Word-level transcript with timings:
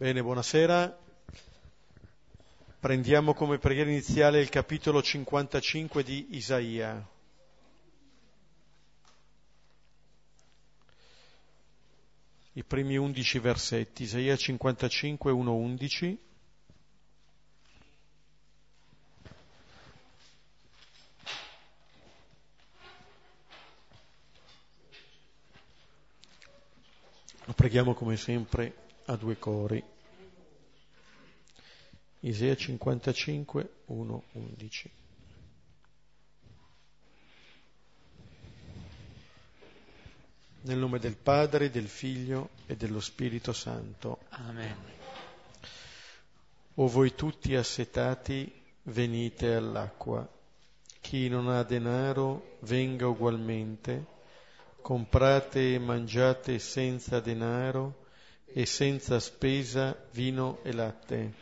Bene, 0.00 0.22
buonasera. 0.22 0.96
Prendiamo 2.78 3.34
come 3.34 3.58
preghiera 3.58 3.90
iniziale 3.90 4.38
il 4.38 4.48
capitolo 4.48 5.02
55 5.02 6.04
di 6.04 6.36
Isaia. 6.36 7.04
I 12.52 12.62
primi 12.62 12.96
undici 12.96 13.40
versetti, 13.40 14.04
Isaia 14.04 14.36
55, 14.36 15.32
1, 15.32 15.52
11. 15.52 16.18
Lo 27.46 27.52
preghiamo 27.52 27.94
come 27.94 28.16
sempre 28.16 28.86
a 29.08 29.16
due 29.16 29.38
cori. 29.38 29.82
Isaia 32.20 32.54
55, 32.54 33.70
1, 33.86 34.22
11. 34.32 34.90
Nel 40.60 40.76
nome 40.76 40.98
del 40.98 41.16
Padre, 41.16 41.70
del 41.70 41.88
Figlio 41.88 42.50
e 42.66 42.76
dello 42.76 43.00
Spirito 43.00 43.52
Santo. 43.52 44.18
Amen. 44.30 44.76
O 46.74 46.86
voi 46.86 47.14
tutti 47.14 47.54
assetati, 47.54 48.52
venite 48.82 49.54
all'acqua. 49.54 50.28
Chi 51.00 51.28
non 51.28 51.48
ha 51.48 51.62
denaro, 51.62 52.58
venga 52.60 53.08
ugualmente. 53.08 54.16
Comprate 54.82 55.74
e 55.74 55.78
mangiate 55.78 56.58
senza 56.58 57.20
denaro 57.20 57.97
e 58.52 58.66
senza 58.66 59.20
spesa 59.20 59.96
vino 60.12 60.60
e 60.62 60.72
latte. 60.72 61.32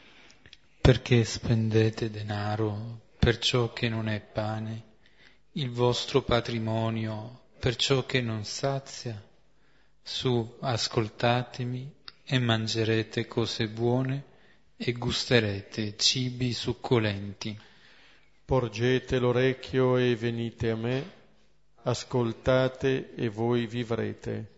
Perché 0.81 1.25
spendete 1.25 2.11
denaro 2.11 3.01
per 3.19 3.39
ciò 3.39 3.73
che 3.73 3.89
non 3.89 4.09
è 4.09 4.21
pane, 4.21 4.83
il 5.53 5.71
vostro 5.71 6.23
patrimonio 6.23 7.45
per 7.59 7.75
ciò 7.77 8.05
che 8.07 8.21
non 8.21 8.45
sazia? 8.45 9.21
Su, 10.03 10.57
ascoltatemi 10.61 11.93
e 12.25 12.39
mangerete 12.39 13.27
cose 13.27 13.67
buone 13.69 14.25
e 14.77 14.93
gusterete 14.93 15.97
cibi 15.97 16.53
succolenti. 16.53 17.59
Porgete 18.45 19.19
l'orecchio 19.19 19.97
e 19.97 20.15
venite 20.15 20.71
a 20.71 20.77
me, 20.77 21.11
ascoltate 21.83 23.15
e 23.15 23.29
voi 23.29 23.67
vivrete. 23.67 24.56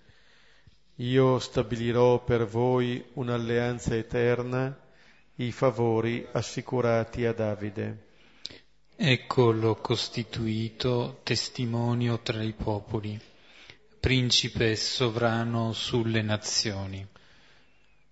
Io 1.01 1.39
stabilirò 1.39 2.25
per 2.25 2.45
voi 2.45 3.05
un'alleanza 3.13 3.95
eterna, 3.95 4.77
i 5.37 5.53
favori 5.53 6.27
assicurati 6.33 7.25
a 7.25 7.33
Davide. 7.33 8.07
Ecco 8.97 9.53
l'ho 9.53 9.77
costituito 9.77 11.21
testimonio 11.23 12.19
tra 12.19 12.43
i 12.43 12.53
popoli, 12.53 13.17
principe 14.01 14.73
e 14.73 14.77
sovrano 14.77 15.73
sulle 15.73 16.21
nazioni. 16.23 17.07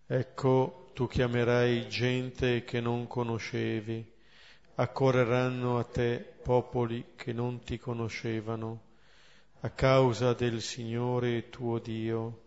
Ecco 0.06 0.90
tu 0.94 1.08
chiamerai 1.08 1.88
gente 1.88 2.62
che 2.62 2.80
non 2.80 3.08
conoscevi, 3.08 4.12
accorreranno 4.76 5.80
a 5.80 5.82
te 5.82 6.24
popoli 6.40 7.14
che 7.16 7.32
non 7.32 7.64
ti 7.64 7.80
conoscevano, 7.80 8.80
a 9.62 9.70
causa 9.70 10.34
del 10.34 10.62
Signore 10.62 11.50
tuo 11.50 11.80
Dio 11.80 12.44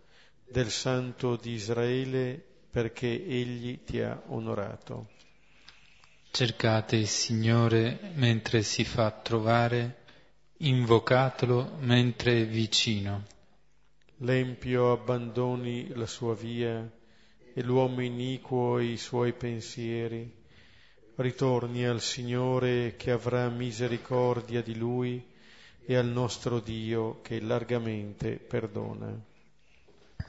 del 0.52 0.72
Santo 0.72 1.36
di 1.36 1.52
Israele 1.52 2.44
perché 2.72 3.08
egli 3.08 3.84
ti 3.84 4.00
ha 4.02 4.22
onorato. 4.28 5.10
Cercate 6.32 6.96
il 6.96 7.08
Signore 7.08 8.12
mentre 8.16 8.64
si 8.64 8.84
fa 8.84 9.12
trovare, 9.12 10.04
invocatelo 10.58 11.78
mentre 11.80 12.42
è 12.42 12.48
vicino. 12.48 13.26
L'empio 14.18 14.92
abbandoni 14.92 15.90
la 15.96 16.06
sua 16.06 16.36
via 16.36 16.90
e 17.54 17.64
l'uomo 17.64 18.02
iniquo 18.02 18.80
i 18.80 18.98
suoi 18.98 19.34
pensieri. 19.34 20.38
Ritorni 21.16 21.86
al 21.86 22.02
Signore 22.02 22.96
che 22.96 23.12
avrà 23.12 23.50
misericordia 23.50 24.62
di 24.62 24.76
lui 24.76 25.24
e 25.86 25.96
al 25.96 26.08
nostro 26.08 26.60
Dio 26.60 27.22
che 27.22 27.40
largamente 27.40 28.38
perdona 28.38 29.28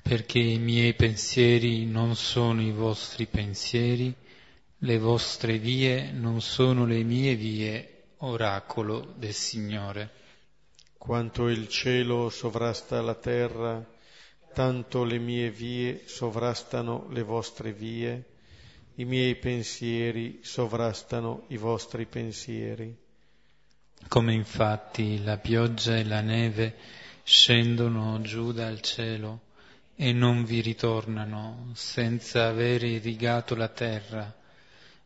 perché 0.03 0.39
i 0.39 0.59
miei 0.59 0.95
pensieri 0.95 1.87
non 1.87 2.17
sono 2.17 2.63
i 2.63 2.73
vostri 2.73 3.27
pensieri, 3.27 4.15
le 4.79 4.99
vostre 4.99 5.59
vie 5.59 6.11
non 6.13 6.41
sono 6.41 6.87
le 6.87 7.03
mie 7.03 7.35
vie, 7.35 8.05
oracolo 8.19 9.15
del 9.17 9.35
Signore. 9.35 10.11
Quanto 10.97 11.49
il 11.49 11.69
cielo 11.69 12.29
sovrasta 12.29 13.01
la 13.01 13.15
terra, 13.15 13.85
tanto 14.53 15.05
le 15.05 15.19
mie 15.19 15.51
vie 15.51 16.03
sovrastano 16.07 17.07
le 17.11 17.23
vostre 17.23 17.73
vie, 17.73 18.25
i 18.97 19.05
miei 19.05 19.37
pensieri 19.37 20.41
sovrastano 20.43 21.45
i 21.49 21.57
vostri 21.57 22.05
pensieri. 22.07 22.95
Come 24.09 24.35
infatti 24.35 25.23
la 25.23 25.37
pioggia 25.37 25.97
e 25.97 26.05
la 26.05 26.21
neve 26.21 26.77
scendono 27.23 28.21
giù 28.23 28.53
dal 28.53 28.81
cielo, 28.81 29.41
e 30.03 30.15
non 30.15 30.45
vi 30.45 30.63
ritornano 30.63 31.73
senza 31.75 32.47
aver 32.47 32.85
irrigato 32.85 33.55
la 33.55 33.69
terra, 33.69 34.35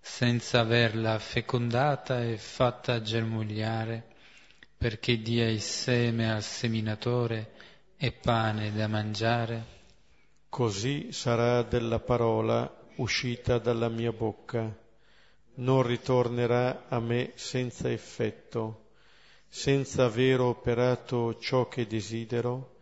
senza 0.01 0.61
averla 0.61 1.19
fecondata 1.19 2.23
e 2.23 2.39
fatta 2.39 3.03
germogliare, 3.03 4.05
perché 4.79 5.21
dia 5.21 5.49
il 5.49 5.61
seme 5.61 6.31
al 6.31 6.45
seminatore 6.45 7.55
e 7.97 8.13
pane 8.13 8.73
da 8.73 8.87
mangiare. 8.87 9.65
Così 10.49 11.11
sarà 11.11 11.63
della 11.63 11.99
parola 11.99 12.73
uscita 12.95 13.59
dalla 13.59 13.89
mia 13.89 14.13
bocca, 14.13 14.73
non 15.55 15.83
ritornerà 15.83 16.85
a 16.87 17.01
me 17.01 17.33
senza 17.35 17.91
effetto, 17.91 18.91
senza 19.49 20.05
aver 20.05 20.39
operato 20.39 21.37
ciò 21.41 21.67
che 21.67 21.85
desidero, 21.85 22.74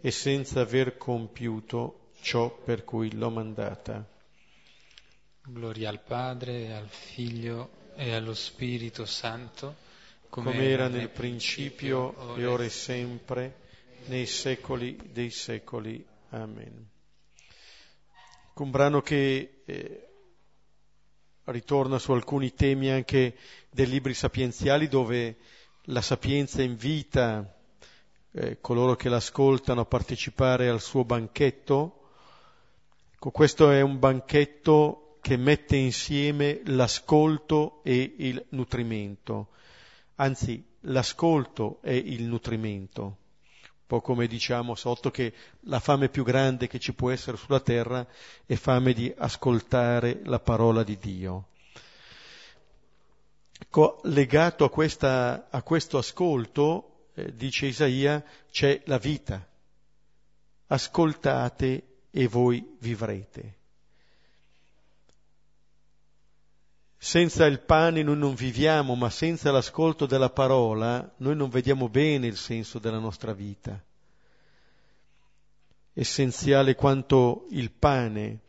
e 0.00 0.10
senza 0.10 0.60
aver 0.60 0.96
compiuto 0.96 2.10
ciò 2.20 2.50
per 2.50 2.84
cui 2.84 3.12
l'ho 3.14 3.30
mandata. 3.30 4.04
Gloria 5.42 5.88
al 5.88 6.00
Padre, 6.00 6.74
al 6.74 6.88
Figlio 6.88 7.92
e 7.94 8.12
allo 8.12 8.34
Spirito 8.34 9.04
Santo, 9.04 9.76
come, 10.28 10.50
come 10.50 10.68
era 10.68 10.88
nel 10.88 11.08
principio 11.08 12.36
e 12.36 12.44
ora 12.46 12.64
e 12.64 12.68
sempre, 12.68 13.60
nei 14.06 14.26
secoli 14.26 14.98
dei 15.12 15.30
secoli. 15.30 16.04
Amen. 16.30 16.88
Un 18.54 18.70
brano 18.70 19.00
che 19.02 19.62
eh, 19.64 20.08
ritorna 21.44 21.98
su 21.98 22.12
alcuni 22.12 22.52
temi 22.54 22.90
anche 22.90 23.36
dei 23.70 23.86
libri 23.86 24.14
sapienziali 24.14 24.88
dove 24.88 25.36
la 25.84 26.00
sapienza 26.00 26.62
invita 26.62 27.55
eh, 28.36 28.58
coloro 28.60 28.96
che 28.96 29.08
l'ascoltano 29.08 29.80
a 29.80 29.86
partecipare 29.86 30.68
al 30.68 30.80
suo 30.80 31.04
banchetto. 31.04 32.00
Ecco, 33.14 33.30
questo 33.30 33.70
è 33.70 33.80
un 33.80 33.98
banchetto 33.98 35.16
che 35.22 35.36
mette 35.36 35.76
insieme 35.76 36.60
l'ascolto 36.66 37.80
e 37.82 38.14
il 38.18 38.44
nutrimento, 38.50 39.48
anzi 40.16 40.64
l'ascolto 40.82 41.78
è 41.80 41.90
il 41.90 42.22
nutrimento, 42.24 43.02
un 43.02 43.86
po' 43.86 44.00
come 44.00 44.28
diciamo 44.28 44.76
sotto 44.76 45.10
che 45.10 45.32
la 45.62 45.80
fame 45.80 46.10
più 46.10 46.22
grande 46.22 46.68
che 46.68 46.78
ci 46.78 46.92
può 46.92 47.10
essere 47.10 47.36
sulla 47.36 47.58
terra 47.58 48.06
è 48.44 48.54
fame 48.54 48.92
di 48.92 49.12
ascoltare 49.16 50.20
la 50.24 50.38
parola 50.38 50.84
di 50.84 50.96
Dio. 50.98 51.46
Ecco, 53.58 53.98
legato 54.04 54.64
a, 54.64 54.70
questa, 54.70 55.48
a 55.50 55.62
questo 55.62 55.98
ascolto 55.98 56.95
eh, 57.16 57.34
dice 57.34 57.66
Isaia, 57.66 58.22
c'è 58.50 58.82
la 58.84 58.98
vita. 58.98 59.44
Ascoltate 60.66 61.82
e 62.10 62.28
voi 62.28 62.76
vivrete. 62.78 63.54
Senza 66.98 67.46
il 67.46 67.60
pane 67.60 68.02
noi 68.02 68.18
non 68.18 68.34
viviamo, 68.34 68.94
ma 68.94 69.08
senza 69.08 69.50
l'ascolto 69.50 70.06
della 70.06 70.28
parola 70.28 71.10
noi 71.18 71.36
non 71.36 71.48
vediamo 71.48 71.88
bene 71.88 72.26
il 72.26 72.36
senso 72.36 72.78
della 72.78 72.98
nostra 72.98 73.32
vita. 73.32 73.82
Essenziale 75.94 76.74
quanto 76.74 77.46
il 77.50 77.70
pane 77.70 78.40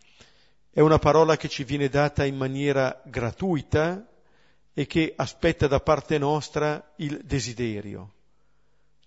è 0.71 0.81
una 0.81 0.99
parola 0.99 1.37
che 1.37 1.47
ci 1.47 1.63
viene 1.63 1.87
data 1.87 2.25
in 2.25 2.35
maniera 2.35 3.01
gratuita 3.05 4.05
e 4.73 4.85
che 4.85 5.13
aspetta 5.15 5.67
da 5.67 5.79
parte 5.79 6.17
nostra 6.17 6.93
il 6.97 7.21
desiderio 7.23 8.15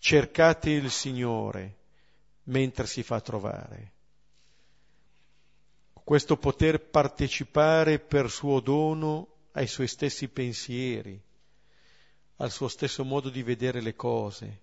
cercate 0.00 0.70
il 0.70 0.91
Signore 0.91 1.76
mentre 2.44 2.87
si 2.87 3.02
fa 3.02 3.20
trovare. 3.20 3.93
questo 6.02 6.37
poter 6.37 6.81
partecipare 6.81 8.00
per 8.00 8.31
suo 8.31 8.58
dono 8.58 9.50
ai 9.52 9.69
suoi 9.69 9.87
stessi 9.87 10.26
pensieri, 10.26 11.23
al 12.37 12.50
suo 12.50 12.67
stesso 12.67 13.05
modo 13.05 13.29
di 13.29 13.44
vedere 13.44 13.81
le 13.81 13.94
cose, 13.94 14.61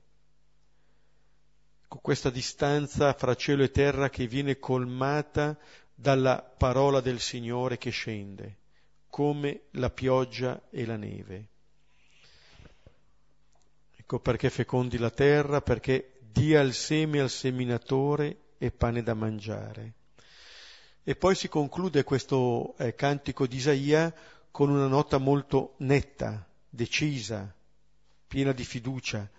con 1.87 2.01
questa 2.01 2.29
distanza 2.29 3.13
fra 3.13 3.33
cielo 3.35 3.63
e 3.63 3.71
terra 3.71 4.09
che 4.09 4.27
viene 4.27 4.59
colmata 4.59 5.57
dalla 5.93 6.41
parola 6.41 6.99
del 6.99 7.21
Signore 7.21 7.77
che 7.77 7.91
scende, 7.91 8.57
come 9.07 9.67
la 9.71 9.89
pioggia 9.89 10.67
e 10.69 10.85
la 10.85 10.97
neve. 10.97 11.47
Ecco 14.09 14.21
perché 14.21 14.49
fecondi 14.49 14.97
la 14.97 15.09
terra, 15.09 15.59
perché 15.59 16.19
dia 16.31 16.61
il 16.61 16.73
seme 16.73 17.19
al 17.19 17.29
seminatore 17.29 18.53
e 18.57 18.71
pane 18.71 19.03
da 19.03 19.13
mangiare. 19.13 19.95
E 21.03 21.13
poi 21.17 21.35
si 21.35 21.49
conclude 21.49 22.05
questo 22.05 22.73
eh, 22.77 22.95
cantico 22.95 23.45
di 23.45 23.57
Isaia 23.57 24.15
con 24.49 24.69
una 24.69 24.87
nota 24.87 25.17
molto 25.17 25.73
netta, 25.79 26.47
decisa, 26.69 27.53
piena 28.25 28.53
di 28.53 28.63
fiducia. 28.63 29.29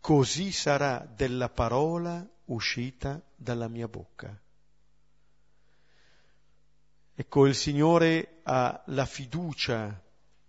Così 0.00 0.52
sarà 0.52 1.06
della 1.14 1.50
parola 1.50 2.26
uscita 2.46 3.20
dalla 3.36 3.68
mia 3.68 3.88
bocca. 3.88 4.34
Ecco, 7.14 7.46
il 7.46 7.54
Signore 7.54 8.38
ha 8.44 8.82
la 8.86 9.04
fiducia 9.04 10.02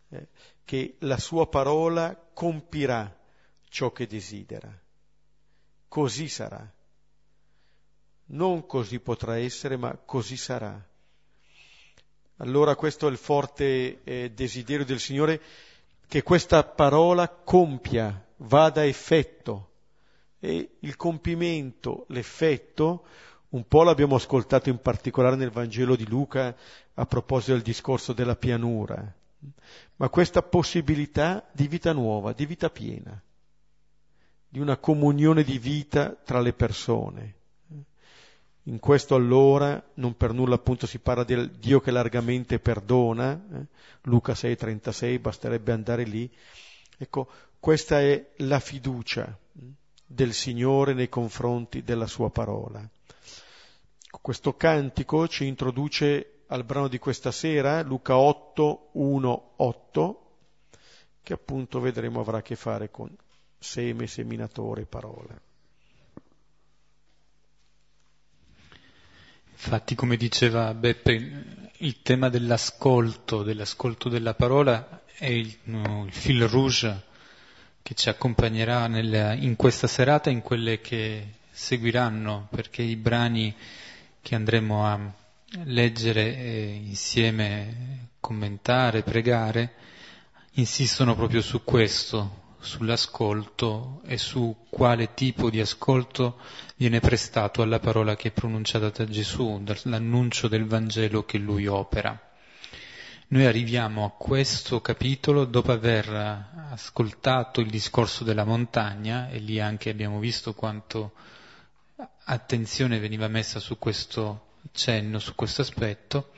eh, 0.07 0.27
che 0.63 0.95
la 0.99 1.17
sua 1.17 1.45
parola 1.49 2.15
compirà 2.33 3.17
ciò 3.69 3.91
che 3.91 4.07
desidera. 4.07 4.69
Così 5.87 6.27
sarà. 6.27 6.69
Non 8.31 8.65
così 8.65 8.99
potrà 8.99 9.37
essere, 9.37 9.77
ma 9.77 9.97
così 9.97 10.37
sarà. 10.37 10.87
Allora 12.37 12.75
questo 12.75 13.07
è 13.07 13.11
il 13.11 13.17
forte 13.17 14.01
eh, 14.03 14.31
desiderio 14.33 14.85
del 14.85 14.99
Signore 14.99 15.41
che 16.07 16.23
questa 16.23 16.63
parola 16.63 17.27
compia, 17.27 18.25
vada 18.37 18.81
a 18.81 18.85
effetto. 18.85 19.67
E 20.39 20.77
il 20.79 20.95
compimento, 20.95 22.05
l'effetto, 22.09 23.05
un 23.49 23.67
po' 23.67 23.83
l'abbiamo 23.83 24.15
ascoltato 24.15 24.69
in 24.69 24.79
particolare 24.79 25.35
nel 25.35 25.49
Vangelo 25.49 25.95
di 25.95 26.07
Luca 26.07 26.55
a 26.93 27.05
proposito 27.05 27.53
del 27.53 27.61
discorso 27.61 28.13
della 28.13 28.35
pianura, 28.35 29.13
ma 29.95 30.09
questa 30.09 30.41
possibilità 30.41 31.47
di 31.51 31.67
vita 31.67 31.93
nuova, 31.93 32.33
di 32.33 32.45
vita 32.45 32.69
piena, 32.69 33.21
di 34.49 34.59
una 34.59 34.77
comunione 34.77 35.43
di 35.43 35.59
vita 35.59 36.15
tra 36.15 36.41
le 36.41 36.53
persone. 36.53 37.35
In 38.63 38.79
questo 38.79 39.15
allora, 39.15 39.81
non 39.95 40.17
per 40.17 40.33
nulla 40.33 40.55
appunto 40.55 40.85
si 40.85 40.99
parla 40.99 41.23
del 41.23 41.51
Dio 41.51 41.79
che 41.79 41.91
largamente 41.91 42.59
perdona, 42.59 43.33
eh? 43.33 43.65
Luca 44.03 44.33
6,36, 44.33 45.19
basterebbe 45.19 45.71
andare 45.71 46.03
lì. 46.03 46.29
Ecco, 46.97 47.27
questa 47.59 48.01
è 48.01 48.31
la 48.37 48.59
fiducia 48.59 49.25
eh, 49.25 49.61
del 50.05 50.33
Signore 50.33 50.93
nei 50.93 51.09
confronti 51.09 51.83
della 51.83 52.07
sua 52.07 52.29
parola. 52.29 52.87
Questo 54.21 54.55
cantico 54.55 55.27
ci 55.27 55.45
introduce 55.45 56.41
al 56.47 56.63
brano 56.63 56.87
di 56.87 56.97
questa 56.97 57.31
sera, 57.31 57.81
Luca 57.81 58.17
8, 58.17 58.89
1, 58.93 59.51
8, 59.55 60.31
che 61.21 61.33
appunto 61.33 61.79
vedremo 61.79 62.19
avrà 62.19 62.39
a 62.39 62.41
che 62.41 62.55
fare 62.55 62.89
con 62.89 63.15
seme, 63.59 64.07
seminatore, 64.07 64.85
parola. 64.85 65.39
Infatti, 69.51 69.93
come 69.93 70.15
diceva 70.15 70.73
Beppe, 70.73 71.69
il 71.79 72.01
tema 72.01 72.29
dell'ascolto, 72.29 73.43
dell'ascolto 73.43 74.07
della 74.07 74.33
parola 74.33 75.03
è 75.13 75.25
il, 75.27 75.53
no, 75.63 76.05
il 76.05 76.13
fil 76.13 76.47
rouge 76.47 77.03
che 77.83 77.93
ci 77.93 78.07
accompagnerà 78.07 78.87
nel, 78.87 79.37
in 79.43 79.55
questa 79.57 79.87
serata 79.87 80.29
e 80.29 80.33
in 80.33 80.41
quelle 80.41 80.79
che 80.79 81.33
seguiranno, 81.51 82.47
perché 82.49 82.81
i 82.81 82.95
brani 82.95 83.53
che 84.21 84.35
andremo 84.35 84.85
a 84.85 85.13
leggere 85.65 86.37
e 86.37 86.81
insieme 86.85 88.07
commentare, 88.19 89.01
pregare, 89.03 89.73
insistono 90.53 91.15
proprio 91.15 91.41
su 91.41 91.63
questo, 91.63 92.47
sull'ascolto 92.59 94.01
e 94.05 94.17
su 94.17 94.65
quale 94.69 95.13
tipo 95.13 95.49
di 95.49 95.59
ascolto 95.59 96.37
viene 96.75 96.99
prestato 96.99 97.61
alla 97.61 97.79
parola 97.79 98.15
che 98.15 98.29
è 98.29 98.31
pronunciata 98.31 98.89
da 98.89 99.05
Gesù, 99.05 99.61
dall'annuncio 99.63 100.47
del 100.47 100.65
Vangelo 100.65 101.23
che 101.25 101.37
lui 101.37 101.67
opera. 101.67 102.19
Noi 103.31 103.45
arriviamo 103.45 104.05
a 104.05 104.11
questo 104.11 104.81
capitolo 104.81 105.45
dopo 105.45 105.71
aver 105.71 106.09
ascoltato 106.71 107.61
il 107.61 107.69
discorso 107.69 108.23
della 108.23 108.43
montagna 108.43 109.29
e 109.29 109.37
lì 109.37 109.59
anche 109.59 109.89
abbiamo 109.89 110.19
visto 110.19 110.53
quanto 110.53 111.13
attenzione 112.25 112.99
veniva 112.99 113.27
messa 113.27 113.59
su 113.59 113.77
questo 113.77 114.47
cenno, 114.71 115.19
su 115.19 115.35
questo 115.35 115.61
aspetto, 115.61 116.31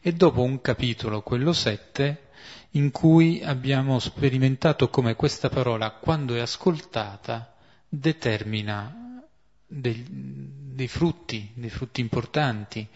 e 0.00 0.12
dopo 0.12 0.42
un 0.42 0.60
capitolo, 0.60 1.22
quello 1.22 1.52
7, 1.52 2.29
in 2.72 2.90
cui 2.90 3.42
abbiamo 3.42 3.98
sperimentato 3.98 4.88
come 4.88 5.14
questa 5.16 5.48
parola, 5.48 5.90
quando 5.90 6.34
è 6.34 6.40
ascoltata, 6.40 7.54
determina 7.88 9.24
dei, 9.66 10.04
dei 10.08 10.88
frutti, 10.88 11.50
dei 11.54 11.70
frutti 11.70 12.00
importanti, 12.00 12.86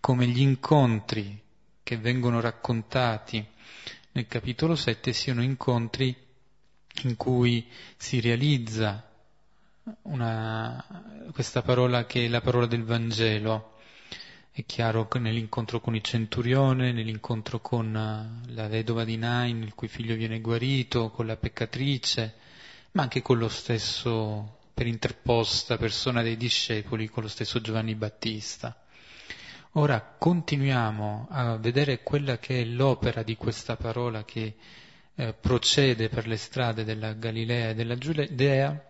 come 0.00 0.26
gli 0.26 0.40
incontri 0.40 1.40
che 1.82 1.96
vengono 1.96 2.40
raccontati 2.40 3.44
nel 4.12 4.26
capitolo 4.26 4.74
7 4.74 5.12
siano 5.12 5.42
incontri 5.42 6.14
in 7.02 7.16
cui 7.16 7.66
si 7.96 8.20
realizza 8.20 9.08
una, 10.02 11.28
questa 11.32 11.62
parola 11.62 12.06
che 12.06 12.24
è 12.24 12.28
la 12.28 12.40
parola 12.40 12.66
del 12.66 12.82
Vangelo, 12.84 13.78
è 14.52 14.64
chiaro 14.66 15.06
che 15.06 15.20
nell'incontro 15.20 15.80
con 15.80 15.94
il 15.94 16.02
centurione, 16.02 16.92
nell'incontro 16.92 17.60
con 17.60 17.94
eh, 17.94 18.52
la 18.52 18.66
vedova 18.66 19.04
di 19.04 19.16
Nain, 19.16 19.62
il 19.62 19.74
cui 19.74 19.86
figlio 19.86 20.16
viene 20.16 20.40
guarito, 20.40 21.10
con 21.10 21.26
la 21.26 21.36
peccatrice, 21.36 22.34
ma 22.92 23.02
anche 23.02 23.22
con 23.22 23.38
lo 23.38 23.48
stesso, 23.48 24.58
per 24.74 24.88
interposta 24.88 25.76
persona 25.76 26.22
dei 26.22 26.36
discepoli, 26.36 27.08
con 27.08 27.22
lo 27.22 27.28
stesso 27.28 27.60
Giovanni 27.60 27.94
Battista. 27.94 28.76
Ora 29.74 30.00
continuiamo 30.02 31.28
a 31.30 31.56
vedere 31.56 32.02
quella 32.02 32.38
che 32.38 32.60
è 32.60 32.64
l'opera 32.64 33.22
di 33.22 33.36
questa 33.36 33.76
parola 33.76 34.24
che 34.24 34.56
eh, 35.14 35.32
procede 35.32 36.08
per 36.08 36.26
le 36.26 36.36
strade 36.36 36.82
della 36.82 37.12
Galilea 37.12 37.70
e 37.70 37.74
della 37.74 37.96
Giudea, 37.96 38.84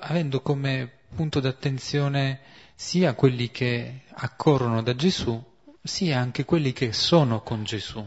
avendo 0.00 0.40
come 0.40 0.90
punto 1.14 1.38
d'attenzione 1.38 2.40
sia 2.82 3.14
quelli 3.14 3.52
che 3.52 4.02
accorrono 4.10 4.82
da 4.82 4.96
Gesù, 4.96 5.40
sia 5.80 6.18
anche 6.18 6.44
quelli 6.44 6.72
che 6.72 6.92
sono 6.92 7.40
con 7.40 7.62
Gesù. 7.62 8.04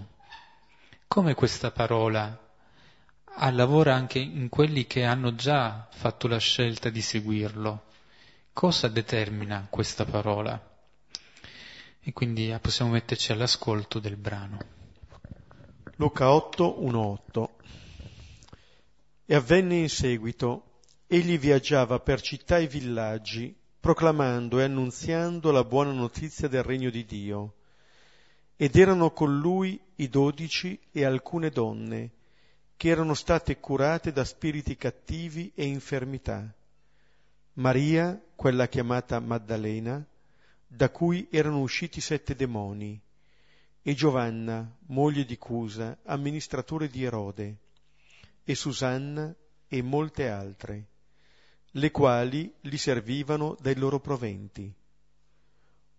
Come 1.08 1.34
questa 1.34 1.72
parola 1.72 2.38
lavora 3.52 3.96
anche 3.96 4.20
in 4.20 4.50
quelli 4.50 4.86
che 4.86 5.06
hanno 5.06 5.34
già 5.34 5.88
fatto 5.90 6.28
la 6.28 6.40
scelta 6.40 6.90
di 6.90 7.02
seguirlo. 7.02 7.86
Cosa 8.52 8.90
determina 8.90 9.66
questa 9.70 10.04
parola? 10.04 10.62
E 12.02 12.12
quindi 12.12 12.54
possiamo 12.62 12.92
metterci 12.92 13.32
all'ascolto 13.32 14.00
del 14.00 14.18
brano. 14.18 14.58
Luca 15.96 16.32
8, 16.32 16.84
1, 16.84 17.00
8. 17.00 17.58
E 19.26 19.36
avvenne 19.36 19.78
in 19.78 19.90
seguito, 19.90 20.82
egli 21.08 21.40
viaggiava 21.40 22.02
per 22.02 22.20
città 22.20 22.58
e 22.58 22.68
villaggi, 22.68 23.64
proclamando 23.86 24.60
e 24.60 24.64
annunziando 24.64 25.52
la 25.52 25.64
buona 25.64 25.92
notizia 25.92 26.48
del 26.48 26.64
regno 26.64 26.90
di 26.90 27.06
Dio. 27.06 27.54
Ed 28.56 28.76
erano 28.78 29.12
con 29.12 29.38
lui 29.38 29.80
i 29.98 30.10
dodici 30.10 30.80
e 30.92 31.06
alcune 31.06 31.52
donne, 31.52 32.10
che 32.78 32.90
erano 32.90 33.14
state 33.14 33.60
curate 33.60 34.12
da 34.12 34.26
spiriti 34.26 34.76
cattivi 34.76 35.52
e 35.54 35.66
infermità. 35.66 36.52
Maria, 37.54 38.20
quella 38.36 38.68
chiamata 38.68 39.20
Maddalena, 39.20 40.04
da 40.66 40.90
cui 40.90 41.28
erano 41.30 41.62
usciti 41.62 42.02
sette 42.02 42.34
demoni, 42.34 43.00
e 43.84 43.94
Giovanna, 43.94 44.68
moglie 44.88 45.26
di 45.26 45.38
Cusa, 45.38 45.96
amministratore 46.06 46.88
di 46.88 47.04
Erode, 47.04 47.58
e 48.44 48.56
Susanna 48.56 49.32
e 49.68 49.82
molte 49.84 50.28
altre 50.28 50.86
le 51.78 51.92
quali 51.92 52.54
li 52.62 52.78
servivano 52.78 53.58
dai 53.60 53.76
loro 53.76 54.00
proventi. 54.00 54.74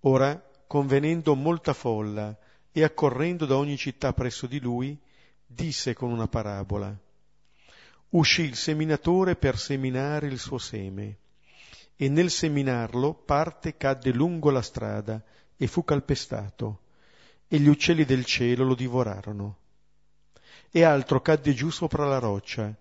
Ora, 0.00 0.42
convenendo 0.66 1.34
molta 1.34 1.74
folla 1.74 2.36
e 2.72 2.82
accorrendo 2.82 3.44
da 3.44 3.56
ogni 3.56 3.76
città 3.76 4.12
presso 4.12 4.46
di 4.46 4.58
lui, 4.58 4.98
disse 5.44 5.92
con 5.94 6.10
una 6.10 6.28
parabola. 6.28 6.96
Uscì 8.10 8.42
il 8.42 8.56
seminatore 8.56 9.36
per 9.36 9.58
seminare 9.58 10.28
il 10.28 10.38
suo 10.38 10.58
seme, 10.58 11.18
e 11.94 12.08
nel 12.08 12.30
seminarlo 12.30 13.12
parte 13.12 13.76
cadde 13.76 14.12
lungo 14.12 14.50
la 14.50 14.62
strada, 14.62 15.22
e 15.56 15.66
fu 15.66 15.84
calpestato, 15.84 16.80
e 17.48 17.58
gli 17.58 17.68
uccelli 17.68 18.04
del 18.04 18.24
cielo 18.24 18.64
lo 18.64 18.74
divorarono. 18.74 19.58
E 20.70 20.82
altro 20.82 21.20
cadde 21.20 21.52
giù 21.52 21.70
sopra 21.70 22.06
la 22.06 22.18
roccia, 22.18 22.74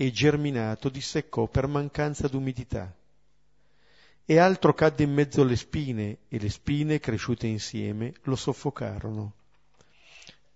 e 0.00 0.10
germinato 0.10 0.88
disseccò 0.88 1.46
per 1.46 1.66
mancanza 1.66 2.26
d'umidità. 2.26 2.90
E 4.24 4.38
altro 4.38 4.72
cadde 4.72 5.02
in 5.02 5.12
mezzo 5.12 5.42
alle 5.42 5.56
spine, 5.56 6.20
e 6.28 6.38
le 6.38 6.48
spine, 6.48 6.98
cresciute 6.98 7.46
insieme, 7.46 8.14
lo 8.22 8.34
soffocarono. 8.34 9.34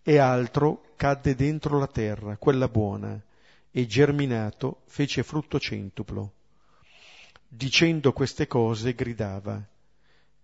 E 0.02 0.16
altro 0.16 0.94
cadde 0.96 1.34
dentro 1.34 1.78
la 1.78 1.86
terra, 1.86 2.38
quella 2.38 2.68
buona, 2.68 3.22
e 3.70 3.86
germinato 3.86 4.80
fece 4.86 5.22
frutto 5.22 5.60
centuplo. 5.60 6.32
Dicendo 7.46 8.14
queste 8.14 8.46
cose 8.46 8.94
gridava, 8.94 9.62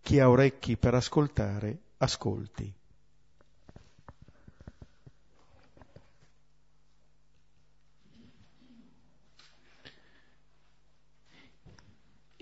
chi 0.02 0.20
ha 0.20 0.28
orecchi 0.28 0.76
per 0.76 0.92
ascoltare, 0.92 1.78
ascolti. 1.96 2.70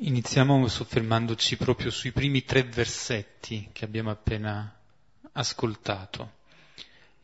Iniziamo 0.01 0.69
soffermandoci 0.69 1.57
proprio 1.57 1.91
sui 1.91 2.13
primi 2.13 2.45
tre 2.45 2.63
versetti 2.63 3.71
che 3.73 3.85
abbiamo 3.85 4.11
appena 4.11 4.73
ascoltato. 5.33 6.35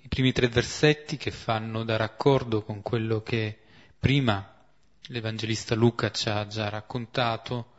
I 0.00 0.08
primi 0.08 0.32
tre 0.32 0.48
versetti 0.48 1.16
che 1.16 1.30
fanno 1.30 1.84
da 1.84 1.96
raccordo 1.96 2.62
con 2.64 2.82
quello 2.82 3.22
che 3.22 3.60
prima 3.96 4.56
l'Evangelista 5.02 5.76
Luca 5.76 6.10
ci 6.10 6.28
ha 6.28 6.48
già 6.48 6.68
raccontato, 6.68 7.74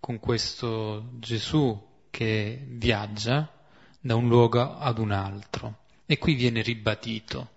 con 0.00 0.18
questo 0.18 1.10
Gesù 1.18 2.06
che 2.08 2.64
viaggia 2.68 3.52
da 4.00 4.14
un 4.14 4.28
luogo 4.28 4.78
ad 4.78 4.96
un 4.96 5.10
altro. 5.10 5.80
E 6.06 6.16
qui 6.16 6.32
viene 6.32 6.62
ribadito, 6.62 7.56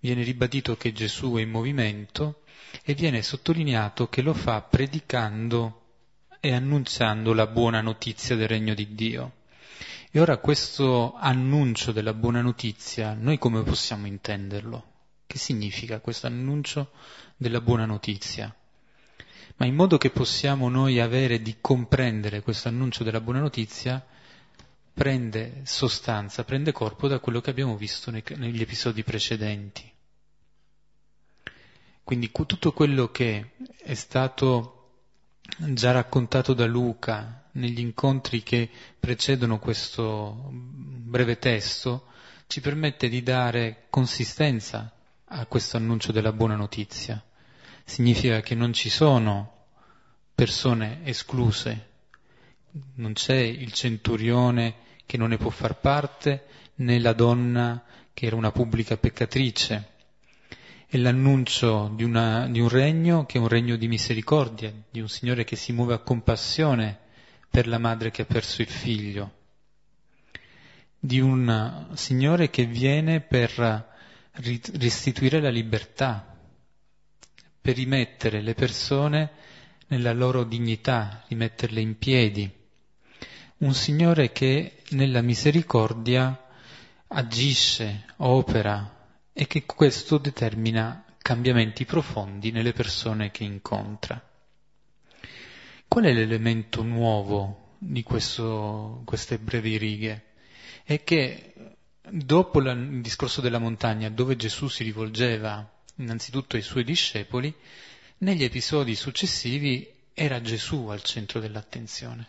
viene 0.00 0.22
ribadito 0.22 0.76
che 0.76 0.92
Gesù 0.92 1.36
è 1.36 1.40
in 1.40 1.48
movimento 1.50 2.42
e 2.84 2.92
viene 2.92 3.22
sottolineato 3.22 4.10
che 4.10 4.20
lo 4.20 4.34
fa 4.34 4.60
predicando 4.60 5.79
e 6.40 6.54
annunciando 6.54 7.34
la 7.34 7.46
buona 7.46 7.82
notizia 7.82 8.34
del 8.34 8.48
regno 8.48 8.74
di 8.74 8.94
Dio. 8.94 9.32
E 10.10 10.18
ora 10.18 10.38
questo 10.38 11.14
annuncio 11.14 11.92
della 11.92 12.14
buona 12.14 12.40
notizia, 12.40 13.12
noi 13.12 13.38
come 13.38 13.62
possiamo 13.62 14.06
intenderlo? 14.06 14.84
Che 15.26 15.38
significa 15.38 16.00
questo 16.00 16.26
annuncio 16.26 16.90
della 17.36 17.60
buona 17.60 17.84
notizia? 17.84 18.52
Ma 19.56 19.66
in 19.66 19.74
modo 19.74 19.98
che 19.98 20.10
possiamo 20.10 20.68
noi 20.68 20.98
avere 20.98 21.42
di 21.42 21.58
comprendere 21.60 22.40
questo 22.40 22.68
annuncio 22.68 23.04
della 23.04 23.20
buona 23.20 23.40
notizia, 23.40 24.04
prende 24.92 25.60
sostanza, 25.64 26.44
prende 26.44 26.72
corpo 26.72 27.06
da 27.06 27.20
quello 27.20 27.40
che 27.40 27.50
abbiamo 27.50 27.76
visto 27.76 28.10
negli 28.10 28.60
episodi 28.62 29.04
precedenti. 29.04 29.88
Quindi 32.02 32.30
tutto 32.32 32.72
quello 32.72 33.10
che 33.10 33.50
è 33.82 33.94
stato 33.94 34.79
già 35.58 35.92
raccontato 35.92 36.54
da 36.54 36.66
Luca 36.66 37.44
negli 37.52 37.80
incontri 37.80 38.42
che 38.42 38.68
precedono 38.98 39.58
questo 39.58 40.48
breve 40.50 41.38
testo, 41.38 42.06
ci 42.46 42.60
permette 42.60 43.08
di 43.08 43.22
dare 43.22 43.86
consistenza 43.90 44.92
a 45.26 45.46
questo 45.46 45.76
annuncio 45.76 46.12
della 46.12 46.32
buona 46.32 46.56
notizia. 46.56 47.22
Significa 47.84 48.40
che 48.40 48.54
non 48.54 48.72
ci 48.72 48.88
sono 48.88 49.66
persone 50.34 51.00
escluse, 51.04 51.88
non 52.94 53.12
c'è 53.12 53.36
il 53.36 53.72
centurione 53.72 54.74
che 55.06 55.16
non 55.16 55.28
ne 55.30 55.36
può 55.36 55.50
far 55.50 55.78
parte, 55.80 56.46
né 56.76 56.98
la 56.98 57.12
donna 57.12 57.82
che 58.14 58.26
era 58.26 58.36
una 58.36 58.52
pubblica 58.52 58.96
peccatrice, 58.96 59.89
è 60.90 60.96
l'annuncio 60.96 61.92
di, 61.94 62.02
una, 62.02 62.48
di, 62.48 62.58
un 62.58 62.68
regno 62.68 63.24
che 63.24 63.38
è 63.38 63.40
un 63.40 63.46
regno 63.46 63.76
di 63.76 63.86
misericordia, 63.86 64.72
di 64.90 65.00
un 65.00 65.08
Signore 65.08 65.44
che 65.44 65.54
si 65.54 65.72
muove 65.72 65.94
a 65.94 65.98
compassione 65.98 66.98
per 67.48 67.68
la 67.68 67.78
madre 67.78 68.10
che 68.10 68.22
ha 68.22 68.24
perso 68.24 68.60
il 68.60 68.68
figlio, 68.68 69.34
di 70.98 71.20
un 71.20 71.90
Signore 71.92 72.50
che 72.50 72.64
viene 72.64 73.20
per 73.20 73.88
restituire 74.32 75.40
la 75.40 75.48
libertà, 75.48 76.36
per 77.60 77.76
rimettere 77.76 78.40
le 78.40 78.54
persone 78.54 79.30
nella 79.86 80.12
loro 80.12 80.42
dignità, 80.42 81.24
rimetterle 81.28 81.80
in 81.80 81.98
piedi. 81.98 82.50
Un 83.58 83.74
Signore 83.74 84.32
che 84.32 84.82
nella 84.88 85.22
misericordia 85.22 86.46
agisce, 87.06 88.06
opera, 88.16 88.99
e 89.40 89.46
che 89.46 89.64
questo 89.64 90.18
determina 90.18 91.02
cambiamenti 91.16 91.86
profondi 91.86 92.50
nelle 92.50 92.74
persone 92.74 93.30
che 93.30 93.42
incontra. 93.42 94.22
Qual 95.88 96.04
è 96.04 96.12
l'elemento 96.12 96.82
nuovo 96.82 97.76
di 97.78 98.02
questo, 98.02 99.00
queste 99.06 99.38
brevi 99.38 99.78
righe? 99.78 100.24
È 100.84 101.02
che 101.04 101.54
dopo 102.10 102.60
la, 102.60 102.72
il 102.72 103.00
discorso 103.00 103.40
della 103.40 103.58
montagna, 103.58 104.10
dove 104.10 104.36
Gesù 104.36 104.68
si 104.68 104.84
rivolgeva 104.84 105.66
innanzitutto 105.94 106.56
ai 106.56 106.62
suoi 106.62 106.84
discepoli, 106.84 107.50
negli 108.18 108.44
episodi 108.44 108.94
successivi 108.94 109.90
era 110.12 110.42
Gesù 110.42 110.88
al 110.88 111.02
centro 111.02 111.40
dell'attenzione. 111.40 112.28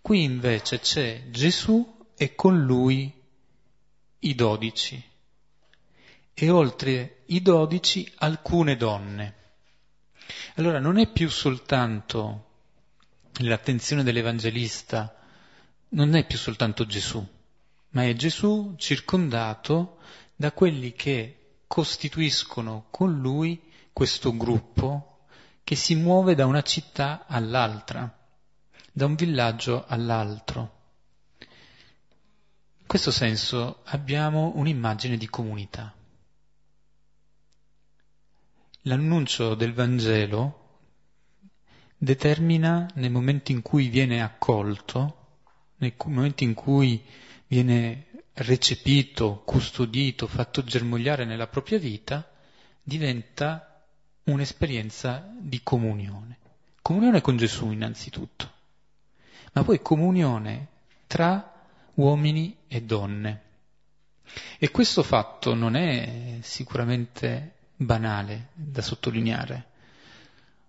Qui 0.00 0.22
invece 0.22 0.78
c'è 0.78 1.30
Gesù 1.30 2.06
e 2.16 2.36
con 2.36 2.62
lui 2.62 3.12
i 4.20 4.34
dodici, 4.36 5.02
e 6.38 6.50
oltre 6.50 7.22
i 7.28 7.40
dodici 7.40 8.12
alcune 8.16 8.76
donne. 8.76 9.34
Allora 10.56 10.78
non 10.78 10.98
è 10.98 11.10
più 11.10 11.30
soltanto 11.30 12.44
l'attenzione 13.38 14.02
dell'Evangelista, 14.02 15.16
non 15.90 16.14
è 16.14 16.26
più 16.26 16.36
soltanto 16.36 16.84
Gesù, 16.84 17.26
ma 17.90 18.04
è 18.04 18.12
Gesù 18.12 18.74
circondato 18.76 19.96
da 20.36 20.52
quelli 20.52 20.92
che 20.92 21.60
costituiscono 21.66 22.88
con 22.90 23.18
lui 23.18 23.58
questo 23.94 24.36
gruppo 24.36 25.20
che 25.64 25.74
si 25.74 25.94
muove 25.94 26.34
da 26.34 26.44
una 26.44 26.62
città 26.62 27.24
all'altra, 27.26 28.14
da 28.92 29.06
un 29.06 29.14
villaggio 29.14 29.86
all'altro. 29.86 30.74
In 31.38 32.86
questo 32.86 33.10
senso 33.10 33.80
abbiamo 33.84 34.52
un'immagine 34.56 35.16
di 35.16 35.28
comunità 35.30 35.94
l'annuncio 38.86 39.54
del 39.54 39.72
Vangelo 39.72 40.64
determina 41.96 42.88
nel 42.94 43.10
momento 43.10 43.52
in 43.52 43.62
cui 43.62 43.88
viene 43.88 44.22
accolto, 44.22 45.24
nel 45.78 45.94
momento 46.04 46.44
in 46.44 46.54
cui 46.54 47.02
viene 47.46 48.06
recepito, 48.34 49.42
custodito, 49.44 50.26
fatto 50.26 50.62
germogliare 50.62 51.24
nella 51.24 51.46
propria 51.48 51.78
vita, 51.78 52.28
diventa 52.82 53.82
un'esperienza 54.24 55.32
di 55.38 55.60
comunione. 55.62 56.38
Comunione 56.82 57.20
con 57.20 57.36
Gesù 57.36 57.70
innanzitutto, 57.70 58.52
ma 59.52 59.64
poi 59.64 59.82
comunione 59.82 60.68
tra 61.08 61.64
uomini 61.94 62.56
e 62.68 62.82
donne. 62.82 63.42
E 64.58 64.70
questo 64.70 65.02
fatto 65.02 65.54
non 65.54 65.74
è 65.74 66.38
sicuramente 66.42 67.55
banale 67.76 68.48
da 68.54 68.82
sottolineare. 68.82 69.74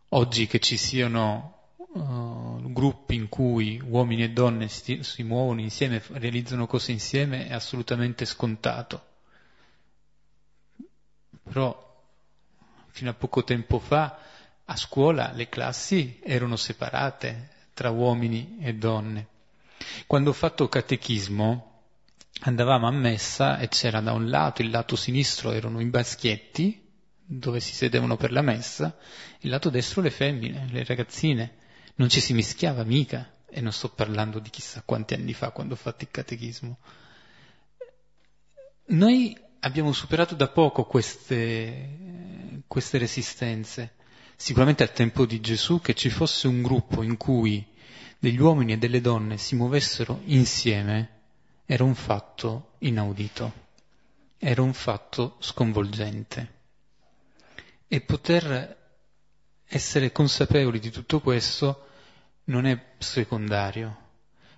Oggi 0.09 0.47
che 0.47 0.59
ci 0.59 0.77
siano 0.77 1.71
uh, 1.75 2.71
gruppi 2.71 3.15
in 3.15 3.29
cui 3.29 3.81
uomini 3.83 4.23
e 4.23 4.31
donne 4.31 4.67
si, 4.67 5.03
si 5.03 5.23
muovono 5.23 5.61
insieme, 5.61 6.01
realizzano 6.11 6.67
cose 6.67 6.91
insieme, 6.91 7.47
è 7.47 7.53
assolutamente 7.53 8.25
scontato. 8.25 9.05
Però 11.43 11.85
fino 12.89 13.09
a 13.09 13.13
poco 13.13 13.43
tempo 13.43 13.79
fa 13.79 14.19
a 14.65 14.75
scuola 14.75 15.31
le 15.33 15.47
classi 15.49 16.19
erano 16.23 16.55
separate 16.55 17.49
tra 17.73 17.89
uomini 17.89 18.57
e 18.59 18.73
donne. 18.73 19.27
Quando 20.07 20.31
ho 20.31 20.33
fatto 20.33 20.67
catechismo 20.67 21.71
andavamo 22.41 22.87
a 22.87 22.91
messa 22.91 23.59
e 23.59 23.67
c'era 23.67 24.01
da 24.01 24.13
un 24.13 24.29
lato, 24.29 24.61
il 24.61 24.69
lato 24.69 24.95
sinistro 24.95 25.51
erano 25.51 25.79
i 25.79 25.85
baschietti 25.85 26.86
dove 27.29 27.59
si 27.59 27.73
sedevano 27.73 28.15
per 28.15 28.31
la 28.31 28.41
messa, 28.41 28.97
il 29.41 29.49
lato 29.49 29.69
destro 29.69 30.01
le 30.01 30.09
femmine, 30.09 30.67
le 30.71 30.83
ragazzine. 30.85 31.55
Non 31.95 32.09
ci 32.09 32.21
si 32.21 32.33
mischiava 32.33 32.83
mica, 32.83 33.29
e 33.49 33.61
non 33.61 33.71
sto 33.71 33.89
parlando 33.89 34.39
di 34.39 34.49
chissà 34.49 34.81
quanti 34.85 35.13
anni 35.13 35.33
fa 35.33 35.51
quando 35.51 35.73
ho 35.73 35.77
fatto 35.77 36.03
il 36.03 36.11
catechismo. 36.11 36.77
Noi 38.87 39.37
abbiamo 39.59 39.91
superato 39.91 40.35
da 40.35 40.47
poco 40.47 40.85
queste, 40.85 42.63
queste 42.67 42.97
resistenze. 42.97 43.95
Sicuramente 44.35 44.83
al 44.83 44.93
tempo 44.93 45.25
di 45.25 45.41
Gesù 45.41 45.81
che 45.81 45.93
ci 45.93 46.09
fosse 46.09 46.47
un 46.47 46.61
gruppo 46.61 47.01
in 47.01 47.17
cui 47.17 47.65
degli 48.19 48.39
uomini 48.39 48.73
e 48.73 48.77
delle 48.77 49.01
donne 49.01 49.37
si 49.37 49.55
muovessero 49.55 50.21
insieme 50.25 51.15
era 51.65 51.83
un 51.83 51.95
fatto 51.95 52.75
inaudito, 52.79 53.51
era 54.37 54.61
un 54.61 54.73
fatto 54.73 55.35
sconvolgente. 55.39 56.56
E 57.87 58.01
poter 58.01 58.77
essere 59.65 60.11
consapevoli 60.11 60.79
di 60.79 60.89
tutto 60.89 61.21
questo 61.21 61.87
non 62.45 62.65
è 62.65 62.93
secondario, 62.97 63.97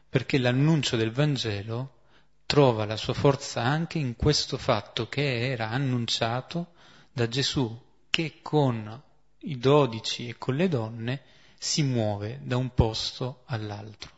perché 0.09 0.37
l'annuncio 0.37 0.95
del 0.97 1.11
Vangelo 1.11 1.97
trova 2.45 2.85
la 2.85 2.97
sua 2.97 3.13
forza 3.13 3.61
anche 3.61 3.99
in 3.99 4.15
questo 4.15 4.57
fatto 4.57 5.07
che 5.07 5.51
era 5.51 5.69
annunciato 5.69 6.73
da 7.11 7.27
Gesù, 7.27 7.79
che 8.09 8.39
con 8.41 9.01
i 9.41 9.57
dodici 9.59 10.27
e 10.27 10.37
con 10.37 10.55
le 10.55 10.67
donne 10.67 11.21
si 11.59 11.83
muove 11.83 12.39
da 12.41 12.57
un 12.57 12.73
posto 12.73 13.43
all'altro. 13.45 14.11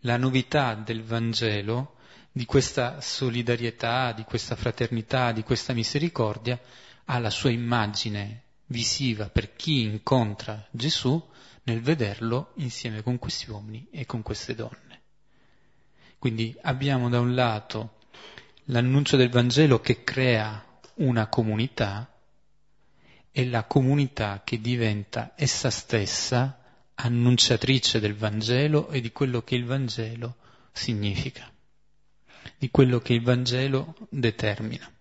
La 0.00 0.18
novità 0.18 0.74
del 0.74 1.02
Vangelo, 1.02 1.96
di 2.30 2.44
questa 2.44 3.00
solidarietà, 3.00 4.12
di 4.12 4.24
questa 4.24 4.56
fraternità, 4.56 5.32
di 5.32 5.42
questa 5.42 5.72
misericordia, 5.72 6.60
ha 7.06 7.18
la 7.18 7.30
sua 7.30 7.50
immagine 7.50 8.42
visiva 8.66 9.28
per 9.28 9.54
chi 9.54 9.82
incontra 9.82 10.66
Gesù 10.70 11.22
nel 11.64 11.80
vederlo 11.80 12.52
insieme 12.56 13.02
con 13.02 13.18
questi 13.18 13.50
uomini 13.50 13.86
e 13.90 14.06
con 14.06 14.22
queste 14.22 14.54
donne. 14.54 15.00
Quindi 16.18 16.56
abbiamo 16.62 17.08
da 17.08 17.20
un 17.20 17.34
lato 17.34 17.98
l'annuncio 18.66 19.16
del 19.16 19.28
Vangelo 19.28 19.80
che 19.80 20.04
crea 20.04 20.64
una 20.94 21.26
comunità 21.26 22.12
e 23.30 23.46
la 23.46 23.64
comunità 23.64 24.42
che 24.44 24.60
diventa 24.60 25.32
essa 25.36 25.70
stessa 25.70 26.60
annunciatrice 26.94 27.98
del 27.98 28.14
Vangelo 28.14 28.90
e 28.90 29.00
di 29.00 29.10
quello 29.10 29.42
che 29.42 29.54
il 29.54 29.64
Vangelo 29.64 30.36
significa, 30.70 31.50
di 32.58 32.70
quello 32.70 33.00
che 33.00 33.14
il 33.14 33.22
Vangelo 33.22 33.96
determina. 34.10 34.91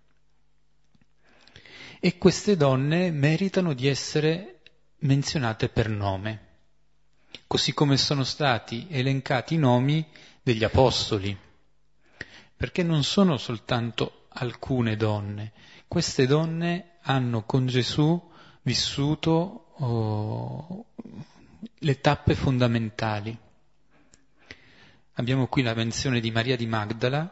E 2.04 2.18
queste 2.18 2.58
donne 2.58 3.12
meritano 3.12 3.74
di 3.74 3.88
essere 3.88 4.62
menzionate 5.02 5.70
per 5.70 5.88
nome, 5.88 6.48
così 7.46 7.76
come 7.76 7.96
sono 7.96 8.24
stati 8.24 8.88
elencati 8.90 9.54
i 9.54 9.60
nomi 9.60 10.04
degli 10.42 10.64
apostoli, 10.64 11.38
perché 12.58 12.82
non 12.82 13.04
sono 13.04 13.38
soltanto 13.38 14.26
alcune 14.30 14.96
donne, 14.96 15.52
queste 15.88 16.26
donne 16.26 16.98
hanno 17.02 17.44
con 17.44 17.68
Gesù 17.68 18.20
vissuto 18.64 19.76
oh, 19.78 20.86
le 21.78 22.02
tappe 22.02 22.34
fondamentali. 22.34 23.38
Abbiamo 25.14 25.46
qui 25.46 25.62
la 25.62 25.76
menzione 25.76 26.20
di 26.20 26.32
Maria 26.32 26.56
di 26.56 26.66
Magdala 26.66 27.32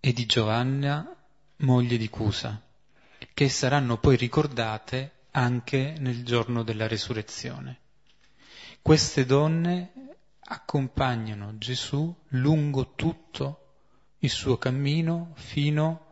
e 0.00 0.14
di 0.14 0.24
Giovanna, 0.24 1.14
moglie 1.56 1.98
di 1.98 2.08
Cusa, 2.08 2.62
che 3.34 3.48
saranno 3.48 3.98
poi 3.98 4.16
ricordate 4.16 5.18
anche 5.32 5.94
nel 5.98 6.24
giorno 6.24 6.62
della 6.62 6.86
resurrezione. 6.88 7.78
Queste 8.82 9.24
donne 9.24 9.92
accompagnano 10.40 11.58
Gesù 11.58 12.14
lungo 12.28 12.94
tutto 12.94 13.56
il 14.18 14.30
suo 14.30 14.58
cammino 14.58 15.32
fino 15.34 16.06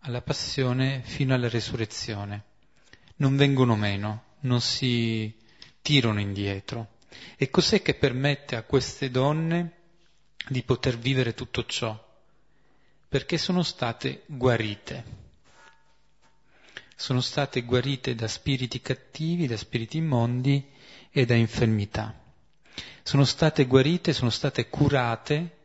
alla 0.00 0.22
passione, 0.22 1.02
fino 1.04 1.34
alla 1.34 1.48
resurrezione. 1.48 2.44
Non 3.16 3.36
vengono 3.36 3.76
meno, 3.76 4.24
non 4.40 4.60
si 4.60 5.34
tirano 5.80 6.20
indietro. 6.20 6.96
E 7.36 7.50
cos'è 7.50 7.82
che 7.82 7.94
permette 7.94 8.56
a 8.56 8.62
queste 8.62 9.10
donne 9.10 9.72
di 10.48 10.62
poter 10.62 10.98
vivere 10.98 11.34
tutto 11.34 11.64
ciò? 11.64 12.06
Perché 13.08 13.38
sono 13.38 13.62
state 13.62 14.22
guarite. 14.26 15.27
Sono 17.00 17.20
state 17.20 17.62
guarite 17.62 18.16
da 18.16 18.26
spiriti 18.26 18.80
cattivi, 18.80 19.46
da 19.46 19.56
spiriti 19.56 19.98
immondi 19.98 20.68
e 21.12 21.24
da 21.26 21.36
infermità. 21.36 22.12
Sono 23.04 23.24
state 23.24 23.66
guarite, 23.66 24.12
sono 24.12 24.30
state 24.30 24.68
curate 24.68 25.56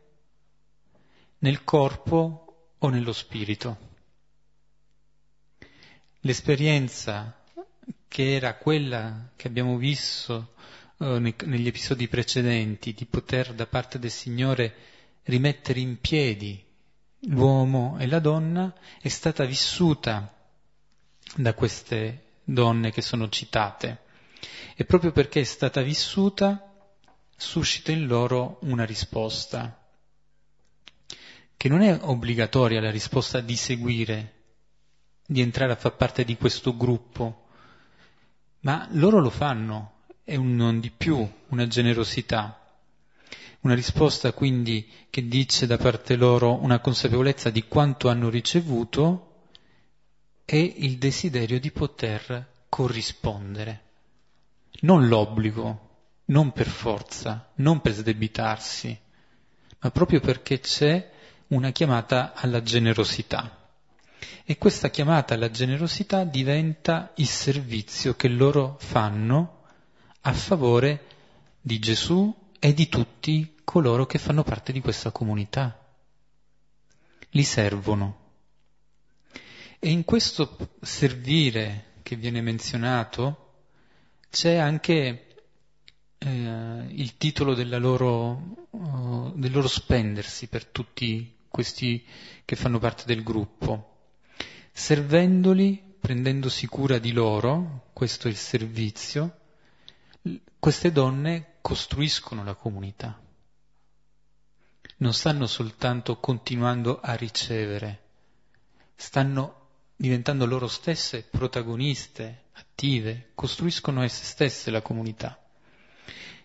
nel 1.38 1.64
corpo 1.64 2.68
o 2.78 2.88
nello 2.88 3.12
spirito. 3.12 3.78
L'esperienza 6.20 7.36
che 8.06 8.34
era 8.36 8.54
quella 8.54 9.30
che 9.34 9.48
abbiamo 9.48 9.76
visto 9.76 10.54
eh, 10.98 11.18
negli 11.18 11.66
episodi 11.66 12.06
precedenti, 12.06 12.94
di 12.94 13.06
poter 13.06 13.54
da 13.54 13.66
parte 13.66 13.98
del 13.98 14.12
Signore 14.12 14.74
rimettere 15.24 15.80
in 15.80 16.00
piedi 16.00 16.64
l'uomo 17.22 17.96
e 17.98 18.06
la 18.06 18.20
donna, 18.20 18.72
è 19.00 19.08
stata 19.08 19.44
vissuta 19.44 20.33
da 21.36 21.54
queste 21.54 22.24
donne 22.44 22.90
che 22.90 23.02
sono 23.02 23.28
citate. 23.28 24.02
E 24.76 24.84
proprio 24.84 25.12
perché 25.12 25.40
è 25.40 25.44
stata 25.44 25.82
vissuta, 25.82 26.72
suscita 27.36 27.92
in 27.92 28.06
loro 28.06 28.58
una 28.62 28.84
risposta, 28.84 29.78
che 31.56 31.68
non 31.68 31.80
è 31.80 31.98
obbligatoria 32.00 32.80
la 32.80 32.90
risposta 32.90 33.40
di 33.40 33.56
seguire 33.56 34.32
di 35.26 35.40
entrare 35.40 35.72
a 35.72 35.76
far 35.76 35.96
parte 35.96 36.24
di 36.24 36.36
questo 36.36 36.76
gruppo, 36.76 37.46
ma 38.60 38.86
loro 38.92 39.20
lo 39.20 39.30
fanno, 39.30 39.92
è 40.22 40.36
un 40.36 40.54
non 40.54 40.80
di 40.80 40.90
più, 40.90 41.26
una 41.48 41.66
generosità. 41.66 42.58
Una 43.60 43.74
risposta 43.74 44.32
quindi 44.32 44.86
che 45.08 45.26
dice 45.26 45.66
da 45.66 45.78
parte 45.78 46.16
loro 46.16 46.60
una 46.62 46.80
consapevolezza 46.80 47.48
di 47.48 47.66
quanto 47.66 48.10
hanno 48.10 48.28
ricevuto 48.28 49.33
e 50.44 50.74
il 50.78 50.98
desiderio 50.98 51.58
di 51.58 51.70
poter 51.70 52.46
corrispondere. 52.68 53.82
Non 54.80 55.08
l'obbligo, 55.08 55.90
non 56.26 56.52
per 56.52 56.66
forza, 56.66 57.50
non 57.56 57.80
per 57.80 57.92
sdebitarsi, 57.92 58.98
ma 59.78 59.90
proprio 59.90 60.20
perché 60.20 60.60
c'è 60.60 61.10
una 61.48 61.70
chiamata 61.70 62.32
alla 62.34 62.62
generosità. 62.62 63.58
E 64.44 64.58
questa 64.58 64.90
chiamata 64.90 65.34
alla 65.34 65.50
generosità 65.50 66.24
diventa 66.24 67.12
il 67.16 67.26
servizio 67.26 68.14
che 68.14 68.28
loro 68.28 68.76
fanno 68.78 69.62
a 70.22 70.32
favore 70.32 71.06
di 71.60 71.78
Gesù 71.78 72.34
e 72.58 72.74
di 72.74 72.88
tutti 72.88 73.56
coloro 73.64 74.06
che 74.06 74.18
fanno 74.18 74.42
parte 74.42 74.72
di 74.72 74.80
questa 74.80 75.10
comunità. 75.10 75.78
Li 77.30 77.42
servono. 77.42 78.23
E 79.84 79.90
in 79.90 80.06
questo 80.06 80.56
servire 80.80 81.96
che 82.02 82.16
viene 82.16 82.40
menzionato 82.40 83.66
c'è 84.30 84.54
anche 84.54 85.26
eh, 86.16 86.86
il 86.88 87.18
titolo 87.18 87.52
loro, 87.76 88.66
uh, 88.70 89.32
del 89.36 89.52
loro 89.52 89.68
spendersi 89.68 90.46
per 90.46 90.64
tutti 90.64 91.36
questi 91.48 92.02
che 92.46 92.56
fanno 92.56 92.78
parte 92.78 93.02
del 93.04 93.22
gruppo 93.22 94.06
servendoli, 94.72 95.96
prendendosi 96.00 96.66
cura 96.66 96.96
di 96.96 97.12
loro, 97.12 97.90
questo 97.92 98.26
è 98.28 98.30
il 98.30 98.38
servizio, 98.38 99.38
queste 100.58 100.92
donne 100.92 101.56
costruiscono 101.60 102.42
la 102.42 102.54
comunità. 102.54 103.20
Non 104.96 105.12
stanno 105.12 105.46
soltanto 105.46 106.18
continuando 106.20 107.00
a 107.02 107.12
ricevere, 107.16 108.00
stanno 108.96 109.63
diventando 109.96 110.46
loro 110.46 110.66
stesse 110.68 111.22
protagoniste, 111.22 112.42
attive, 112.52 113.30
costruiscono 113.34 114.02
esse 114.02 114.24
stesse 114.24 114.70
la 114.70 114.82
comunità. 114.82 115.38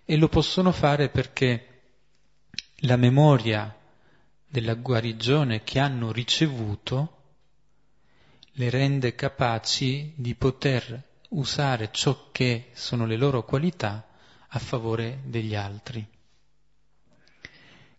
E 0.06 0.16
lo 0.18 0.28
possono 0.28 0.72
fare 0.72 1.10
perché 1.10 1.66
la 2.84 2.96
memoria 2.96 3.76
della 4.48 4.74
guarigione 4.76 5.64
che 5.64 5.80
hanno 5.80 6.12
ricevuto 6.12 7.16
le 8.54 8.70
rende 8.70 9.14
capaci 9.16 10.14
di 10.16 10.34
poter 10.36 11.02
usare 11.30 11.90
ciò 11.92 12.30
che 12.32 12.70
sono 12.74 13.06
le 13.06 13.16
loro 13.16 13.44
qualità 13.44 14.08
a 14.48 14.60
favore 14.60 15.20
degli 15.26 15.56
altri. 15.56 16.06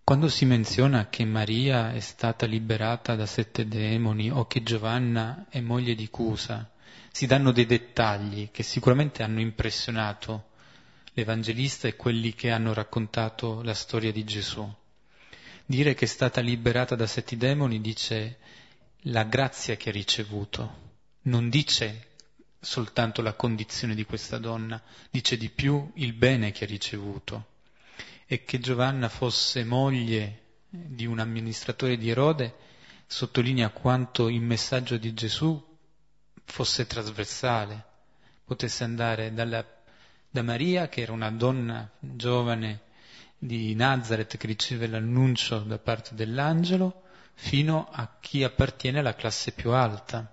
Quando 0.05 0.29
si 0.29 0.45
menziona 0.45 1.09
che 1.09 1.25
Maria 1.25 1.93
è 1.93 2.01
stata 2.01 2.47
liberata 2.47 3.15
da 3.15 3.27
sette 3.27 3.67
demoni 3.69 4.31
o 4.31 4.47
che 4.47 4.63
Giovanna 4.63 5.47
è 5.49 5.61
moglie 5.61 5.95
di 5.95 6.09
Cusa, 6.09 6.69
si 7.13 7.27
danno 7.27 7.53
dei 7.53 7.67
dettagli 7.67 8.51
che 8.51 8.63
sicuramente 8.63 9.23
hanno 9.23 9.41
impressionato 9.41 10.49
l'Evangelista 11.15 11.89
e 11.89 11.97
quelli 11.97 12.35
che 12.35 12.51
hanno 12.51 12.73
raccontato 12.73 13.63
la 13.63 13.75
storia 13.75 14.13
di 14.13 14.25
Gesù. 14.25 14.69
Dire 15.67 15.95
che 15.95 16.05
è 16.05 16.09
stata 16.09 16.41
liberata 16.41 16.95
da 16.97 17.07
sette 17.07 17.37
demoni 17.37 17.81
dice 17.81 18.39
la 19.05 19.25
grazia 19.25 19.77
che 19.77 19.91
ha 19.91 19.93
ricevuto, 19.93 20.89
non 21.23 21.49
dice 21.49 22.09
soltanto 22.61 23.23
la 23.23 23.35
condizione 23.35 23.95
di 23.95 24.05
questa 24.05 24.39
donna, 24.39 24.81
dice 25.11 25.37
di 25.37 25.49
più 25.49 25.91
il 25.95 26.13
bene 26.13 26.53
che 26.53 26.65
ha 26.65 26.67
ricevuto. 26.67 27.47
E 28.33 28.45
che 28.45 28.61
Giovanna 28.61 29.09
fosse 29.09 29.65
moglie 29.65 30.59
di 30.69 31.05
un 31.05 31.19
amministratore 31.19 31.97
di 31.97 32.11
Erode 32.11 32.55
sottolinea 33.05 33.71
quanto 33.71 34.29
il 34.29 34.41
messaggio 34.41 34.97
di 34.99 35.13
Gesù 35.13 35.61
fosse 36.45 36.87
trasversale, 36.87 37.85
potesse 38.45 38.85
andare 38.85 39.35
dalla, 39.35 39.67
da 40.31 40.43
Maria, 40.43 40.89
che 40.89 41.01
era 41.01 41.11
una 41.11 41.33
donna 41.33 41.91
giovane 41.99 42.83
di 43.37 43.75
Nazareth 43.75 44.37
che 44.37 44.47
riceve 44.47 44.87
l'annuncio 44.87 45.59
da 45.59 45.79
parte 45.81 46.15
dell'angelo, 46.15 47.03
fino 47.35 47.89
a 47.91 48.17
chi 48.21 48.45
appartiene 48.45 49.01
alla 49.01 49.17
classe 49.17 49.51
più 49.51 49.73
alta. 49.73 50.33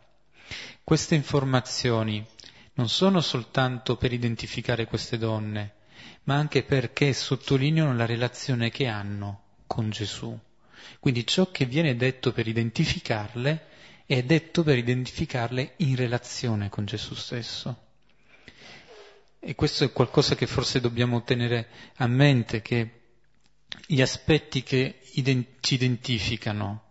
Queste 0.83 1.15
informazioni 1.15 2.23
non 2.73 2.89
sono 2.89 3.21
soltanto 3.21 3.97
per 3.97 4.13
identificare 4.13 4.85
queste 4.85 5.17
donne, 5.17 5.76
ma 6.23 6.35
anche 6.35 6.63
perché 6.63 7.13
sottolineano 7.13 7.93
la 7.95 8.05
relazione 8.05 8.69
che 8.69 8.87
hanno 8.87 9.41
con 9.67 9.89
Gesù. 9.89 10.37
Quindi 10.99 11.25
ciò 11.25 11.51
che 11.51 11.65
viene 11.65 11.95
detto 11.95 12.31
per 12.31 12.47
identificarle 12.47 13.65
è 14.05 14.23
detto 14.23 14.63
per 14.63 14.77
identificarle 14.77 15.73
in 15.77 15.95
relazione 15.95 16.69
con 16.69 16.85
Gesù 16.85 17.13
stesso. 17.13 17.85
E 19.39 19.55
questo 19.55 19.83
è 19.83 19.91
qualcosa 19.91 20.35
che 20.35 20.47
forse 20.47 20.79
dobbiamo 20.79 21.23
tenere 21.23 21.67
a 21.97 22.07
mente, 22.07 22.61
che 22.61 22.91
gli 23.85 24.01
aspetti 24.01 24.63
che 24.63 24.99
ci 25.59 25.73
identificano 25.75 26.83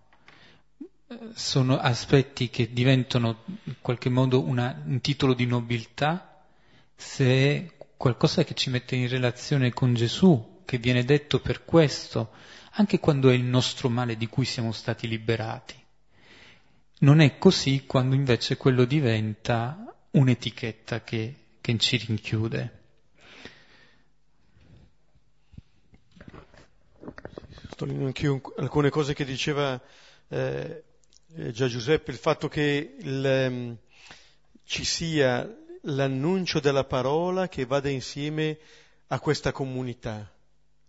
eh, 1.08 1.18
sono 1.34 1.78
aspetti 1.78 2.48
che 2.50 2.72
diventano 2.72 3.44
in 3.64 3.74
qualche 3.80 4.08
modo 4.08 4.40
una, 4.40 4.82
un 4.84 5.00
titolo 5.00 5.34
di 5.34 5.46
nobiltà 5.46 6.44
se 6.94 7.24
è 7.24 7.75
qualcosa 7.96 8.44
che 8.44 8.54
ci 8.54 8.70
mette 8.70 8.96
in 8.96 9.08
relazione 9.08 9.72
con 9.72 9.94
Gesù, 9.94 10.62
che 10.64 10.78
viene 10.78 11.04
detto 11.04 11.40
per 11.40 11.64
questo, 11.64 12.32
anche 12.72 12.98
quando 13.00 13.30
è 13.30 13.34
il 13.34 13.44
nostro 13.44 13.88
male 13.88 14.16
di 14.16 14.26
cui 14.26 14.44
siamo 14.44 14.72
stati 14.72 15.08
liberati. 15.08 15.74
Non 16.98 17.20
è 17.20 17.38
così 17.38 17.84
quando 17.86 18.14
invece 18.14 18.56
quello 18.56 18.84
diventa 18.84 19.94
un'etichetta 20.10 21.02
che, 21.02 21.34
che 21.60 21.78
ci 21.78 21.96
rinchiude. 21.96 22.80
Sottolineo 27.68 28.06
anch'io 28.06 28.40
alcune 28.56 28.88
cose 28.88 29.12
che 29.12 29.24
diceva 29.24 29.78
eh, 30.28 30.82
già 31.26 31.66
Giuseppe, 31.66 32.10
il 32.10 32.16
fatto 32.16 32.48
che 32.48 32.96
il, 32.98 33.46
um, 33.50 33.76
ci 34.64 34.84
sia 34.84 35.46
l'annuncio 35.88 36.60
della 36.60 36.84
parola 36.84 37.48
che 37.48 37.64
vada 37.64 37.88
insieme 37.88 38.58
a 39.08 39.20
questa 39.20 39.52
comunità. 39.52 40.32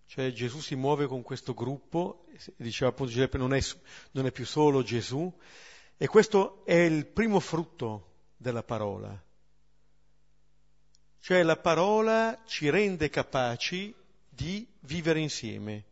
Cioè 0.05 0.31
Gesù 0.31 0.59
si 0.59 0.75
muove 0.75 1.05
con 1.05 1.21
questo 1.21 1.53
gruppo, 1.53 2.25
diceva 2.55 2.91
appunto 2.91 3.11
Giuseppe, 3.11 3.37
non 3.37 3.53
è, 3.53 3.61
non 4.11 4.25
è 4.25 4.31
più 4.31 4.45
solo 4.45 4.81
Gesù, 4.81 5.31
e 5.97 6.07
questo 6.07 6.63
è 6.65 6.75
il 6.75 7.05
primo 7.05 7.39
frutto 7.39 8.13
della 8.37 8.63
parola. 8.63 9.21
Cioè 11.19 11.43
la 11.43 11.57
parola 11.57 12.41
ci 12.45 12.69
rende 12.69 13.09
capaci 13.09 13.93
di 14.29 14.65
vivere 14.81 15.19
insieme, 15.19 15.83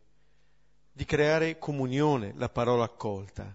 di 0.90 1.04
creare 1.04 1.58
comunione, 1.58 2.32
la 2.36 2.48
parola 2.48 2.84
accolta. 2.84 3.54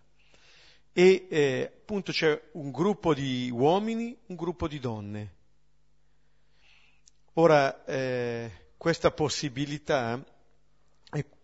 E 0.94 1.28
eh, 1.30 1.72
appunto 1.76 2.12
c'è 2.12 2.40
un 2.54 2.70
gruppo 2.70 3.14
di 3.16 3.50
uomini, 3.52 4.16
un 4.28 4.36
gruppo 4.36 4.68
di 4.68 4.80
donne. 4.80 5.40
Ora, 7.34 7.86
eh, 7.86 8.52
questa 8.78 9.12
possibilità 9.12 10.22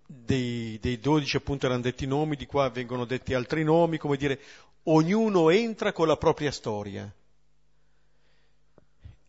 dei, 0.08 0.80
dei 0.80 1.00
dodici 1.00 1.36
appunto 1.38 1.65
erano 1.65 1.82
detti 1.82 2.08
nomi, 2.08 2.36
di 2.36 2.45
qua 2.45 2.69
vengono 2.69 3.06
detti 3.06 3.34
altri 3.34 3.63
nomi, 3.63 3.97
come 3.97 4.17
dire, 4.17 4.39
ognuno 4.84 5.50
entra 5.50 5.91
con 5.91 6.08
la 6.08 6.17
propria 6.17 6.52
storia. 6.52 7.13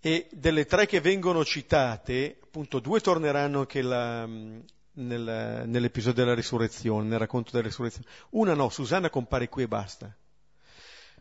E 0.01 0.29
delle 0.31 0.65
tre 0.65 0.87
che 0.87 1.01
vengono 1.01 1.45
citate, 1.45 2.39
appunto 2.41 2.79
due 2.79 3.01
torneranno 3.01 3.59
anche 3.59 3.83
la, 3.83 4.25
nel, 4.27 5.65
nell'episodio 5.67 6.23
della 6.23 6.37
risurrezione, 6.37 7.09
nel 7.09 7.19
racconto 7.19 7.51
della 7.51 7.67
risurrezione. 7.67 8.07
Una 8.31 8.55
no, 8.55 8.69
Susanna 8.69 9.11
compare 9.11 9.49
qui 9.49 9.65
e 9.65 9.69
basta. 9.69 10.15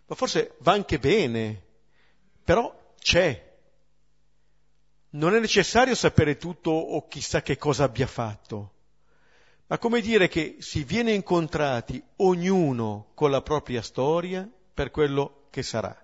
Ma 0.05 0.15
forse 0.15 0.55
va 0.59 0.73
anche 0.73 0.99
bene, 0.99 1.63
però 2.43 2.93
c'è. 2.99 3.46
Non 5.09 5.35
è 5.35 5.39
necessario 5.39 5.95
sapere 5.95 6.37
tutto 6.37 6.71
o 6.71 7.07
chissà 7.07 7.41
che 7.41 7.57
cosa 7.57 7.85
abbia 7.85 8.07
fatto 8.07 8.71
ma 9.67 9.77
come 9.77 9.99
dire 9.99 10.27
che 10.29 10.57
si 10.59 10.83
viene 10.83 11.11
incontrati 11.11 12.01
ognuno 12.17 13.07
con 13.13 13.31
la 13.31 13.41
propria 13.41 13.81
storia 13.81 14.49
per 14.73 14.91
quello 14.91 15.47
che 15.49 15.61
sarà. 15.61 15.95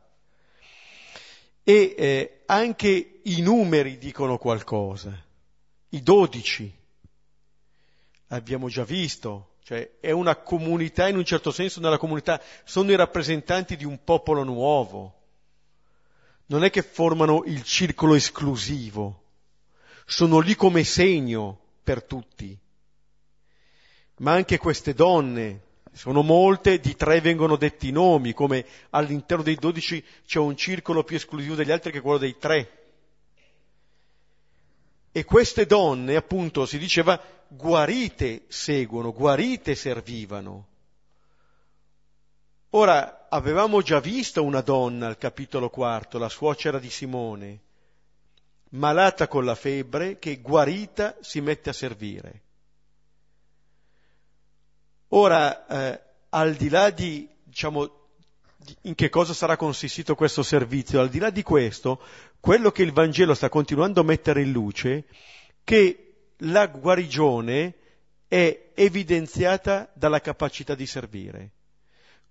E 1.64 1.96
eh, 1.98 2.44
anche 2.46 3.22
i 3.24 3.42
numeri 3.42 3.98
dicono 3.98 4.38
qualcosa, 4.38 5.18
i 5.90 6.04
dodici, 6.04 6.70
abbiamo 8.28 8.68
già 8.68 8.84
visto, 8.84 9.56
cioè 9.64 9.92
è 10.02 10.12
una 10.12 10.36
comunità, 10.36 11.08
in 11.08 11.16
un 11.16 11.24
certo 11.24 11.52
senso 11.52 11.80
nella 11.80 11.98
comunità 11.98 12.42
sono 12.66 12.92
i 12.92 12.98
rappresentanti 12.98 13.78
di 13.78 13.86
un 13.86 14.04
popolo 14.04 14.44
nuovo, 14.44 15.22
non 16.54 16.64
è 16.64 16.70
che 16.70 16.82
formano 16.82 17.44
il 17.46 17.64
circolo 17.64 18.16
esclusivo, 18.16 19.24
sono 20.06 20.40
lì 20.40 20.56
come 20.56 20.84
segno 20.84 21.60
per 21.84 22.04
tutti 22.04 22.58
ma 24.18 24.34
anche 24.34 24.58
queste 24.58 24.94
donne, 24.94 25.62
sono 25.92 26.22
molte, 26.22 26.80
di 26.80 26.96
tre 26.96 27.20
vengono 27.22 27.56
detti 27.56 27.88
i 27.90 27.92
nomi, 27.92 28.34
come 28.34 28.66
all'interno 28.92 29.44
dei 29.44 29.56
dodici 29.56 30.04
c'è 30.26 30.40
un 30.40 30.56
circolo 30.56 31.04
più 31.04 31.16
esclusivo 31.16 31.56
degli 31.56 31.72
altri 31.72 31.92
che 31.92 32.02
quello 32.02 32.18
dei 32.18 32.38
tre. 32.38 32.78
E 35.12 35.24
queste 35.26 35.66
donne, 35.66 36.16
appunto, 36.16 36.66
si 36.66 36.78
diceva, 36.78 37.22
guarite 37.48 38.44
seguono, 38.48 39.12
guarite 39.12 39.76
servivano. 39.76 40.68
Ora, 42.72 43.23
avevamo 43.34 43.82
già 43.82 44.00
visto 44.00 44.44
una 44.44 44.62
donna 44.62 45.08
al 45.08 45.18
capitolo 45.18 45.70
quarto, 45.70 46.20
la 46.20 46.30
suocera 46.30 46.78
di 46.78 46.90
Simone, 46.90 47.60
malata 48.70 49.28
con 49.28 49.44
la 49.44 49.56
febbre, 49.56 50.20
che 50.20 50.40
guarita 50.40 51.18
si 51.20 51.42
mette 51.42 51.72
a 51.72 51.74
servire. 51.74 52.42
Ora, 55.10 55.66
eh, 55.68 56.02
al 56.30 56.54
di 56.54 56.70
là 56.70 56.92
di, 56.92 57.28
diciamo, 57.44 58.10
di, 58.56 58.76
in 58.82 58.96
che 58.96 59.10
cosa 59.10 59.34
sarà 59.34 59.58
consistito 59.58 60.14
questo 60.14 60.44
servizio, 60.44 61.00
al 61.00 61.10
di 61.10 61.20
là 61.20 61.32
di 61.32 61.42
questo, 61.42 62.02
quello 62.40 62.72
che 62.72 62.84
il 62.84 62.94
Vangelo 62.94 63.34
sta 63.34 63.50
continuando 63.50 64.02
a 64.02 64.06
mettere 64.06 64.42
in 64.42 64.52
luce, 64.52 65.06
che 65.64 66.34
la 66.38 66.68
guarigione 66.68 67.76
è 68.28 68.72
evidenziata 68.76 69.90
dalla 69.94 70.22
capacità 70.22 70.76
di 70.76 70.86
servire. 70.86 71.52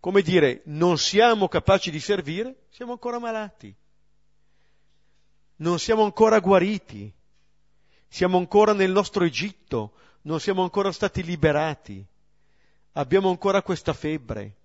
Come 0.03 0.23
dire, 0.23 0.62
non 0.65 0.99
siamo 0.99 1.47
capaci 1.47 1.93
di 1.93 2.01
servire, 2.01 2.65
siamo 2.71 2.91
ancora 2.91 3.21
malati. 3.21 3.73
Non 5.57 5.79
siamo 5.79 6.03
ancora 6.03 6.41
guariti. 6.41 7.12
Siamo 8.09 8.37
ancora 8.37 8.73
nel 8.73 8.91
nostro 8.91 9.25
Egitto, 9.25 9.93
non 10.23 10.41
siamo 10.41 10.62
ancora 10.62 10.91
stati 10.91 11.23
liberati 11.23 12.05
abbiamo 12.93 13.31
ancora 13.31 13.62
questa 13.62 13.93
febbre, 13.93 14.57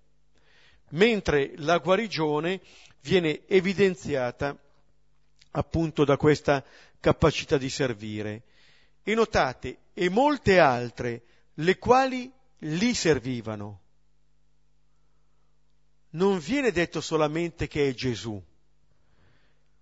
mentre 0.90 1.52
la 1.56 1.78
guarigione 1.78 2.60
viene 3.00 3.46
evidenziata 3.46 4.56
appunto 5.52 6.04
da 6.04 6.16
questa 6.16 6.64
capacità 7.00 7.56
di 7.56 7.70
servire. 7.70 8.42
E 9.02 9.14
notate, 9.14 9.78
e 9.94 10.10
molte 10.10 10.58
altre, 10.58 11.22
le 11.54 11.78
quali 11.78 12.30
li 12.58 12.92
servivano. 12.92 13.80
Non 16.18 16.38
viene 16.38 16.70
detto 16.72 17.00
solamente 17.00 17.68
che 17.68 17.88
è 17.88 17.94
Gesù, 17.94 18.42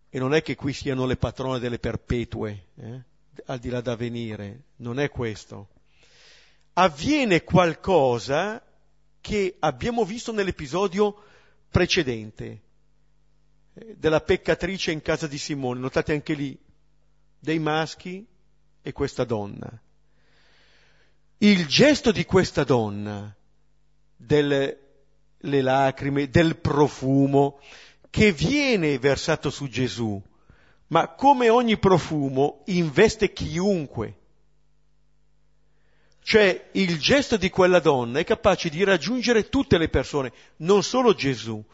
e 0.09 0.19
non 0.19 0.35
è 0.35 0.43
che 0.43 0.55
qui 0.55 0.73
siano 0.73 1.07
le 1.07 1.17
patrone 1.17 1.59
delle 1.59 1.79
perpetue, 1.79 2.67
eh? 2.77 3.03
al 3.47 3.59
di 3.59 3.69
là 3.69 3.81
da 3.81 3.97
venire, 3.97 4.65
non 4.77 4.99
è 4.99 5.09
questo 5.09 5.69
avviene 6.79 7.43
qualcosa 7.43 8.63
che 9.21 9.57
abbiamo 9.59 10.05
visto 10.05 10.33
nell'episodio 10.33 11.23
precedente 11.71 12.63
eh, 13.75 13.95
della 13.97 14.21
peccatrice 14.21 14.93
in 14.93 15.03
casa 15.03 15.27
di 15.27 15.39
Simone. 15.39 15.81
Notate 15.81 16.13
anche 16.13 16.35
lì 16.35 16.59
dei 17.39 17.59
maschi 17.59 18.27
e 18.83 18.93
questa 18.93 19.25
donna. 19.25 19.69
Il 21.39 21.67
gesto 21.67 22.13
di 22.13 22.25
questa 22.25 22.65
donna, 22.65 23.35
delle 25.39 25.63
lacrime, 25.63 26.29
del 26.29 26.57
profumo, 26.57 27.61
che 28.11 28.33
viene 28.33 28.99
versato 28.99 29.51
su 29.51 29.69
Gesù, 29.69 30.21
ma 30.89 31.09
come 31.09 31.49
ogni 31.49 31.79
profumo 31.79 32.63
investe 32.67 33.33
chiunque 33.33 34.17
Cioè 36.27 36.71
il 36.73 36.99
gesto 36.99 37.37
di 37.37 37.51
quella 37.51 37.79
donna 37.79 38.19
è 38.19 38.25
capace 38.25 38.69
di 38.69 38.83
raggiungere 38.83 39.49
tutte 39.49 39.79
le 39.79 39.89
persone, 39.89 40.33
non 40.57 40.83
solo 40.83 41.15
Gesù. 41.15 41.65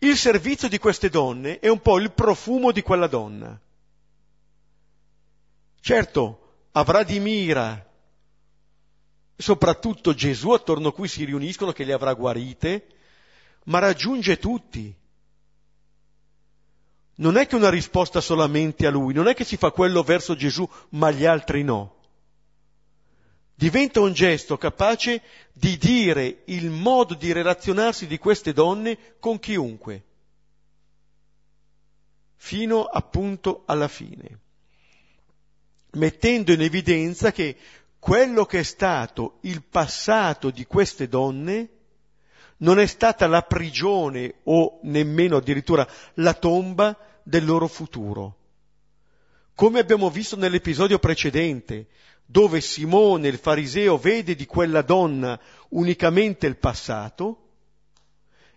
Il 0.00 0.16
servizio 0.16 0.66
di 0.66 0.78
queste 0.78 1.08
donne 1.08 1.60
è 1.60 1.68
un 1.68 1.78
po' 1.78 2.00
il 2.00 2.10
profumo 2.10 2.72
di 2.72 2.82
quella 2.82 3.06
donna. 3.06 3.56
Certo, 5.80 6.54
avrà 6.72 7.04
di 7.04 7.20
mira 7.20 7.92
soprattutto 9.36 10.14
Gesù 10.14 10.50
attorno 10.50 10.88
a 10.88 10.92
cui 10.92 11.08
si 11.08 11.24
riuniscono 11.24 11.72
che 11.72 11.84
le 11.84 11.92
avrà 11.92 12.14
guarite, 12.14 12.86
ma 13.64 13.78
raggiunge 13.78 14.38
tutti. 14.38 14.94
Non 17.16 17.36
è 17.36 17.46
che 17.46 17.54
una 17.54 17.70
risposta 17.70 18.20
solamente 18.20 18.86
a 18.86 18.90
lui, 18.90 19.14
non 19.14 19.28
è 19.28 19.34
che 19.34 19.44
si 19.44 19.56
fa 19.56 19.70
quello 19.70 20.02
verso 20.02 20.34
Gesù, 20.34 20.68
ma 20.90 21.10
gli 21.10 21.24
altri 21.24 21.62
no 21.62 21.94
diventa 23.54 24.00
un 24.00 24.12
gesto 24.12 24.58
capace 24.58 25.22
di 25.52 25.76
dire 25.78 26.42
il 26.46 26.70
modo 26.70 27.14
di 27.14 27.32
relazionarsi 27.32 28.06
di 28.06 28.18
queste 28.18 28.52
donne 28.52 29.16
con 29.20 29.38
chiunque, 29.38 30.04
fino 32.36 32.84
appunto 32.84 33.62
alla 33.66 33.88
fine, 33.88 34.40
mettendo 35.92 36.52
in 36.52 36.62
evidenza 36.62 37.30
che 37.30 37.56
quello 38.04 38.44
che 38.44 38.58
è 38.58 38.62
stato 38.62 39.38
il 39.44 39.62
passato 39.62 40.50
di 40.50 40.66
queste 40.66 41.08
donne 41.08 41.68
non 42.58 42.78
è 42.78 42.84
stata 42.84 43.26
la 43.26 43.40
prigione 43.40 44.40
o 44.42 44.78
nemmeno 44.82 45.38
addirittura 45.38 45.88
la 46.16 46.34
tomba 46.34 46.98
del 47.22 47.46
loro 47.46 47.66
futuro. 47.66 48.36
Come 49.54 49.78
abbiamo 49.78 50.10
visto 50.10 50.36
nell'episodio 50.36 50.98
precedente, 50.98 51.86
dove 52.26 52.60
Simone 52.60 53.28
il 53.28 53.38
fariseo 53.38 53.96
vede 53.96 54.34
di 54.34 54.44
quella 54.44 54.82
donna 54.82 55.40
unicamente 55.70 56.46
il 56.46 56.58
passato, 56.58 57.38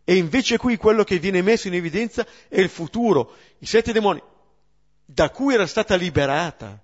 e 0.04 0.18
invece 0.18 0.58
qui 0.58 0.76
quello 0.76 1.06
che 1.06 1.20
viene 1.20 1.42
messo 1.42 1.70
in 1.70 1.76
evidenza 1.76 2.28
è 2.50 2.60
il 2.60 2.68
futuro, 2.68 3.34
i 3.60 3.66
sette 3.66 3.94
demoni, 3.94 4.22
da 5.06 5.30
cui 5.30 5.54
era 5.54 5.68
stata 5.68 5.96
liberata. 5.96 6.82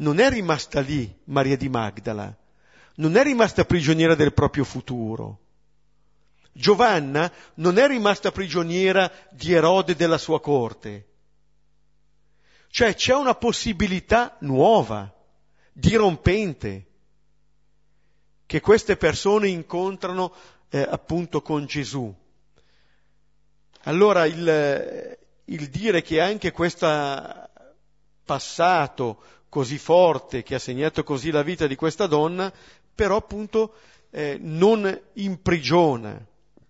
Non 0.00 0.18
è 0.18 0.28
rimasta 0.28 0.80
lì 0.80 1.10
Maria 1.24 1.56
di 1.56 1.68
Magdala, 1.68 2.36
non 2.96 3.16
è 3.16 3.22
rimasta 3.22 3.64
prigioniera 3.64 4.14
del 4.14 4.34
proprio 4.34 4.64
futuro. 4.64 5.38
Giovanna 6.52 7.32
non 7.54 7.78
è 7.78 7.86
rimasta 7.86 8.30
prigioniera 8.32 9.10
di 9.30 9.52
Erode 9.52 9.94
della 9.94 10.18
sua 10.18 10.40
corte 10.40 11.10
cioè 12.70 12.94
c'è 12.94 13.14
una 13.14 13.34
possibilità 13.34 14.36
nuova, 14.40 15.12
dirompente, 15.72 16.86
che 18.46 18.60
queste 18.60 18.96
persone 18.96 19.48
incontrano 19.48 20.32
eh, 20.68 20.86
appunto 20.88 21.42
con 21.42 21.66
Gesù. 21.66 22.14
Allora 23.84 24.24
il, 24.24 25.18
il 25.46 25.68
dire 25.68 26.02
che 26.02 26.20
anche 26.20 26.52
questo 26.52 26.86
passato 28.30 29.18
così 29.48 29.76
forte 29.76 30.44
che 30.44 30.54
ha 30.54 30.60
segnato 30.60 31.02
così 31.02 31.32
la 31.32 31.42
vita 31.42 31.66
di 31.66 31.74
questa 31.74 32.06
donna, 32.06 32.52
però 32.94 33.16
appunto 33.16 33.74
eh, 34.10 34.38
non 34.40 35.00
imprigiona 35.14 36.24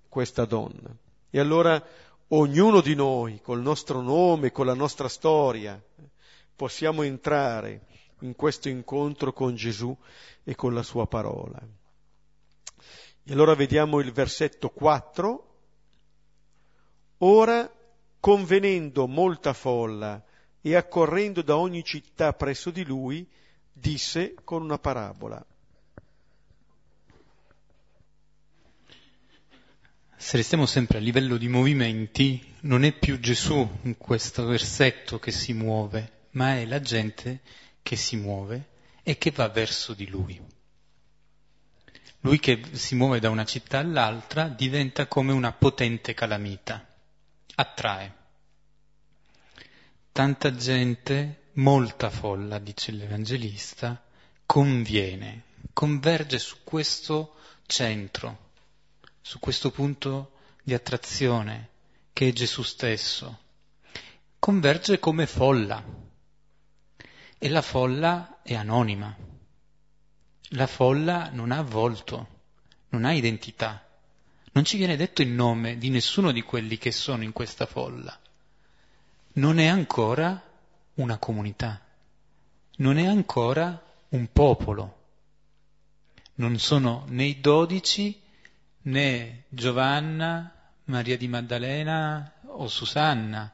questa 0.09 0.47
donna. 0.47 0.89
E 1.29 1.39
allora 1.39 1.83
ognuno 2.29 2.81
di 2.81 2.95
noi, 2.95 3.43
col 3.43 3.61
nostro 3.61 4.01
nome, 4.01 4.53
con 4.53 4.65
la 4.65 4.73
nostra 4.73 5.07
storia, 5.07 5.79
possiamo 6.57 7.03
entrare 7.03 7.83
in 8.21 8.35
questo 8.35 8.71
incontro 8.71 9.35
con 9.35 9.55
Gesù 9.55 9.95
e 10.43 10.55
con 10.55 10.73
la 10.73 10.83
sua 10.83 11.07
parola. 11.07 11.61
E 13.23 13.33
allora 13.35 13.55
vediamo 13.55 14.01
il 14.01 14.13
versetto 14.13 14.71
4. 14.71 15.55
Ora, 17.19 17.71
convenendo 18.19 19.07
molta 19.07 19.53
folla 19.53 20.25
e 20.61 20.77
accorrendo 20.77 21.43
da 21.43 21.57
ogni 21.57 21.85
città 21.85 22.33
presso 22.33 22.71
di 22.71 22.85
lui, 22.85 23.27
disse 23.73 24.35
con 24.45 24.63
una 24.63 24.79
parabola. 24.79 25.45
Se 30.17 30.37
restiamo 30.37 30.67
sempre 30.67 30.99
a 30.99 31.01
livello 31.01 31.39
di 31.39 31.49
movimenti, 31.49 32.55
non 32.61 32.85
è 32.85 32.93
più 32.93 33.19
Gesù 33.19 33.67
in 33.83 33.97
questo 33.97 34.45
versetto 34.45 35.19
che 35.19 35.31
si 35.31 35.55
muove, 35.55 36.27
ma 36.33 36.57
è 36.57 36.67
la 36.67 36.81
gente 36.81 37.41
che 37.83 37.97
si 37.97 38.17
muove 38.17 38.69
e 39.03 39.17
che 39.17 39.31
va 39.31 39.49
verso 39.49 39.95
di 39.95 40.07
lui. 40.09 40.39
Lui 42.21 42.39
che 42.39 42.63
si 42.73 42.95
muove 42.97 43.19
da 43.19 43.31
una 43.31 43.47
città 43.47 43.79
all'altra 43.79 44.49
diventa 44.49 45.07
come 45.07 45.33
una 45.33 45.53
potente 45.53 46.13
calamita, 46.13 46.87
attrae. 47.55 48.20
Tanta 50.13 50.55
gente, 50.55 51.49
molta 51.55 52.11
folla, 52.11 52.59
dice 52.59 52.93
l'Evangelista, 52.93 54.03
conviene, 54.47 55.43
converge 55.73 56.39
su 56.39 56.59
questo 56.65 57.37
centro 57.67 58.49
su 59.31 59.39
questo 59.39 59.71
punto 59.71 60.33
di 60.63 60.75
attrazione 60.75 61.69
che 62.13 62.29
è 62.29 62.33
Gesù 62.33 62.63
stesso. 62.63 63.39
Converge 64.41 64.99
come 64.99 65.27
folla 65.27 65.85
e 67.39 67.49
la 67.49 67.63
folla 67.63 68.41
è 68.43 68.55
anonima. 68.55 69.17
La 70.55 70.67
folla 70.67 71.31
non 71.31 71.53
ha 71.53 71.63
volto, 71.63 72.41
non 72.89 73.05
ha 73.05 73.13
identità. 73.13 73.87
Non 74.53 74.65
ci 74.65 74.77
viene 74.77 74.97
detto 74.97 75.23
il 75.23 75.29
nome 75.29 75.79
di 75.79 75.91
nessuno 75.91 76.33
di 76.33 76.43
quelli 76.43 76.77
che 76.77 76.91
sono 76.91 77.23
in 77.23 77.31
questa 77.33 77.67
folla. 77.67 78.20
Non 79.33 79.59
è 79.59 79.67
ancora 79.67 80.43
una 80.95 81.19
comunità, 81.19 81.81
non 82.77 82.99
è 82.99 83.07
ancora 83.07 83.83
un 84.11 84.31
popolo. 84.33 84.99
Non 86.35 86.59
sono 86.59 87.05
né 87.09 87.25
i 87.25 87.41
dodici 87.41 88.21
né 88.83 89.45
Giovanna, 89.49 90.55
Maria 90.85 91.17
di 91.17 91.29
Maddalena 91.29 92.33
o 92.47 92.67
Susanna 92.67 93.53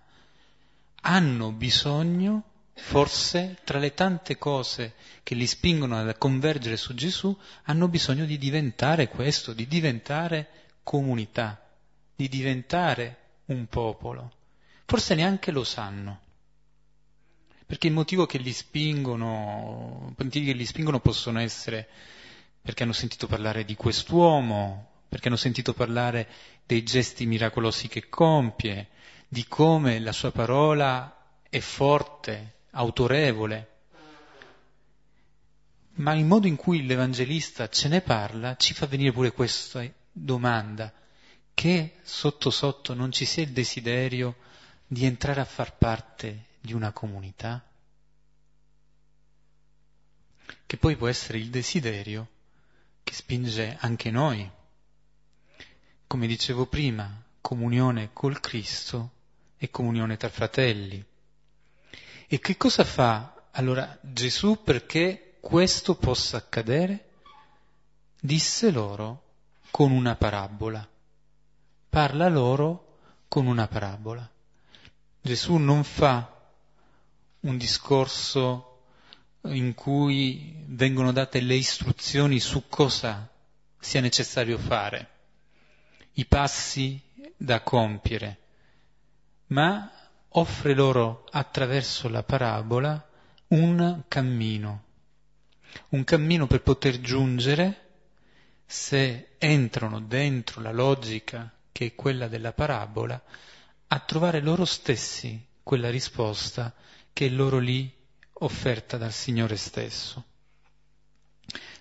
hanno 1.06 1.52
bisogno, 1.52 2.42
forse 2.74 3.58
tra 3.64 3.78
le 3.78 3.94
tante 3.94 4.36
cose 4.36 4.94
che 5.22 5.34
li 5.34 5.46
spingono 5.46 5.98
a 5.98 6.14
convergere 6.14 6.76
su 6.76 6.94
Gesù, 6.94 7.36
hanno 7.64 7.88
bisogno 7.88 8.24
di 8.24 8.38
diventare 8.38 9.08
questo, 9.08 9.52
di 9.52 9.66
diventare 9.66 10.48
comunità, 10.82 11.64
di 12.14 12.28
diventare 12.28 13.18
un 13.46 13.66
popolo. 13.66 14.32
Forse 14.86 15.16
neanche 15.16 15.50
lo 15.50 15.64
sanno. 15.64 16.20
Perché 17.66 17.88
il 17.88 17.92
motivo 17.92 18.24
che 18.24 18.38
li 18.38 18.52
spingono, 18.52 20.14
motivi 20.16 20.46
che 20.46 20.52
li 20.52 20.64
spingono 20.64 21.00
possono 21.00 21.40
essere 21.40 21.88
perché 22.62 22.84
hanno 22.84 22.92
sentito 22.92 23.26
parlare 23.26 23.64
di 23.64 23.74
quest'uomo, 23.74 24.90
perché 25.08 25.26
hanno 25.26 25.36
sentito 25.36 25.72
parlare 25.72 26.28
dei 26.64 26.84
gesti 26.84 27.26
miracolosi 27.26 27.88
che 27.88 28.08
compie, 28.08 28.88
di 29.28 29.44
come 29.48 29.98
la 29.98 30.12
sua 30.12 30.30
parola 30.30 31.16
è 31.48 31.58
forte, 31.58 32.58
autorevole. 32.70 33.70
Ma 35.94 36.14
il 36.14 36.24
modo 36.24 36.46
in 36.46 36.56
cui 36.56 36.86
l'Evangelista 36.86 37.68
ce 37.68 37.88
ne 37.88 38.02
parla 38.02 38.54
ci 38.56 38.74
fa 38.74 38.86
venire 38.86 39.12
pure 39.12 39.32
questa 39.32 39.84
domanda, 40.12 40.92
che 41.54 41.94
sotto 42.02 42.50
sotto 42.50 42.94
non 42.94 43.10
ci 43.10 43.24
sia 43.24 43.42
il 43.42 43.50
desiderio 43.50 44.36
di 44.86 45.04
entrare 45.04 45.40
a 45.40 45.44
far 45.44 45.76
parte 45.76 46.46
di 46.60 46.72
una 46.72 46.92
comunità, 46.92 47.64
che 50.64 50.76
poi 50.76 50.96
può 50.96 51.08
essere 51.08 51.38
il 51.38 51.50
desiderio 51.50 52.28
che 53.02 53.12
spinge 53.12 53.76
anche 53.80 54.10
noi 54.10 54.50
come 56.06 56.26
dicevo 56.28 56.66
prima, 56.66 57.22
comunione 57.40 58.10
col 58.12 58.40
Cristo 58.40 59.10
e 59.56 59.70
comunione 59.70 60.16
tra 60.16 60.28
fratelli. 60.28 61.04
E 62.28 62.38
che 62.38 62.56
cosa 62.56 62.84
fa 62.84 63.48
allora 63.52 63.98
Gesù 64.00 64.62
perché 64.62 65.36
questo 65.40 65.96
possa 65.96 66.36
accadere? 66.36 67.10
Disse 68.20 68.70
loro 68.70 69.22
con 69.70 69.90
una 69.90 70.14
parabola. 70.14 70.86
Parla 71.88 72.28
loro 72.28 72.98
con 73.28 73.46
una 73.46 73.66
parabola. 73.66 74.28
Gesù 75.26 75.56
non 75.56 75.82
fa 75.82 76.40
un 77.40 77.56
discorso 77.56 78.82
in 79.46 79.74
cui 79.74 80.54
vengono 80.66 81.10
date 81.10 81.40
le 81.40 81.56
istruzioni 81.56 82.38
su 82.38 82.68
cosa 82.68 83.28
sia 83.76 84.00
necessario 84.00 84.56
fare 84.56 85.10
i 86.12 86.26
passi 86.26 87.00
da 87.36 87.60
compiere, 87.62 88.38
ma 89.46 89.90
offre 90.28 90.74
loro 90.74 91.26
attraverso 91.32 92.08
la 92.08 92.22
parabola 92.22 93.04
un 93.48 94.04
cammino. 94.06 94.84
un 95.88 96.04
cammino 96.04 96.46
per 96.46 96.62
poter 96.62 97.00
giungere, 97.00 97.88
se 98.64 99.30
entrano 99.38 100.00
dentro 100.00 100.60
la 100.60 100.70
logica 100.70 101.52
che 101.72 101.86
è 101.86 101.94
quella 101.96 102.28
della 102.28 102.52
parabola, 102.52 103.20
a 103.88 104.00
trovare 104.00 104.40
loro 104.40 104.64
stessi 104.64 105.40
quella 105.62 105.90
risposta 105.90 106.74
che 107.12 107.26
è 107.26 107.28
loro 107.28 107.58
lì 107.58 107.92
offerta 108.40 108.96
dal 108.96 109.12
Signore 109.12 109.56
stesso. 109.56 110.24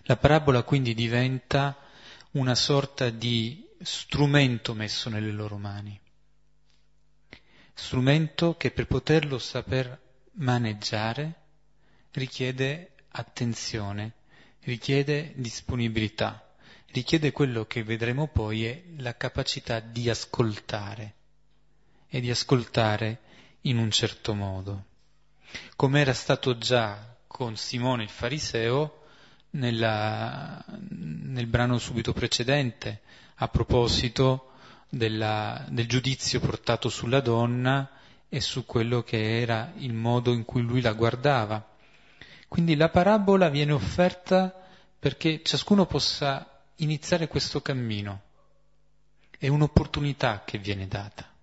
La 0.03 0.17
parabola 0.17 0.63
quindi 0.63 0.93
diventa 0.93 1.75
una 2.31 2.55
sorta 2.55 3.09
di 3.09 3.67
strumento 3.81 4.73
messo 4.73 5.09
nelle 5.09 5.31
loro 5.31 5.57
mani, 5.57 5.99
strumento 7.73 8.55
che 8.55 8.71
per 8.71 8.87
poterlo 8.87 9.39
saper 9.39 9.99
maneggiare 10.33 11.33
richiede 12.11 12.93
attenzione, 13.09 14.13
richiede 14.61 15.33
disponibilità, 15.35 16.53
richiede 16.91 17.31
quello 17.31 17.65
che 17.65 17.83
vedremo 17.83 18.27
poi 18.27 18.65
è 18.65 18.83
la 18.97 19.15
capacità 19.17 19.79
di 19.79 20.09
ascoltare 20.09 21.14
e 22.15 22.21
di 22.21 22.29
ascoltare 22.29 23.19
in 23.63 23.77
un 23.77 23.91
certo 23.91 24.33
modo. 24.33 24.85
Come 25.75 25.99
era 25.99 26.13
stato 26.13 26.57
già 26.57 27.13
con 27.27 27.57
Simone 27.57 28.03
il 28.03 28.09
fariseo 28.09 29.01
nella, 29.49 30.63
nel 30.91 31.47
brano 31.47 31.77
subito 31.77 32.13
precedente, 32.13 33.01
a 33.35 33.49
proposito 33.49 34.51
della, 34.87 35.65
del 35.67 35.89
giudizio 35.89 36.39
portato 36.39 36.87
sulla 36.87 37.19
donna 37.19 37.89
e 38.29 38.39
su 38.39 38.65
quello 38.65 39.03
che 39.03 39.41
era 39.41 39.73
il 39.75 39.91
modo 39.91 40.31
in 40.31 40.45
cui 40.45 40.61
lui 40.61 40.79
la 40.79 40.93
guardava. 40.93 41.67
Quindi 42.47 42.77
la 42.77 42.87
parabola 42.87 43.49
viene 43.49 43.73
offerta 43.73 44.55
perché 44.97 45.41
ciascuno 45.43 45.85
possa 45.85 46.63
iniziare 46.75 47.27
questo 47.27 47.61
cammino. 47.61 48.21
È 49.37 49.49
un'opportunità 49.49 50.43
che 50.45 50.57
viene 50.59 50.87
data. 50.87 51.33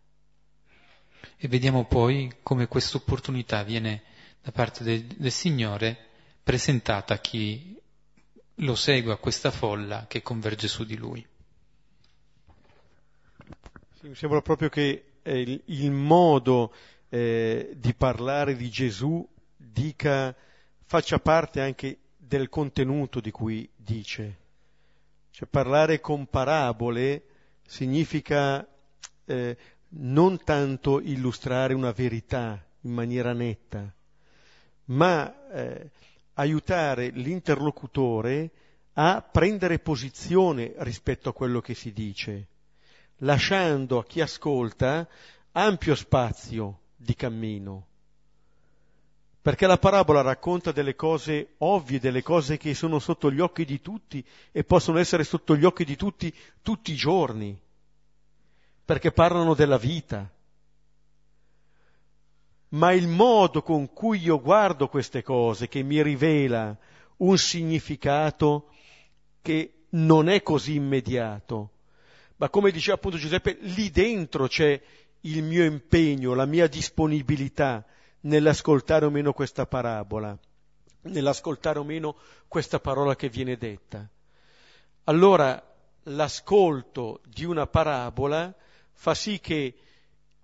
E 1.37 1.49
vediamo 1.49 1.85
poi 1.85 2.33
come 2.43 2.69
questa 2.69 2.97
opportunità 2.97 3.63
viene 3.63 4.03
da 4.43 4.53
parte 4.53 4.85
del, 4.85 5.05
del 5.05 5.31
Signore 5.31 5.97
presentata 6.43 7.15
a 7.15 7.19
chi 7.19 7.79
lo 8.57 8.75
segue, 8.75 9.13
a 9.13 9.17
questa 9.17 9.51
folla 9.51 10.07
che 10.09 10.23
converge 10.23 10.69
su 10.69 10.85
di 10.85 10.97
Lui. 10.97 11.25
Sì, 13.99 14.09
mi 14.09 14.15
sembra 14.15 14.41
proprio 14.41 14.69
che 14.69 15.05
eh, 15.23 15.41
il, 15.41 15.63
il, 15.67 15.91
modo 15.91 16.75
eh, 17.09 17.73
di 17.77 17.95
parlare 17.95 18.57
di 18.57 18.69
Gesù 18.69 19.27
dica, 19.57 20.35
faccia 20.85 21.19
parte 21.19 21.61
anche 21.61 21.99
del 22.17 22.49
contenuto 22.49 23.21
di 23.21 23.31
cui 23.31 23.69
dice. 23.77 24.39
Cioè 25.31 25.49
parlare 25.49 26.01
con 26.01 26.27
parabole 26.27 27.23
significa 27.65 28.67
eh, 29.25 29.57
non 29.95 30.43
tanto 30.43 31.01
illustrare 31.01 31.75
una 31.75 31.93
verità 31.93 32.65
in 32.83 32.93
maniera 32.93 33.33
netta, 33.33 33.93
ma 34.87 35.51
eh, 35.51 35.91
aiutare 36.35 37.09
l'interlocutore 37.11 38.51
a 38.95 39.23
prendere 39.23 39.79
posizione 39.79 40.75
rispetto 40.79 41.29
a 41.29 41.33
quello 41.33 41.61
che 41.61 41.75
si 41.75 41.93
dice, 41.93 42.47
lasciando 43.19 43.99
a 43.99 44.05
chi 44.05 44.21
ascolta 44.21 45.07
ampio 45.53 45.95
spazio 45.95 46.81
di 46.97 47.15
cammino. 47.15 47.87
Perché 49.43 49.67
la 49.67 49.79
parabola 49.79 50.21
racconta 50.21 50.71
delle 50.71 50.95
cose 50.95 51.55
ovvie, 51.59 51.99
delle 51.99 52.23
cose 52.23 52.57
che 52.59 52.75
sono 52.75 53.01
sotto 53.01 53.31
gli 53.31 53.41
occhi 53.41 53.65
di 53.65 53.81
tutti 53.81 54.25
e 54.53 54.63
possono 54.63 54.99
essere 54.99 55.25
sotto 55.25 55.57
gli 55.57 55.65
occhi 55.65 55.85
di 55.85 55.97
tutti 55.97 56.33
tutti 56.63 56.93
i 56.93 56.97
giorni 56.97 57.61
perché 58.85 59.13
parlano 59.13 59.55
della 59.55 59.79
vita. 59.79 60.31
Ma 62.71 62.93
il 62.93 63.07
modo 63.07 63.63
con 63.63 63.93
cui 63.93 64.19
io 64.21 64.41
guardo 64.41 64.89
queste 64.89 65.23
cose, 65.23 65.69
che 65.69 65.83
mi 65.83 66.03
rivela 66.03 66.77
un 67.19 67.37
significato 67.37 68.71
che 69.43 69.85
non 69.91 70.29
è 70.29 70.43
così 70.43 70.75
immediato, 70.75 71.71
ma 72.37 72.49
come 72.49 72.71
diceva 72.71 72.97
appunto 72.97 73.19
Giuseppe, 73.19 73.59
lì 73.61 73.91
dentro 73.91 74.47
c'è 74.47 74.81
il 75.21 75.43
mio 75.43 75.65
impegno, 75.65 76.35
la 76.35 76.47
mia 76.47 76.67
disponibilità 76.67 77.85
nell'ascoltare 78.21 79.05
o 79.05 79.11
meno 79.11 79.33
questa 79.33 79.67
parabola, 79.67 80.37
nell'ascoltare 81.03 81.79
o 81.79 81.85
meno 81.85 82.17
questa 82.49 82.81
parola 82.81 83.15
che 83.15 83.29
viene 83.29 83.57
detta. 83.57 84.09
Allora 85.05 85.63
l'ascolto 86.05 87.21
di 87.27 87.45
una 87.45 87.67
parabola 87.67 88.55
fa 89.03 89.17
sì 89.17 89.41
che 89.41 89.75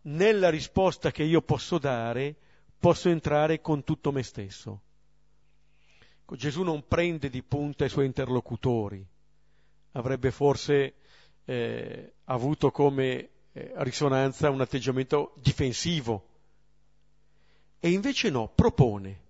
nella 0.03 0.51
risposta 0.51 1.13
che 1.13 1.23
io 1.23 1.43
posso 1.43 1.79
dare 1.79 2.35
posso 2.77 3.09
entrare 3.09 3.61
con 3.61 3.85
tutto 3.85 4.11
me 4.11 4.25
stesso. 4.25 4.81
Gesù 6.27 6.65
non 6.65 6.85
prende 6.89 7.31
di 7.31 7.45
punta 7.45 7.85
i 7.85 7.89
suoi 7.89 8.07
interlocutori, 8.07 9.07
avrebbe 9.93 10.33
forse 10.33 10.95
eh, 11.45 12.15
avuto 12.25 12.73
come 12.73 13.29
eh, 13.53 13.73
risonanza 13.77 14.51
un 14.51 14.61
atteggiamento 14.61 15.35
difensivo. 15.37 16.27
E 17.79 17.91
invece 17.91 18.29
no, 18.29 18.49
propone, 18.53 19.21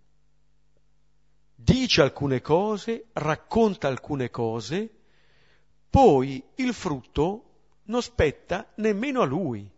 dice 1.54 2.00
alcune 2.00 2.40
cose, 2.40 3.08
racconta 3.12 3.88
alcune 3.88 4.30
cose, 4.30 4.90
poi 5.90 6.42
il 6.54 6.72
frutto 6.72 7.47
non 7.88 8.02
spetta 8.02 8.70
nemmeno 8.76 9.22
a 9.22 9.24
lui. 9.24 9.68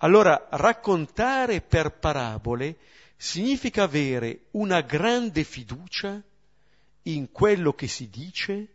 Allora 0.00 0.48
raccontare 0.50 1.60
per 1.60 1.98
parabole 1.98 2.78
significa 3.16 3.84
avere 3.84 4.46
una 4.52 4.82
grande 4.82 5.42
fiducia 5.42 6.22
in 7.02 7.30
quello 7.32 7.72
che 7.72 7.88
si 7.88 8.10
dice 8.10 8.68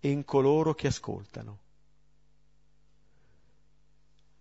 e 0.00 0.10
in 0.10 0.24
coloro 0.24 0.74
che 0.74 0.86
ascoltano. 0.86 1.58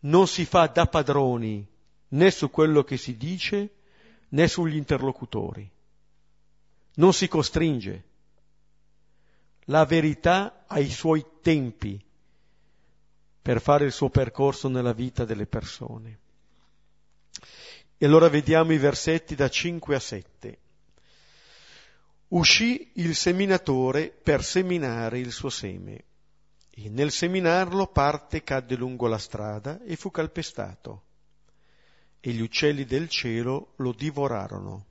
Non 0.02 0.28
si 0.28 0.46
fa 0.46 0.68
da 0.68 0.86
padroni 0.86 1.68
né 2.10 2.32
su 2.32 2.50
quello 2.50 2.84
che 2.84 2.96
si 2.96 3.18
dice 3.18 3.74
né 4.30 4.48
sugli 4.48 4.76
interlocutori. 4.76 5.70
Non 6.96 7.14
si 7.14 7.28
costringe 7.28 8.07
la 9.70 9.86
verità 9.86 10.66
ha 10.68 10.80
i 10.80 10.90
suoi 10.90 11.26
tempi 11.42 12.02
per 13.42 13.62
fare 13.62 13.86
il 13.86 13.92
suo 13.92 14.10
percorso 14.10 14.68
nella 14.68 14.94
vita 14.94 15.26
delle 15.26 15.46
persone. 15.46 16.20
E 17.98 18.06
allora 18.06 18.30
vediamo 18.30 18.74
i 18.74 18.78
versetti 18.78 19.36
da 19.36 19.50
5 19.50 19.96
a 19.96 20.00
7. 20.00 20.60
Uscì 22.30 22.92
il 22.96 23.16
seminatore 23.16 24.10
per 24.10 24.44
seminare 24.44 25.20
il 25.20 25.32
suo 25.32 25.50
seme, 25.50 26.04
e 26.70 26.90
nel 26.90 27.12
seminarlo 27.12 27.88
parte 27.88 28.44
cadde 28.44 28.76
lungo 28.76 29.08
la 29.08 29.18
strada 29.18 29.82
e 29.82 29.96
fu 29.96 30.12
calpestato, 30.12 31.04
e 32.20 32.32
gli 32.32 32.42
uccelli 32.42 32.86
del 32.86 33.08
cielo 33.10 33.74
lo 33.78 33.94
divorarono 33.94 34.87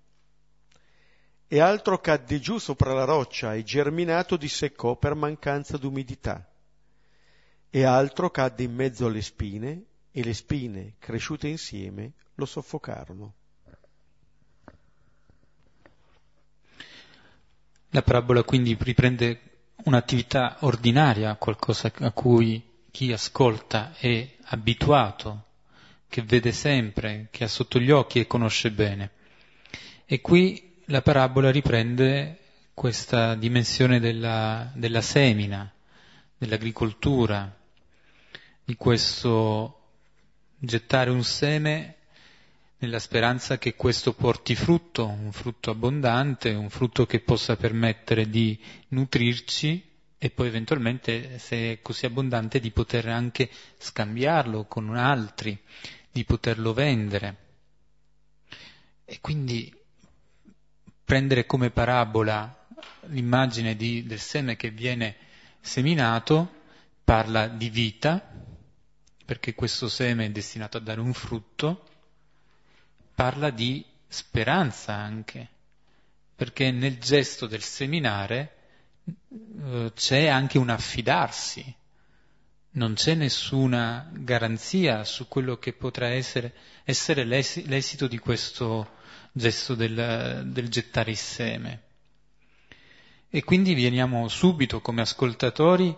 e 1.49 1.61
altro 1.61 1.99
cadde 2.01 2.41
giù 2.41 2.59
sopra 2.59 2.93
la 2.93 3.05
roccia 3.05 3.55
e 3.55 3.63
germinato 3.63 4.37
disseccò 4.37 4.97
per 4.97 5.15
mancanza 5.15 5.77
d'umidità. 5.77 6.45
E 7.71 7.85
altro 7.85 8.31
cadde 8.31 8.65
in 8.65 8.75
mezzo 8.75 9.07
alle 9.07 9.23
spine 9.23 9.85
e 10.11 10.25
le 10.25 10.35
spine, 10.35 10.95
cresciute 10.99 11.47
insieme, 11.47 12.13
lo 12.35 12.47
soffocarono. 12.47 13.35
La 17.91 18.03
parabola 18.03 18.43
quindi 18.43 18.77
riprende 18.79 19.41
un'attività 19.85 20.57
ordinaria, 20.61 21.37
qualcosa 21.37 21.93
a 21.95 22.11
cui 22.11 22.63
chi 22.91 23.13
ascolta 23.13 23.95
è 23.97 24.37
abituato, 24.47 25.45
che 26.09 26.23
vede 26.23 26.53
sempre, 26.53 27.29
che 27.31 27.45
ha 27.45 27.49
sotto 27.49 27.79
gli 27.79 27.91
occhi 27.91 28.19
e 28.19 28.27
conosce 28.27 28.71
bene. 28.71 29.11
E 30.05 30.21
qui 30.21 30.66
la 30.87 31.03
parabola 31.03 31.51
riprende 31.51 32.39
questa 32.73 33.35
dimensione 33.35 33.99
della, 33.99 34.71
della 34.75 35.01
semina, 35.01 35.73
dell'agricoltura, 36.39 37.53
di 38.65 38.77
questo 38.77 39.81
gettare 40.59 41.11
un 41.11 41.25
seme 41.25 41.95
nella 42.79 42.99
speranza 42.99 43.59
che 43.59 43.75
questo 43.75 44.13
porti 44.13 44.55
frutto, 44.55 45.07
un 45.07 45.33
frutto 45.33 45.71
abbondante, 45.71 46.51
un 46.51 46.69
frutto 46.71 47.05
che 47.07 47.21
possa 47.21 47.57
permettere 47.57 48.29
di 48.29 48.59
nutrirci 48.89 49.83
e 50.19 50.31
poi 50.31 50.47
eventualmente, 50.47 51.39
se 51.39 51.73
è 51.73 51.83
così 51.83 52.07
abbondante, 52.07 52.61
di 52.61 52.71
poter 52.71 53.09
anche 53.09 53.51
scambiarlo 53.79 54.67
con 54.67 54.95
altri, 54.95 55.59
di 56.11 56.25
poterlo 56.25 56.73
vendere. 56.73 57.37
E 59.05 59.21
quindi 59.21 59.73
prendere 61.07 61.47
come 61.47 61.71
parabola 61.71 62.67
l'immagine 63.03 63.77
di, 63.77 64.05
del 64.05 64.19
seme 64.19 64.57
che 64.57 64.71
viene 64.71 65.15
seminato, 65.61 66.53
parla 67.05 67.47
di 67.47 67.71
vita, 67.71 68.29
perché 69.25 69.55
questo 69.55 69.89
seme 69.89 70.27
è 70.27 70.31
destinato 70.31 70.79
a 70.79 70.81
dare 70.81 71.01
un 71.01 71.15
frutto, 71.15 71.89
parla 73.15 73.51
di 73.51 73.85
speranza 74.09 74.95
anche, 74.95 75.49
perché 76.35 76.73
nel 76.73 76.99
gesto 76.99 77.47
del 77.47 77.63
seminare 77.63 78.55
eh, 79.05 79.93
c'è 79.95 80.27
anche 80.27 80.59
un 80.59 80.71
affidarsi, 80.71 81.75
non 82.71 82.95
c'è 82.95 83.15
nessuna 83.15 84.11
garanzia 84.13 85.05
su 85.05 85.29
quello 85.29 85.57
che 85.57 85.73
potrà 85.73 86.09
essere, 86.09 86.53
essere 86.83 87.23
l'esito 87.23 88.09
di 88.09 88.19
questo 88.19 88.96
gesto 89.37 89.75
del, 89.75 90.45
del 90.47 90.69
gettare 90.69 91.11
il 91.11 91.17
seme. 91.17 91.83
E 93.29 93.45
quindi 93.45 93.75
veniamo 93.75 94.29
subito 94.29 94.81
come 94.81 95.03
ascoltatori 95.03 95.95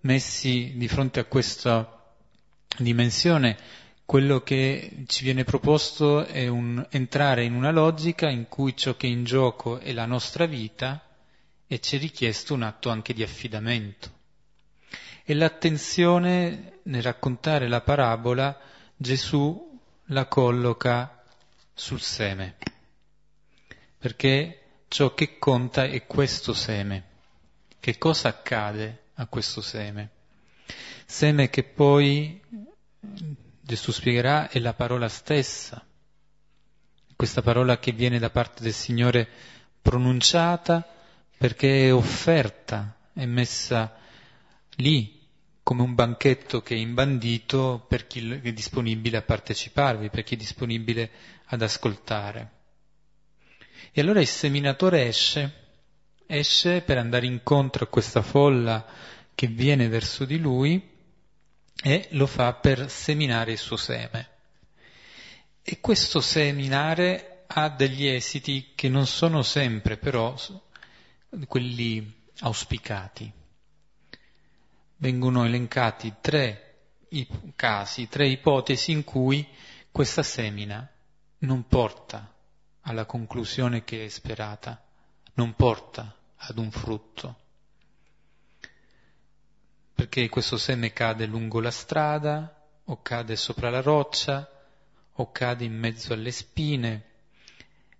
messi 0.00 0.72
di 0.76 0.88
fronte 0.88 1.20
a 1.20 1.24
questa 1.24 2.04
dimensione. 2.76 3.56
Quello 4.04 4.42
che 4.42 5.04
ci 5.06 5.24
viene 5.24 5.44
proposto 5.44 6.26
è 6.26 6.48
un, 6.48 6.86
entrare 6.90 7.44
in 7.44 7.54
una 7.54 7.70
logica 7.70 8.28
in 8.28 8.46
cui 8.46 8.76
ciò 8.76 8.94
che 8.94 9.06
è 9.06 9.10
in 9.10 9.24
gioco 9.24 9.78
è 9.78 9.92
la 9.92 10.04
nostra 10.04 10.44
vita 10.44 11.02
e 11.66 11.80
ci 11.80 11.96
è 11.96 11.98
richiesto 11.98 12.52
un 12.52 12.62
atto 12.62 12.90
anche 12.90 13.14
di 13.14 13.22
affidamento. 13.22 14.10
E 15.24 15.32
l'attenzione 15.32 16.80
nel 16.82 17.02
raccontare 17.02 17.68
la 17.68 17.80
parabola 17.80 18.58
Gesù 18.94 19.80
la 20.06 20.26
colloca 20.26 21.24
sul 21.72 22.00
seme, 22.00 22.56
perché 24.02 24.62
ciò 24.88 25.14
che 25.14 25.38
conta 25.38 25.84
è 25.84 26.06
questo 26.08 26.52
seme. 26.54 27.04
Che 27.78 27.98
cosa 27.98 28.30
accade 28.30 29.10
a 29.14 29.26
questo 29.26 29.60
seme? 29.60 30.10
Seme 31.06 31.48
che 31.50 31.62
poi, 31.62 32.42
Gesù 32.98 33.92
spiegherà, 33.92 34.48
è 34.48 34.58
la 34.58 34.74
parola 34.74 35.08
stessa, 35.08 35.86
questa 37.14 37.42
parola 37.42 37.78
che 37.78 37.92
viene 37.92 38.18
da 38.18 38.30
parte 38.30 38.64
del 38.64 38.72
Signore 38.72 39.28
pronunciata 39.80 40.84
perché 41.38 41.86
è 41.86 41.94
offerta, 41.94 42.96
è 43.12 43.24
messa 43.24 43.96
lì 44.78 45.20
come 45.62 45.82
un 45.82 45.94
banchetto 45.94 46.60
che 46.60 46.74
è 46.74 46.78
imbandito 46.78 47.86
per 47.88 48.08
chi 48.08 48.32
è 48.32 48.52
disponibile 48.52 49.18
a 49.18 49.22
parteciparvi, 49.22 50.10
per 50.10 50.24
chi 50.24 50.34
è 50.34 50.38
disponibile 50.38 51.08
ad 51.44 51.62
ascoltare. 51.62 52.61
E 53.90 54.00
allora 54.00 54.20
il 54.20 54.26
seminatore 54.26 55.06
esce, 55.06 55.52
esce 56.26 56.82
per 56.82 56.98
andare 56.98 57.26
incontro 57.26 57.84
a 57.84 57.88
questa 57.88 58.22
folla 58.22 58.86
che 59.34 59.46
viene 59.48 59.88
verso 59.88 60.24
di 60.24 60.38
lui 60.38 60.90
e 61.82 62.08
lo 62.12 62.26
fa 62.26 62.52
per 62.54 62.90
seminare 62.90 63.52
il 63.52 63.58
suo 63.58 63.76
seme. 63.76 64.28
E 65.62 65.80
questo 65.80 66.20
seminare 66.20 67.44
ha 67.46 67.68
degli 67.68 68.06
esiti 68.06 68.72
che 68.74 68.88
non 68.88 69.06
sono 69.06 69.42
sempre 69.42 69.96
però 69.96 70.34
quelli 71.46 72.20
auspicati 72.40 73.32
vengono 75.02 75.44
elencati 75.44 76.14
tre 76.20 76.68
casi, 77.56 78.08
tre 78.08 78.26
ipotesi 78.28 78.92
in 78.92 79.04
cui 79.04 79.46
questa 79.90 80.22
semina 80.22 80.88
non 81.38 81.66
porta 81.66 82.31
alla 82.82 83.04
conclusione 83.04 83.84
che 83.84 84.04
è 84.04 84.08
sperata, 84.08 84.82
non 85.34 85.54
porta 85.54 86.14
ad 86.36 86.58
un 86.58 86.70
frutto. 86.70 87.36
Perché 89.94 90.28
questo 90.28 90.56
seme 90.56 90.92
cade 90.92 91.26
lungo 91.26 91.60
la 91.60 91.70
strada, 91.70 92.60
o 92.84 93.00
cade 93.02 93.36
sopra 93.36 93.70
la 93.70 93.80
roccia, 93.80 94.48
o 95.12 95.30
cade 95.30 95.64
in 95.64 95.78
mezzo 95.78 96.12
alle 96.12 96.32
spine, 96.32 97.10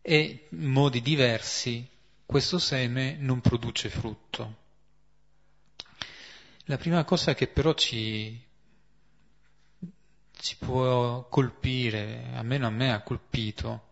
e 0.01 0.49
in 0.51 0.67
modi 0.67 1.01
diversi 1.01 1.89
questo 2.27 2.59
seme 2.59 3.15
non 3.19 3.41
produce 3.41 3.89
frutto. 3.89 4.61
La 6.67 6.77
prima 6.77 7.05
cosa 7.05 7.35
che 7.35 7.47
però 7.47 7.75
ci, 7.75 8.41
ci 10.39 10.57
può 10.57 11.29
colpire, 11.29 12.31
almeno 12.35 12.67
a 12.67 12.71
me 12.71 12.93
ha 12.93 13.03
colpito, 13.03 13.91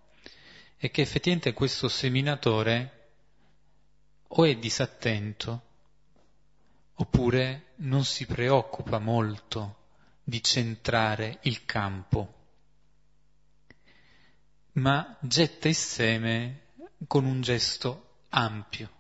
è 0.81 0.91
che 0.91 1.03
effettivamente 1.03 1.53
questo 1.53 1.91
seminatore 1.91 3.09
o 4.29 4.47
è 4.47 4.57
disattento 4.57 5.63
oppure 6.95 7.73
non 7.77 8.03
si 8.07 8.25
preoccupa 8.25 8.99
molto 8.99 9.77
di 10.25 10.43
centrare 10.43 11.41
il 11.43 11.67
campo, 11.67 12.35
ma 14.73 15.19
getta 15.21 15.69
il 15.69 15.75
seme 15.75 16.69
con 17.07 17.27
un 17.27 17.43
gesto 17.43 18.23
ampio, 18.31 18.91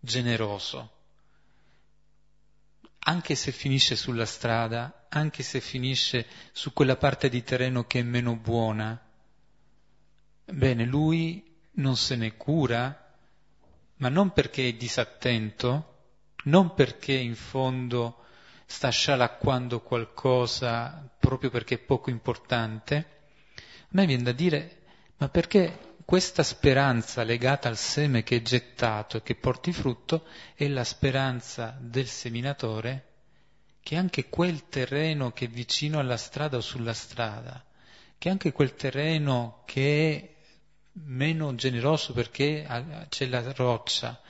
generoso. 0.00 0.90
Anche 3.04 3.36
se 3.36 3.52
finisce 3.52 3.94
sulla 3.94 4.26
strada, 4.26 5.06
anche 5.08 5.44
se 5.44 5.60
finisce 5.60 6.26
su 6.50 6.72
quella 6.72 6.96
parte 6.96 7.28
di 7.28 7.44
terreno 7.44 7.84
che 7.84 8.00
è 8.00 8.02
meno 8.02 8.34
buona, 8.34 9.00
bene, 10.52 10.84
lui 10.84 11.56
non 11.72 11.96
se 11.96 12.16
ne 12.16 12.36
cura, 12.36 13.14
ma 13.96 14.08
non 14.08 14.32
perché 14.32 14.68
è 14.68 14.72
disattento, 14.74 15.96
non 16.44 16.74
perché 16.74 17.12
in 17.12 17.34
fondo 17.34 18.24
sta 18.66 18.88
scialacquando 18.88 19.80
qualcosa 19.80 21.08
proprio 21.18 21.50
perché 21.50 21.74
è 21.74 21.78
poco 21.78 22.10
importante, 22.10 23.06
a 23.56 23.88
me 23.90 24.06
viene 24.06 24.22
da 24.22 24.32
dire, 24.32 24.82
ma 25.16 25.28
perché 25.28 25.94
questa 26.04 26.42
speranza 26.42 27.22
legata 27.22 27.68
al 27.68 27.76
seme 27.76 28.22
che 28.22 28.36
è 28.36 28.42
gettato 28.42 29.18
e 29.18 29.22
che 29.22 29.34
porti 29.34 29.72
frutto 29.72 30.24
è 30.54 30.66
la 30.68 30.84
speranza 30.84 31.76
del 31.78 32.06
seminatore 32.06 33.10
che 33.82 33.96
anche 33.96 34.28
quel 34.28 34.68
terreno 34.68 35.32
che 35.32 35.46
è 35.46 35.48
vicino 35.48 35.98
alla 35.98 36.16
strada 36.16 36.58
o 36.58 36.60
sulla 36.60 36.92
strada, 36.92 37.64
che 38.18 38.28
anche 38.28 38.52
quel 38.52 38.74
terreno 38.74 39.62
che 39.64 40.29
meno 41.04 41.54
generoso 41.54 42.12
perché 42.12 43.06
c'è 43.08 43.26
la 43.26 43.52
roccia, 43.52 44.20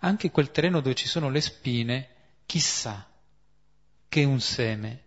anche 0.00 0.30
quel 0.30 0.50
terreno 0.50 0.80
dove 0.80 0.94
ci 0.94 1.08
sono 1.08 1.30
le 1.30 1.40
spine, 1.40 2.08
chissà 2.46 3.06
che 4.08 4.24
un 4.24 4.40
seme 4.40 5.02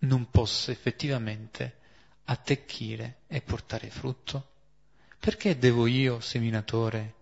non 0.00 0.30
possa 0.30 0.70
effettivamente 0.70 1.78
attecchire 2.24 3.18
e 3.26 3.40
portare 3.40 3.90
frutto. 3.90 4.50
Perché 5.18 5.58
devo 5.58 5.86
io, 5.86 6.20
seminatore, 6.20 7.14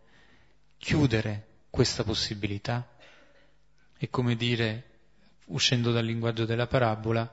chiudere 0.76 1.46
questa 1.70 2.04
possibilità? 2.04 2.88
È 3.96 4.08
come 4.10 4.36
dire, 4.36 4.90
uscendo 5.46 5.92
dal 5.92 6.04
linguaggio 6.04 6.44
della 6.44 6.66
parabola, 6.66 7.30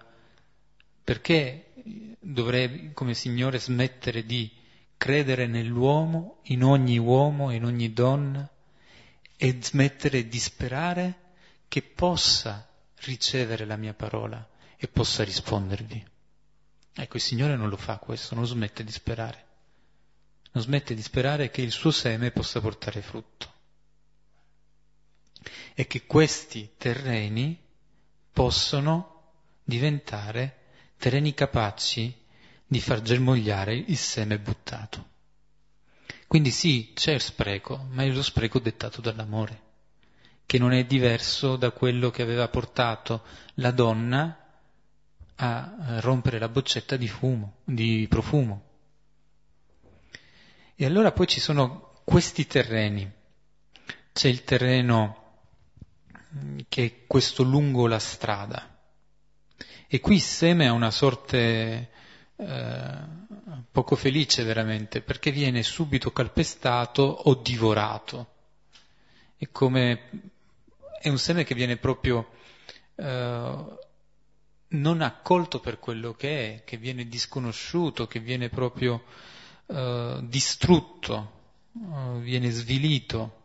perché 1.04 1.72
dovrei 2.20 2.92
come 2.94 3.14
Signore 3.14 3.60
smettere 3.60 4.26
di 4.26 4.59
credere 5.00 5.48
nell'uomo, 5.48 6.42
in 6.44 6.64
ogni 6.64 7.00
uomo, 7.00 7.50
in 7.50 7.66
ogni 7.66 7.92
donna, 7.92 8.48
e 9.36 9.58
smettere 9.60 10.28
di 10.28 10.40
sperare 10.40 11.18
che 11.68 11.82
possa 11.82 12.70
ricevere 13.06 13.66
la 13.66 13.78
mia 13.78 13.96
parola 13.96 14.48
e 14.78 14.88
possa 14.88 15.24
rispondervi. 15.24 16.06
Ecco, 16.94 17.16
il 17.16 17.24
Signore 17.24 17.56
non 17.56 17.70
lo 17.70 17.78
fa 17.78 17.98
questo, 17.98 18.36
non 18.36 18.46
smette 18.46 18.84
di 18.84 18.92
sperare 18.92 19.48
non 20.52 20.64
smette 20.64 20.96
di 20.96 21.02
sperare 21.02 21.50
che 21.52 21.62
il 21.62 21.72
suo 21.72 21.92
seme 21.92 22.32
possa 22.32 22.60
portare 22.60 23.02
frutto 23.02 23.54
e 25.74 25.86
che 25.88 26.06
questi 26.06 26.74
terreni 26.78 27.58
possano 28.32 29.34
diventare 29.64 30.58
terreni 30.98 31.34
capaci 31.34 32.19
di 32.70 32.80
far 32.80 33.02
germogliare 33.02 33.74
il 33.74 33.98
seme 33.98 34.38
buttato. 34.38 35.08
Quindi 36.28 36.52
sì, 36.52 36.92
c'è 36.94 37.14
il 37.14 37.22
spreco, 37.22 37.88
ma 37.90 38.04
è 38.04 38.10
lo 38.10 38.22
spreco 38.22 38.60
dettato 38.60 39.02
dall'amore, 39.02 39.62
che 40.46 40.60
non 40.60 40.74
è 40.74 40.86
diverso 40.86 41.56
da 41.56 41.72
quello 41.72 42.12
che 42.12 42.22
aveva 42.22 42.48
portato 42.48 43.24
la 43.56 43.72
donna 43.72 44.38
a 45.38 46.00
rompere 46.02 46.38
la 46.38 46.48
boccetta 46.48 46.96
di 46.96 47.08
fumo, 47.08 47.62
di 47.64 48.06
profumo. 48.08 48.64
E 50.76 50.86
allora 50.86 51.12
poi 51.12 51.26
ci 51.26 51.40
sono 51.40 52.02
questi 52.04 52.46
terreni. 52.46 53.12
C'è 54.14 54.28
il 54.28 54.44
terreno 54.44 55.40
mm, 56.36 56.60
che 56.70 56.86
è 56.86 57.08
questo 57.08 57.42
lungo 57.42 57.88
la 57.88 57.98
strada. 57.98 58.78
E 59.88 60.00
qui 60.00 60.16
il 60.16 60.22
seme 60.22 60.68
ha 60.68 60.72
una 60.72 60.92
sorte, 60.92 61.90
eh, 62.40 62.98
poco 63.72 63.96
felice 63.96 64.44
veramente, 64.44 65.02
perché 65.02 65.32
viene 65.32 65.62
subito 65.62 66.12
calpestato 66.12 67.04
o 67.04 67.36
divorato. 67.36 68.28
È 69.36 69.48
come 69.52 70.10
è 71.02 71.10
un 71.10 71.18
seme 71.18 71.44
che 71.44 71.56
viene 71.56 71.78
proprio 71.78 72.30
eh, 72.96 73.78
non 74.70 75.02
accolto 75.02 75.60
per 75.60 75.80
quello 75.80 76.14
che 76.14 76.56
è, 76.56 76.64
che 76.64 76.78
viene 76.78 77.08
disconosciuto, 77.08 78.08
che 78.08 78.20
viene 78.20 78.50
proprio 78.50 79.04
eh, 79.66 80.20
distrutto, 80.24 81.32
eh, 81.74 82.20
viene 82.20 82.50
svilito. 82.52 83.36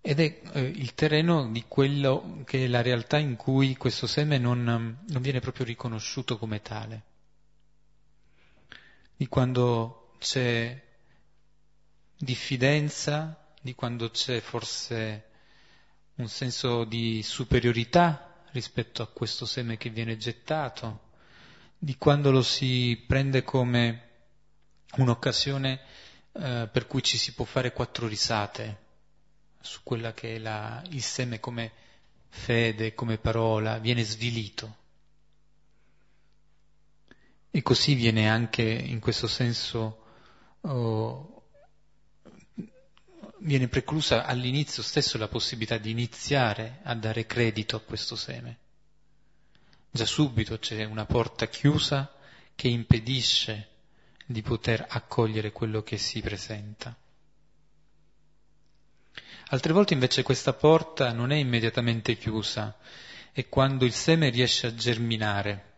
Ed 0.00 0.20
è 0.20 0.40
eh, 0.52 0.60
il 0.60 0.94
terreno 0.94 1.48
di 1.50 1.64
quello 1.66 2.42
che 2.44 2.64
è 2.64 2.68
la 2.68 2.82
realtà 2.82 3.18
in 3.18 3.36
cui 3.36 3.74
questo 3.76 4.06
seme 4.06 4.36
non, 4.36 4.62
non 4.62 5.22
viene 5.22 5.40
proprio 5.40 5.64
riconosciuto 5.64 6.36
come 6.36 6.60
tale. 6.60 7.02
Di 9.16 9.26
quando 9.28 10.12
c'è 10.18 10.82
diffidenza, 12.16 13.46
di 13.60 13.74
quando 13.74 14.10
c'è 14.10 14.40
forse 14.40 15.30
un 16.16 16.28
senso 16.28 16.84
di 16.84 17.22
superiorità 17.22 18.44
rispetto 18.52 19.02
a 19.02 19.08
questo 19.08 19.46
seme 19.46 19.76
che 19.76 19.90
viene 19.90 20.16
gettato, 20.16 21.10
di 21.78 21.96
quando 21.96 22.30
lo 22.30 22.42
si 22.42 23.02
prende 23.06 23.42
come 23.42 24.10
un'occasione 24.96 25.80
eh, 26.32 26.68
per 26.70 26.86
cui 26.86 27.02
ci 27.02 27.18
si 27.18 27.34
può 27.34 27.44
fare 27.44 27.72
quattro 27.72 28.06
risate 28.06 28.82
su 29.60 29.80
quella 29.82 30.12
che 30.12 30.36
è 30.36 30.38
la, 30.38 30.82
il 30.90 31.02
seme 31.02 31.40
come 31.40 31.72
fede, 32.28 32.94
come 32.94 33.18
parola, 33.18 33.78
viene 33.78 34.02
svilito. 34.02 34.82
E 37.56 37.62
così 37.62 37.94
viene 37.94 38.28
anche 38.28 38.62
in 38.62 38.98
questo 38.98 39.28
senso 39.28 40.02
oh, 40.62 41.42
viene 43.38 43.68
preclusa 43.68 44.24
all'inizio 44.24 44.82
stesso 44.82 45.18
la 45.18 45.28
possibilità 45.28 45.78
di 45.78 45.92
iniziare 45.92 46.80
a 46.82 46.96
dare 46.96 47.26
credito 47.26 47.76
a 47.76 47.80
questo 47.80 48.16
seme. 48.16 48.58
Già 49.88 50.04
subito 50.04 50.58
c'è 50.58 50.82
una 50.82 51.06
porta 51.06 51.46
chiusa 51.46 52.12
che 52.56 52.66
impedisce 52.66 53.68
di 54.26 54.42
poter 54.42 54.84
accogliere 54.88 55.52
quello 55.52 55.84
che 55.84 55.96
si 55.96 56.20
presenta. 56.20 56.92
Altre 59.50 59.72
volte 59.72 59.94
invece 59.94 60.24
questa 60.24 60.54
porta 60.54 61.12
non 61.12 61.30
è 61.30 61.36
immediatamente 61.36 62.16
chiusa, 62.16 62.76
è 63.30 63.48
quando 63.48 63.84
il 63.84 63.92
seme 63.92 64.30
riesce 64.30 64.66
a 64.66 64.74
germinare, 64.74 65.72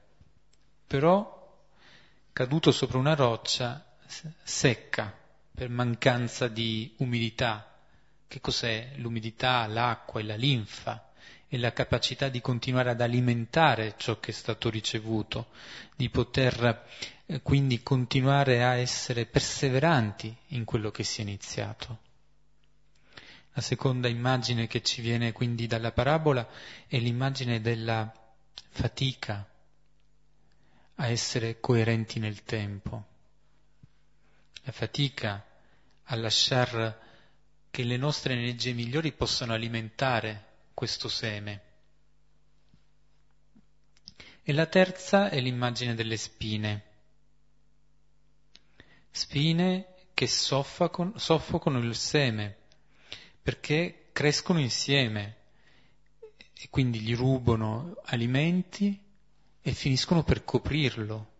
però 0.87 1.36
caduto 2.37 2.71
sopra 2.71 2.99
una 2.99 3.15
roccia 3.15 3.83
secca 4.43 5.11
per 5.55 5.71
mancanza 5.71 6.49
di 6.49 6.93
umidità. 6.99 7.79
Che 8.29 8.41
cos'è 8.43 8.91
l'umidità, 8.97 9.67
l'acqua 9.67 10.21
e 10.21 10.25
la 10.25 10.35
linfa? 10.35 11.13
È 11.49 11.57
la 11.57 11.73
capacità 11.73 12.29
di 12.29 12.43
continuare 12.43 12.91
ad 12.91 13.01
alimentare 13.01 13.95
ciò 13.97 14.21
che 14.21 14.33
è 14.33 14.35
stato 14.35 14.69
ricevuto, 14.69 15.47
di 15.97 16.11
poter 16.11 16.85
eh, 17.25 17.41
quindi 17.41 17.83
continuare 17.83 18.63
a 18.63 18.75
essere 18.75 19.25
perseveranti 19.25 20.37
in 20.49 20.67
quello 20.67 20.91
che 20.91 21.05
si 21.05 21.21
è 21.21 21.25
iniziato. 21.25 22.01
La 23.55 23.63
seconda 23.63 24.09
immagine 24.09 24.67
che 24.67 24.83
ci 24.83 25.01
viene 25.01 25.33
quindi 25.33 25.67
dalla 25.67 25.93
parabola 25.93 26.47
è 26.87 26.99
l'immagine 26.99 27.63
della 27.63 28.13
fatica 28.69 29.49
a 30.97 31.09
essere 31.09 31.61
coerenti 31.61 32.19
nel 32.19 32.43
tempo 32.43 33.15
la 34.67 34.73
fatica 34.73 35.45
a 36.09 36.17
lasciare 36.17 36.99
che 37.71 37.85
le 37.85 37.97
nostre 37.97 38.33
energie 38.35 38.73
migliori 38.73 39.13
possano 39.13 39.53
alimentare 39.53 40.45
questo 40.75 41.09
seme. 41.09 41.61
E 44.43 44.53
la 44.53 44.67
terza 44.67 45.29
è 45.31 45.41
l'immagine 45.41 45.95
delle 45.95 46.17
spine. 46.17 46.85
Spine 49.11 49.95
che 50.15 50.27
soffocano, 50.27 51.17
soffocano 51.17 51.79
il 51.79 51.95
seme, 51.95 52.57
perché 53.41 54.09
crescono 54.13 54.59
insieme 54.59 55.37
e 56.55 56.69
quindi 56.71 57.01
gli 57.01 57.15
rubano 57.15 58.01
alimenti 58.07 59.01
e 59.67 59.73
finiscono 59.73 60.23
per 60.23 60.45
coprirlo. 60.45 61.33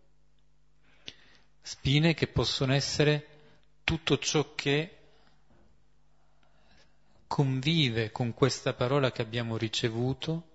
Spine 1.63 2.13
che 2.15 2.27
possono 2.27 2.75
essere 2.75 3.29
tutto 3.85 4.19
ciò 4.19 4.53
che 4.57 4.97
convive 7.29 8.11
con 8.11 8.35
questa 8.35 8.75
parola 8.75 9.13
che 9.13 9.23
abbiamo 9.23 9.57
ricevuto, 9.57 10.49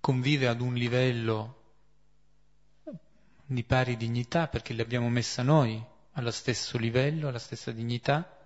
convive 0.00 0.48
ad 0.48 0.62
un 0.62 0.72
livello 0.72 1.60
di 3.44 3.62
pari 3.64 3.98
dignità 3.98 4.48
perché 4.48 4.72
l'abbiamo 4.72 5.10
messa 5.10 5.42
noi 5.42 5.84
allo 6.12 6.30
stesso 6.30 6.78
livello, 6.78 7.28
alla 7.28 7.38
stessa 7.38 7.72
dignità, 7.72 8.38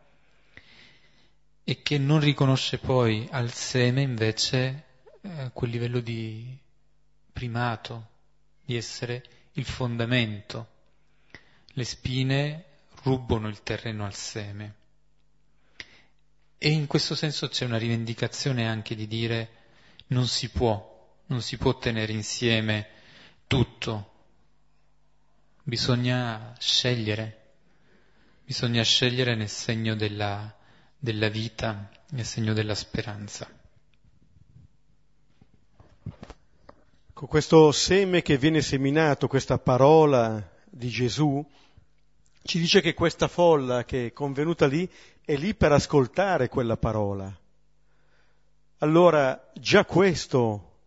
e 1.62 1.82
che 1.82 1.98
non 1.98 2.18
riconosce 2.18 2.78
poi 2.78 3.28
al 3.30 3.52
seme 3.52 4.02
invece 4.02 4.86
eh, 5.20 5.50
quel 5.52 5.70
livello 5.70 6.00
di 6.00 6.64
primato, 7.36 8.08
di 8.64 8.76
essere 8.76 9.22
il 9.52 9.66
fondamento 9.66 10.74
le 11.76 11.84
spine 11.84 12.64
rubano 13.02 13.48
il 13.48 13.62
terreno 13.62 14.06
al 14.06 14.14
seme. 14.14 14.74
E 16.56 16.70
in 16.70 16.86
questo 16.86 17.14
senso 17.14 17.48
c'è 17.48 17.66
una 17.66 17.76
rivendicazione 17.76 18.66
anche 18.66 18.94
di 18.94 19.06
dire 19.06 19.50
non 20.08 20.26
si 20.26 20.48
può, 20.48 21.20
non 21.26 21.42
si 21.42 21.58
può 21.58 21.76
tenere 21.76 22.12
insieme 22.12 22.88
tutto, 23.46 24.12
bisogna 25.62 26.54
scegliere, 26.58 27.52
bisogna 28.42 28.82
scegliere 28.82 29.34
nel 29.34 29.50
segno 29.50 29.94
della, 29.94 30.56
della 30.98 31.28
vita, 31.28 31.90
nel 32.12 32.24
segno 32.24 32.54
della 32.54 32.74
speranza. 32.74 33.46
Con 37.16 37.28
questo 37.28 37.72
seme 37.72 38.20
che 38.20 38.36
viene 38.36 38.60
seminato, 38.60 39.26
questa 39.26 39.56
parola 39.56 40.50
di 40.66 40.90
Gesù, 40.90 41.42
ci 42.42 42.58
dice 42.58 42.82
che 42.82 42.92
questa 42.92 43.26
folla 43.26 43.86
che 43.86 44.08
è 44.08 44.12
convenuta 44.12 44.66
lì 44.66 44.86
è 45.24 45.34
lì 45.34 45.54
per 45.54 45.72
ascoltare 45.72 46.50
quella 46.50 46.76
parola. 46.76 47.34
Allora 48.80 49.50
già 49.54 49.86
questo 49.86 50.80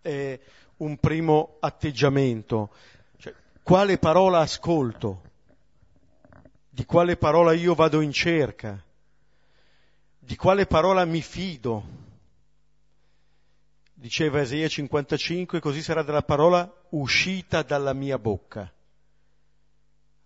è 0.00 0.38
un 0.76 0.96
primo 0.98 1.56
atteggiamento. 1.58 2.70
Cioè, 3.16 3.34
quale 3.60 3.98
parola 3.98 4.38
ascolto? 4.38 5.22
Di 6.70 6.84
quale 6.84 7.16
parola 7.16 7.52
io 7.52 7.74
vado 7.74 8.00
in 8.00 8.12
cerca? 8.12 8.80
Di 10.20 10.36
quale 10.36 10.66
parola 10.66 11.04
mi 11.04 11.20
fido? 11.20 12.06
Diceva 14.00 14.42
Esaia 14.42 14.68
55, 14.68 15.58
così 15.58 15.82
sarà 15.82 16.04
della 16.04 16.22
parola 16.22 16.72
uscita 16.90 17.64
dalla 17.64 17.92
mia 17.92 18.16
bocca. 18.16 18.72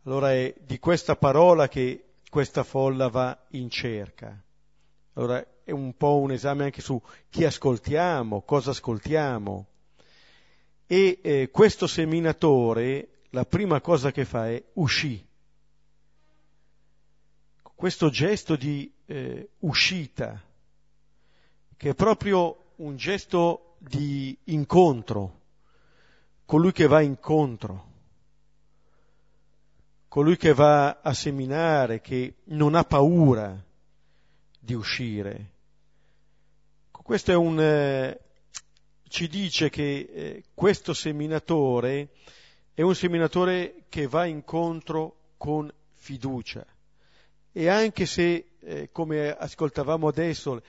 Allora 0.02 0.34
è 0.34 0.54
di 0.60 0.78
questa 0.78 1.16
parola 1.16 1.68
che 1.68 2.16
questa 2.28 2.64
folla 2.64 3.08
va 3.08 3.46
in 3.52 3.70
cerca. 3.70 4.38
Allora 5.14 5.42
è 5.64 5.70
un 5.70 5.96
po' 5.96 6.18
un 6.18 6.32
esame 6.32 6.64
anche 6.64 6.82
su 6.82 7.00
chi 7.30 7.46
ascoltiamo, 7.46 8.42
cosa 8.42 8.72
ascoltiamo. 8.72 9.66
E 10.86 11.20
eh, 11.22 11.48
questo 11.50 11.86
seminatore, 11.86 13.22
la 13.30 13.46
prima 13.46 13.80
cosa 13.80 14.12
che 14.12 14.26
fa 14.26 14.50
è 14.50 14.62
uscì. 14.74 15.26
Questo 17.74 18.10
gesto 18.10 18.54
di 18.54 18.92
eh, 19.06 19.48
uscita, 19.60 20.38
che 21.74 21.88
è 21.88 21.94
proprio 21.94 22.61
un 22.82 22.96
gesto 22.96 23.76
di 23.78 24.36
incontro, 24.44 25.40
colui 26.44 26.72
che 26.72 26.86
va 26.86 27.00
incontro 27.00 27.90
colui 30.12 30.36
che 30.36 30.52
va 30.52 31.00
a 31.00 31.14
seminare, 31.14 32.02
che 32.02 32.34
non 32.48 32.74
ha 32.74 32.84
paura 32.84 33.58
di 34.60 34.74
uscire. 34.74 35.52
Questo 36.90 37.32
è 37.32 37.34
un, 37.34 37.58
eh, 37.58 38.20
ci 39.08 39.26
dice 39.26 39.70
che 39.70 40.10
eh, 40.12 40.44
questo 40.52 40.92
seminatore 40.92 42.10
è 42.74 42.82
un 42.82 42.94
seminatore 42.94 43.84
che 43.88 44.06
va 44.06 44.26
incontro 44.26 45.30
con 45.38 45.72
fiducia. 45.94 46.66
E 47.50 47.68
anche 47.68 48.04
se, 48.04 48.50
eh, 48.60 48.90
come 48.92 49.34
ascoltavamo 49.34 50.08
adesso, 50.08 50.62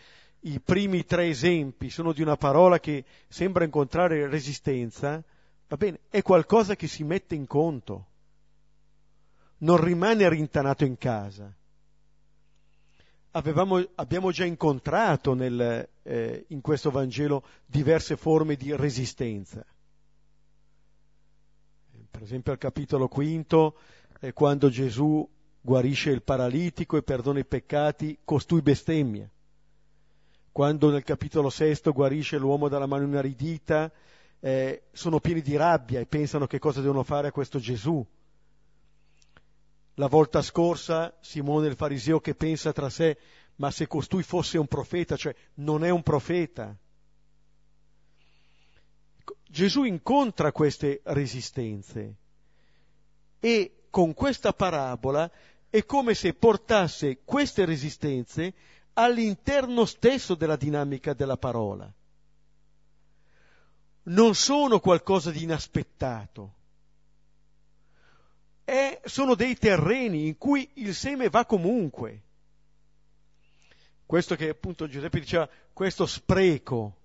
i 0.44 0.60
primi 0.60 1.06
tre 1.06 1.28
esempi 1.28 1.90
sono 1.90 2.14
di 2.14 2.22
una 2.22 2.38
parola 2.38 2.80
che 2.80 3.06
sembra 3.28 3.64
incontrare 3.64 4.28
resistenza, 4.28 5.24
va 5.68 5.78
bene, 5.78 6.02
è 6.10 6.22
qualcosa 6.22 6.76
che 6.76 6.88
si 6.88 7.04
mette 7.04 7.36
in 7.36 7.48
conto 7.48 8.08
non 9.64 9.82
rimane 9.82 10.30
rintanato 10.30 10.86
in 10.86 10.98
casa. 10.98 11.52
Avevamo, 13.32 13.84
abbiamo 13.96 14.32
già 14.32 14.46
incontrato 14.46 15.34
nel, 15.34 15.90
eh, 16.04 16.46
in 16.50 16.62
questo 16.62 16.92
Vangelo 16.92 17.44
diverse 17.66 18.16
forme 18.16 18.56
di 18.56 18.76
resistenza. 18.76 19.66
Per 22.12 22.22
esempio 22.22 22.52
al 22.52 22.60
capitolo 22.60 23.08
quinto, 23.08 23.80
eh, 24.20 24.34
quando 24.34 24.70
Gesù 24.70 25.28
guarisce 25.60 26.12
il 26.12 26.22
paralitico 26.22 26.98
e 26.98 27.02
perdona 27.02 27.40
i 27.40 27.46
peccati, 27.46 28.20
costui 28.24 28.62
bestemmia. 28.62 29.28
Quando 30.54 30.92
nel 30.92 31.02
capitolo 31.02 31.50
sesto 31.50 31.92
guarisce 31.94 32.38
l'uomo 32.38 32.68
dalla 32.68 32.86
mano 32.86 33.06
inaridita, 33.06 33.92
eh, 34.40 34.84
sono 34.92 35.20
pieni 35.20 35.42
di 35.42 35.56
rabbia 35.56 36.00
e 36.00 36.06
pensano 36.06 36.46
che 36.46 36.60
cosa 36.60 36.80
devono 36.80 37.02
fare 37.02 37.30
a 37.30 37.32
questo 37.32 37.58
Gesù. 37.58 38.06
La 39.96 40.06
volta 40.06 40.44
scorsa 40.44 41.18
Simone 41.22 41.70
il 41.70 41.76
fariseo 41.76 42.20
che 42.20 42.36
pensa 42.36 42.72
tra 42.72 42.92
sé, 42.92 43.18
ma 43.56 43.72
se 43.72 43.88
costui 43.88 44.22
fosse 44.22 44.60
un 44.60 44.68
profeta, 44.68 45.18
cioè 45.18 45.34
non 45.56 45.84
è 45.84 45.90
un 45.90 46.04
profeta. 46.04 46.78
Gesù 49.50 49.86
incontra 49.86 50.52
queste 50.52 51.02
resistenze 51.06 52.16
e 53.40 53.86
con 53.90 54.14
questa 54.14 54.54
parabola 54.54 55.32
è 55.68 55.84
come 55.84 56.14
se 56.14 56.36
portasse 56.36 57.22
queste 57.26 57.66
resistenze 57.66 58.54
all'interno 58.94 59.86
stesso 59.86 60.36
della 60.36 60.56
dinamica 60.56 61.14
della 61.14 61.38
parola. 61.38 61.92
Non 64.04 64.36
sono 64.36 64.80
qualcosa 64.80 65.32
di 65.32 65.44
inaspettato 65.44 66.56
è, 68.64 69.02
sono 69.06 69.36
dei 69.36 69.58
terreni 69.58 70.28
in 70.28 70.38
cui 70.38 70.70
il 70.76 70.96
seme 70.96 71.30
va 71.30 71.46
comunque. 71.46 72.22
Questo 74.06 74.36
che 74.36 74.50
appunto 74.50 74.88
Giuseppe 74.88 75.20
diceva, 75.20 75.50
questo 75.74 76.06
spreco. 76.06 76.98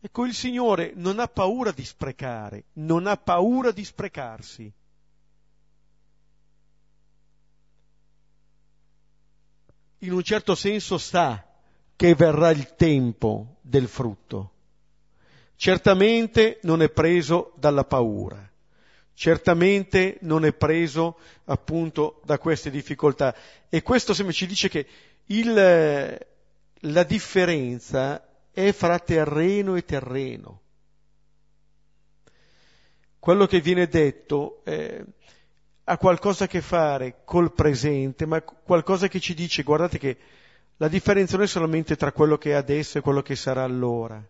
Ecco, 0.00 0.24
il 0.26 0.34
Signore 0.34 0.92
non 0.94 1.18
ha 1.18 1.28
paura 1.28 1.72
di 1.72 1.84
sprecare, 1.84 2.66
non 2.74 3.06
ha 3.06 3.16
paura 3.16 3.70
di 3.72 3.84
sprecarsi. 3.84 4.72
In 10.04 10.12
un 10.12 10.22
certo 10.22 10.54
senso 10.54 10.98
sa 10.98 11.44
che 11.96 12.14
verrà 12.14 12.50
il 12.50 12.74
tempo 12.76 13.56
del 13.60 13.88
frutto. 13.88 14.52
Certamente 15.56 16.58
non 16.62 16.82
è 16.82 16.90
preso 16.90 17.52
dalla 17.56 17.84
paura 17.84 18.52
certamente 19.14 20.18
non 20.22 20.44
è 20.44 20.52
preso 20.52 21.18
appunto 21.44 22.20
da 22.24 22.38
queste 22.38 22.70
difficoltà. 22.70 23.34
E 23.68 23.82
questo 23.82 24.12
sempre 24.12 24.34
ci 24.34 24.46
dice 24.46 24.68
che 24.68 24.86
il, 25.26 25.54
la 25.54 27.02
differenza 27.04 28.28
è 28.50 28.72
fra 28.72 28.98
terreno 28.98 29.76
e 29.76 29.84
terreno. 29.84 30.60
Quello 33.18 33.46
che 33.46 33.60
viene 33.60 33.86
detto 33.86 34.62
eh, 34.64 35.02
ha 35.84 35.98
qualcosa 35.98 36.44
a 36.44 36.46
che 36.46 36.62
fare 36.62 37.22
col 37.24 37.52
presente, 37.52 38.26
ma 38.26 38.40
qualcosa 38.40 39.08
che 39.08 39.20
ci 39.20 39.34
dice, 39.34 39.62
guardate 39.62 39.98
che 39.98 40.16
la 40.78 40.88
differenza 40.88 41.36
non 41.36 41.44
è 41.44 41.48
solamente 41.48 41.96
tra 41.96 42.12
quello 42.12 42.38
che 42.38 42.50
è 42.50 42.54
adesso 42.54 42.98
e 42.98 43.02
quello 43.02 43.22
che 43.22 43.36
sarà 43.36 43.62
allora, 43.62 44.22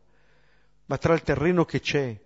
ma 0.87 0.99
tra 0.99 1.15
il 1.15 1.23
terreno 1.23 1.65
che 1.65 1.81
c'è. 1.81 2.21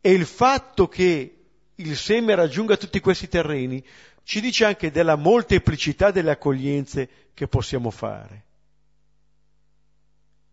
E 0.00 0.12
il 0.12 0.26
fatto 0.26 0.88
che 0.88 1.44
il 1.76 1.96
seme 1.96 2.34
raggiunga 2.34 2.76
tutti 2.76 3.00
questi 3.00 3.28
terreni, 3.28 3.84
ci 4.22 4.40
dice 4.40 4.64
anche 4.64 4.90
della 4.90 5.16
molteplicità 5.16 6.10
delle 6.10 6.30
accoglienze 6.30 7.08
che 7.34 7.46
possiamo 7.46 7.90
fare, 7.90 8.44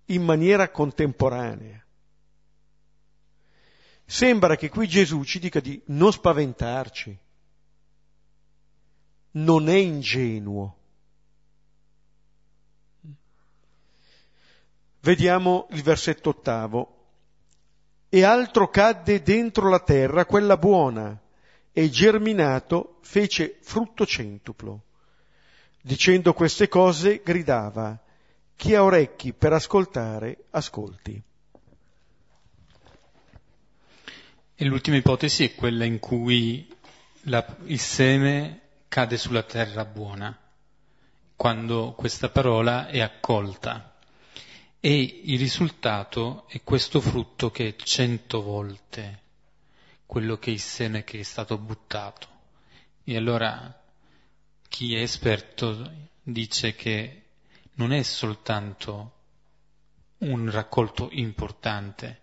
in 0.06 0.24
maniera 0.24 0.70
contemporanea. 0.70 1.84
Sembra 4.04 4.58
che 4.58 4.68
qui 4.68 4.88
Gesù 4.88 5.24
ci 5.24 5.40
dica 5.40 5.62
di 5.62 5.82
non 5.86 6.12
spaventarci, 6.12 7.18
non 9.32 9.70
è 9.70 9.76
ingenuo. 9.76 10.78
Vediamo 15.02 15.68
il 15.72 15.82
versetto 15.82 16.30
ottavo 16.30 16.98
e 18.10 18.24
altro 18.24 18.70
cadde 18.70 19.22
dentro 19.22 19.70
la 19.70 19.80
terra, 19.80 20.26
quella 20.26 20.58
buona, 20.58 21.20
e 21.72 21.90
germinato 21.90 22.98
fece 23.02 23.58
frutto 23.62 24.06
centuplo. 24.06 24.84
Dicendo 25.82 26.34
queste 26.34 26.68
cose 26.68 27.22
gridava, 27.24 28.00
chi 28.56 28.76
ha 28.76 28.84
orecchi 28.84 29.34
per 29.34 29.54
ascoltare, 29.54 30.44
ascolti. 30.52 31.24
E 34.54 34.66
l'ultima 34.66 34.98
ipotesi 34.98 35.46
è 35.46 35.56
quella 35.56 35.86
in 35.86 35.98
cui 35.98 36.72
la, 37.22 37.44
il 37.64 37.80
seme 37.80 38.62
cade 38.92 39.18
sulla 39.18 39.44
terra 39.44 39.86
buona, 39.86 40.38
quando 41.38 41.94
questa 41.94 42.28
parola 42.28 42.88
è 42.88 43.00
accolta 43.00 43.96
e 44.82 45.22
il 45.24 45.40
risultato 45.40 46.46
è 46.50 46.62
questo 46.62 47.00
frutto 47.00 47.52
che 47.52 47.70
è 47.70 47.76
cento 47.78 48.42
volte 48.42 49.22
quello 50.06 50.38
che 50.38 50.50
è 50.50 50.54
il 50.56 50.60
seme 50.60 51.06
che 51.06 51.20
è 51.20 51.24
stato 51.24 51.58
buttato. 51.58 52.28
E 53.06 53.16
allora 53.16 53.82
chi 54.68 54.94
è 54.94 55.00
esperto 55.00 55.90
dice 56.22 56.76
che 56.76 57.28
non 57.76 57.94
è 57.94 58.04
soltanto 58.04 59.20
un 60.18 60.52
raccolto 60.52 61.08
importante, 61.12 62.20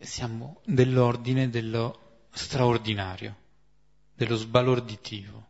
siamo 0.00 0.62
dell'ordine 0.64 1.50
dello 1.50 2.22
straordinario, 2.30 3.36
dello 4.22 4.36
sbalorditivo, 4.36 5.46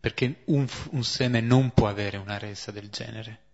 perché 0.00 0.42
un, 0.46 0.66
un 0.92 1.04
seme 1.04 1.40
non 1.40 1.72
può 1.72 1.88
avere 1.88 2.16
una 2.16 2.38
resa 2.38 2.70
del 2.70 2.88
genere 2.88 3.48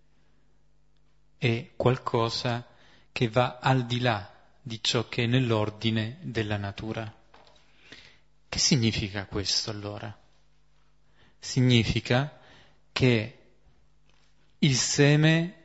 è 1.39 1.73
qualcosa 1.75 2.65
che 3.11 3.29
va 3.29 3.59
al 3.61 3.85
di 3.85 3.99
là 4.01 4.33
di 4.63 4.79
ciò 4.81 5.09
che 5.09 5.25
è 5.25 5.27
nell'ordine 5.27 6.19
della 6.23 6.57
natura. 6.57 7.13
Che 8.49 8.59
significa 8.59 9.27
questo 9.27 9.71
allora? 9.71 10.17
Significa 11.39 12.39
che 12.93 13.39
il 14.59 14.75
seme 14.77 15.65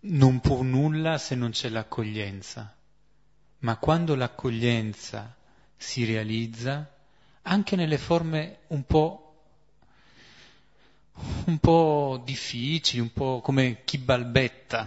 non 0.00 0.40
può 0.40 0.62
nulla 0.62 1.18
se 1.18 1.34
non 1.34 1.50
c'è 1.50 1.68
l'accoglienza, 1.68 2.74
ma 3.58 3.76
quando 3.76 4.14
l'accoglienza 4.14 5.36
si 5.76 6.04
realizza, 6.06 6.95
anche 7.48 7.76
nelle 7.76 7.98
forme 7.98 8.58
un 8.68 8.84
po' 8.84 9.20
un 11.46 11.58
po' 11.58 12.20
difficili, 12.24 13.00
un 13.00 13.12
po' 13.12 13.40
come 13.40 13.84
chi 13.84 13.98
balbetta, 13.98 14.86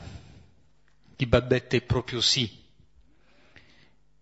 chi 1.16 1.26
balbetta 1.26 1.76
è 1.76 1.82
proprio 1.82 2.22
sì. 2.22 2.68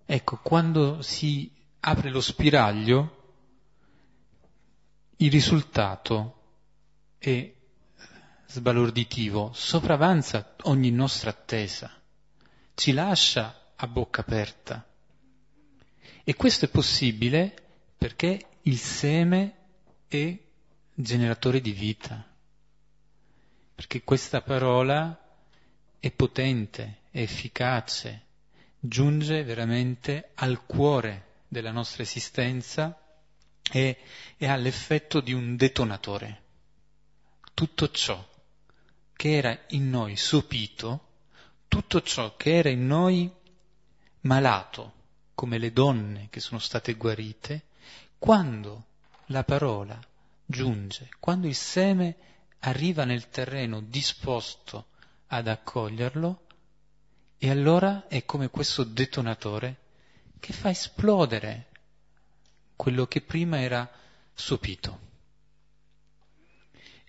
Ecco, 0.06 0.38
quando 0.38 1.02
si 1.02 1.52
apre 1.82 2.10
lo 2.10 2.22
spiraglio, 2.22 3.16
il 5.18 5.32
risultato 5.32 6.34
è 7.18 7.54
sbalorditivo, 8.46 9.52
sopravanza 9.54 10.56
ogni 10.64 10.92
nostra 10.92 11.32
attesa, 11.32 11.92
ci 12.74 12.94
lascia 12.94 13.72
a 13.76 13.88
bocca 13.88 14.22
aperta. 14.22 14.88
E 16.24 16.36
questo 16.36 16.66
è 16.66 16.70
possibile 16.70 17.67
perché 17.98 18.48
il 18.62 18.78
seme 18.78 19.56
è 20.08 20.38
generatore 20.94 21.62
di 21.62 21.72
vita, 21.72 22.26
perché 23.76 24.04
questa 24.04 24.42
parola 24.42 25.20
è 26.00 26.12
potente, 26.12 27.02
è 27.12 27.22
efficace, 27.22 28.26
giunge 28.80 29.44
veramente 29.44 30.32
al 30.36 30.66
cuore 30.66 31.26
della 31.48 31.72
nostra 31.72 32.04
esistenza 32.04 33.00
e, 33.72 33.98
e 34.38 34.48
ha 34.48 34.56
l'effetto 34.56 35.20
di 35.20 35.34
un 35.34 35.56
detonatore. 35.56 36.44
Tutto 37.54 37.90
ciò 37.90 38.26
che 39.14 39.36
era 39.36 39.60
in 39.70 39.90
noi 39.90 40.16
sopito, 40.16 41.06
tutto 41.68 42.02
ciò 42.02 42.36
che 42.36 42.56
era 42.56 42.70
in 42.70 42.86
noi 42.86 43.32
malato, 44.22 44.94
come 45.34 45.58
le 45.58 45.72
donne 45.72 46.28
che 46.30 46.40
sono 46.40 46.60
state 46.60 46.94
guarite, 46.94 47.66
quando 48.18 48.86
la 49.28 49.44
parola 49.44 50.00
giunge, 50.46 51.10
quando 51.20 51.48
il 51.48 51.56
seme 51.56 52.16
arriva 52.60 53.04
nel 53.04 53.30
terreno 53.30 53.82
disposto 53.82 54.88
ad 55.28 55.48
accoglierlo, 55.48 56.46
e 57.38 57.50
allora 57.50 58.08
è 58.08 58.26
come 58.26 58.50
questo 58.50 58.84
detonatore 58.84 59.78
che 60.40 60.54
fa 60.54 60.70
esplodere 60.70 61.68
quello 62.76 63.06
che 63.06 63.22
prima 63.22 63.60
era 63.62 63.90
sopito. 64.34 65.06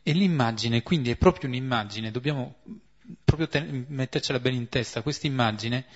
E 0.02 0.12
l'immagine, 0.12 0.82
quindi 0.82 1.10
è 1.10 1.16
proprio 1.16 1.48
un'immagine, 1.48 2.10
dobbiamo 2.10 2.56
proprio 3.24 3.48
ten- 3.48 3.86
mettercela 3.88 4.40
bene 4.40 4.56
in 4.56 4.68
testa, 4.68 5.02
questa 5.02 5.26
immagine 5.26 5.86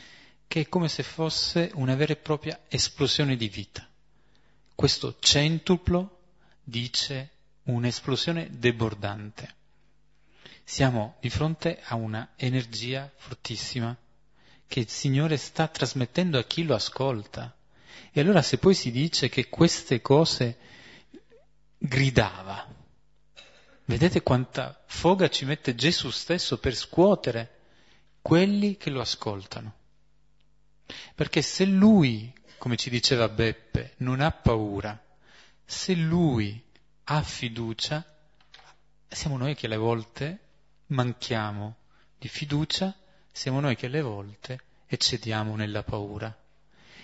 che 0.47 0.61
è 0.61 0.69
come 0.69 0.89
se 0.89 1.03
fosse 1.03 1.71
una 1.75 1.95
vera 1.95 2.13
e 2.13 2.17
propria 2.17 2.61
esplosione 2.69 3.37
di 3.37 3.49
vita. 3.49 3.87
Questo 4.75 5.17
centuplo 5.21 6.19
dice 6.63 7.31
un'esplosione 7.65 8.49
debordante. 8.51 9.55
Siamo 10.65 11.17
di 11.21 11.29
fronte 11.31 11.81
a 11.85 11.95
una 11.97 12.33
energia 12.37 13.11
fortissima 13.17 13.97
che 14.67 14.81
il 14.81 14.89
Signore 14.89 15.37
sta 15.37 15.69
trasmettendo 15.69 16.39
a 16.39 16.45
chi 16.45 16.65
lo 16.65 16.75
ascolta. 16.75 17.55
E 18.11 18.21
allora 18.21 18.41
se 18.43 18.59
poi 18.59 18.75
si 18.75 18.91
dice 18.91 19.29
che 19.29 19.49
queste 19.49 20.01
cose 20.01 20.59
gridava, 21.77 22.67
vedete 23.85 24.23
quanta 24.23 24.83
foga 24.87 25.29
ci 25.29 25.45
mette 25.45 25.75
Gesù 25.75 26.11
stesso 26.11 26.59
per 26.59 26.75
scuotere 26.75 27.61
quelli 28.23 28.77
che 28.77 28.91
lo 28.91 29.01
ascoltano. 29.01 29.75
Perché 31.15 31.43
se 31.43 31.65
lui, 31.65 32.33
come 32.63 32.77
ci 32.77 32.91
diceva 32.91 33.29
Beppe, 33.29 33.95
non 33.97 34.21
ha 34.21 34.31
paura, 34.31 34.97
se 35.65 35.97
lui 35.97 36.63
ha 37.03 37.21
fiducia, 37.21 38.07
siamo 39.09 39.37
noi 39.37 39.57
che 39.57 39.67
alle 39.67 39.77
volte 39.77 40.39
manchiamo 40.87 41.75
di 42.17 42.29
fiducia, 42.29 42.97
siamo 43.33 43.59
noi 43.59 43.75
che 43.75 43.87
alle 43.87 44.01
volte 44.01 44.61
eccediamo 44.87 45.57
nella 45.57 45.83
paura. 45.83 46.33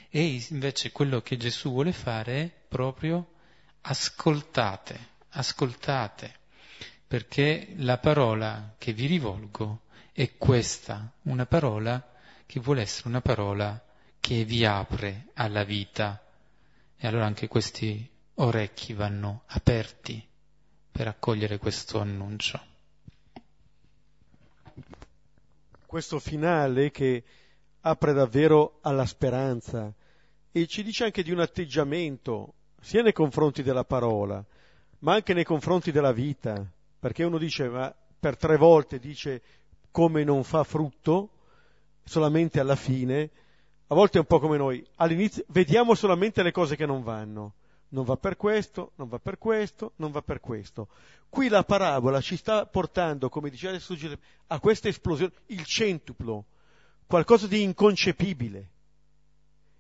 E 0.09 0.45
invece 0.51 0.93
quello 0.93 1.23
che 1.23 1.37
Gesù 1.37 1.71
vuole 1.71 1.93
fare 1.93 2.41
è 2.41 2.53
proprio 2.69 3.33
ascoltate, 3.81 5.09
ascoltate, 5.31 6.35
perché 7.05 7.73
la 7.79 7.99
parola 7.99 8.77
che 8.79 8.93
vi 8.93 9.07
rivolgo 9.07 9.87
è 10.13 10.37
questa, 10.37 11.13
una 11.23 11.47
parola 11.47 12.15
che 12.47 12.61
vuole 12.61 12.83
essere 12.83 13.09
una 13.09 13.21
parola 13.21 13.83
che 14.21 14.45
vi 14.45 14.65
apre 14.65 15.29
alla 15.35 15.65
vita. 15.65 16.23
E 16.97 17.07
allora 17.07 17.27
anche 17.27 17.49
questi 17.49 18.09
orecchi 18.35 18.93
vanno 18.93 19.43
aperti 19.47 20.27
per 20.91 21.09
accogliere 21.09 21.59
questo 21.59 22.01
annuncio. 22.01 22.61
Questo 25.87 26.19
finale 26.19 26.91
che 26.91 27.25
apre 27.81 28.13
davvero 28.13 28.79
alla 28.83 29.07
speranza 29.07 29.93
e 30.51 30.67
ci 30.67 30.83
dice 30.83 31.05
anche 31.05 31.23
di 31.23 31.31
un 31.31 31.41
atteggiamento 31.41 32.55
sia 32.81 33.03
nei 33.03 33.13
confronti 33.13 33.63
della 33.63 33.85
parola, 33.85 34.45
ma 35.01 35.15
anche 35.15 35.35
nei 35.35 35.45
confronti 35.45 35.93
della 35.93 36.13
vita, 36.13 36.65
perché 36.99 37.25
uno 37.25 37.39
dice, 37.39 37.69
ma 37.69 37.95
per 38.19 38.37
tre 38.37 38.57
volte 38.57 38.99
dice 38.99 39.43
come 39.91 40.25
non 40.25 40.45
fa 40.45 40.65
frutto, 40.65 41.31
solamente 42.05 42.61
alla 42.61 42.77
fine, 42.77 43.31
a 43.91 43.95
volte 43.95 44.19
è 44.19 44.21
un 44.21 44.27
po' 44.27 44.39
come 44.39 44.59
noi, 44.59 44.87
all'inizio 44.97 45.45
vediamo 45.49 45.95
solamente 45.95 46.43
le 46.43 46.53
cose 46.53 46.77
che 46.77 46.85
non 46.85 47.03
vanno, 47.03 47.55
non 47.91 48.05
va 48.05 48.17
per 48.17 48.37
questo, 48.37 48.93
non 48.97 49.09
va 49.09 49.19
per 49.19 49.39
questo, 49.39 49.93
non 49.97 50.11
va 50.11 50.21
per 50.21 50.41
questo. 50.41 50.89
Qui 51.31 51.49
la 51.49 51.65
parabola 51.65 52.21
ci 52.21 52.37
sta 52.37 52.67
portando, 52.67 53.31
come 53.31 53.49
diceva 53.49 53.75
adesso, 53.75 53.97
a 54.49 54.61
questa 54.61 54.89
esplosione, 54.89 55.33
il 55.47 55.65
centuplo, 55.65 56.47
qualcosa 57.07 57.47
di 57.47 57.63
inconcepibile, 57.63 58.71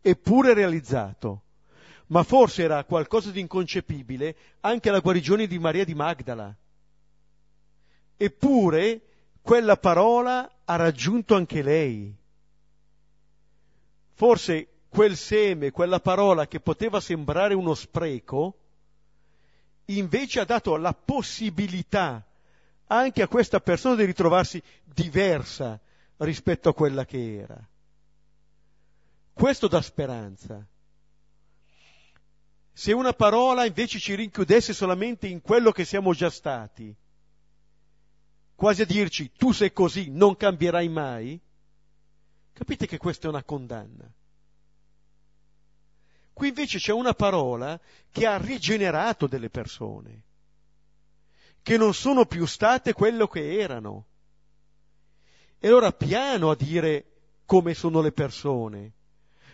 eppure 0.01 0.55
realizzato. 0.55 1.43
Ma 2.07 2.23
forse 2.23 2.63
era 2.63 2.83
qualcosa 2.85 3.31
di 3.31 3.41
inconcepibile 3.41 4.35
anche 4.61 4.91
la 4.91 5.01
guarigione 5.01 5.47
di 5.47 5.59
Maria 5.59 5.85
di 5.85 5.95
Magdala. 5.95 6.57
Eppure 8.17 9.03
quella 9.43 9.77
parola 9.77 10.61
ha 10.65 10.77
raggiunto 10.77 11.35
anche 11.35 11.61
lei. 11.61 12.18
Forse 14.19 14.67
quel 14.89 15.17
seme, 15.17 15.71
quella 15.71 16.01
parola 16.01 16.49
che 16.49 16.59
poteva 16.59 16.99
sembrare 16.99 17.55
uno 17.55 17.75
spreco, 17.75 18.59
invece 19.85 20.41
ha 20.41 20.45
dato 20.45 20.75
la 20.75 20.93
possibilità 20.93 22.27
anche 22.89 23.23
a 23.23 23.29
questa 23.29 23.61
persona 23.61 23.95
di 23.95 24.05
ritrovarsi 24.05 24.61
diversa 24.83 25.81
rispetto 26.17 26.69
a 26.69 26.75
quella 26.75 27.05
che 27.05 27.37
era. 27.37 27.65
Questo 29.33 29.69
dà 29.69 29.81
speranza. 29.81 30.67
Se 32.73 32.93
una 32.93 33.13
parola 33.13 33.67
invece 33.67 34.01
ci 34.01 34.17
rinchiudesse 34.17 34.73
solamente 34.73 35.29
in 35.29 35.41
quello 35.41 35.71
che 35.71 35.85
siamo 35.85 36.13
già 36.13 36.29
stati, 36.29 36.93
quasi 38.57 38.83
a 38.83 38.85
dirci 38.85 39.31
tu 39.31 39.53
sei 39.53 39.73
così, 39.73 40.11
non 40.11 40.37
cambierai 40.37 40.89
mai, 40.89 41.41
capite 42.59 42.89
che 42.89 42.99
questa 42.99 43.29
è 43.29 43.31
una 43.31 43.45
condanna. 43.45 44.13
Qui 46.33 46.49
invece 46.49 46.79
c'è 46.79 46.91
una 46.93 47.15
parola 47.15 47.81
che 48.11 48.27
ha 48.27 48.37
rigenerato 48.37 49.29
delle 49.29 49.49
persone, 49.49 50.23
che 51.63 51.77
non 51.77 51.95
sono 51.95 52.27
più 52.27 52.47
state 52.47 52.95
quello 52.95 53.29
che 53.29 53.61
erano. 53.61 54.07
E 55.61 55.69
allora 55.69 55.93
piano 55.93 56.51
a 56.51 56.57
dire 56.57 57.13
come 57.47 57.75
sono 57.75 58.01
le 58.01 58.11
persone, 58.11 58.93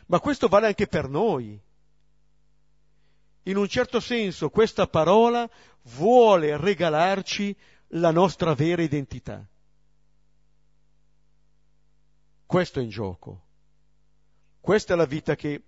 ma 0.07 0.19
questo 0.19 0.49
vale 0.49 0.69
anche 0.69 0.87
per 0.87 1.07
noi. 1.07 1.61
In 3.43 3.57
un 3.59 3.69
certo 3.69 4.01
senso 4.01 4.49
questa 4.49 4.87
parola 4.87 5.47
vuole 5.97 6.57
regalarci 6.57 7.55
la 7.89 8.11
nostra 8.11 8.55
vera 8.55 8.81
identità. 8.81 9.47
Questo 12.55 12.79
è 12.79 12.85
in 12.85 12.89
gioco. 12.89 13.47
Questa 14.61 14.95
è 14.95 14.97
la 14.97 15.07
vita 15.07 15.35
che 15.35 15.61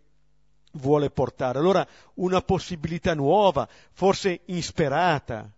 vuole 0.75 1.11
portare. 1.11 1.59
Allora 1.59 1.85
una 2.15 2.41
possibilità 2.43 3.13
nuova, 3.13 3.69
forse 3.91 4.43
insperata. 4.45 5.53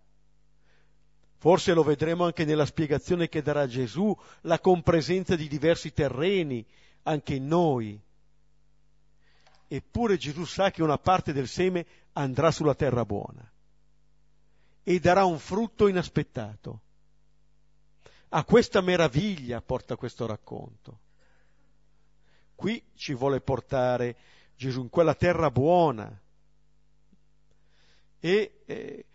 Forse 1.37 1.73
lo 1.73 1.83
vedremo 1.83 2.25
anche 2.25 2.45
nella 2.45 2.65
spiegazione 2.65 3.29
che 3.29 3.43
darà 3.43 3.67
Gesù, 3.67 4.11
la 4.41 4.59
compresenza 4.59 5.35
di 5.35 5.47
diversi 5.47 5.93
terreni, 5.93 6.65
anche 7.03 7.35
in 7.35 7.45
noi. 7.45 8.01
Eppure 9.67 10.17
Gesù 10.17 10.45
sa 10.45 10.71
che 10.71 10.81
una 10.81 10.97
parte 10.97 11.31
del 11.31 11.47
seme 11.47 11.85
andrà 12.13 12.49
sulla 12.49 12.73
terra 12.73 13.05
buona 13.05 13.47
e 14.81 14.99
darà 14.99 15.25
un 15.25 15.37
frutto 15.37 15.87
inaspettato. 15.87 16.81
A 18.29 18.43
questa 18.45 18.81
meraviglia 18.81 19.61
porta 19.61 19.95
questo 19.95 20.25
racconto. 20.25 21.01
Qui 22.59 22.83
ci 22.93 23.13
vuole 23.13 23.39
portare 23.39 24.17
Gesù 24.57 24.81
in 24.81 24.89
quella 24.89 25.15
terra 25.15 25.49
buona. 25.49 26.21
E 28.19 28.63
eh, 28.65 29.05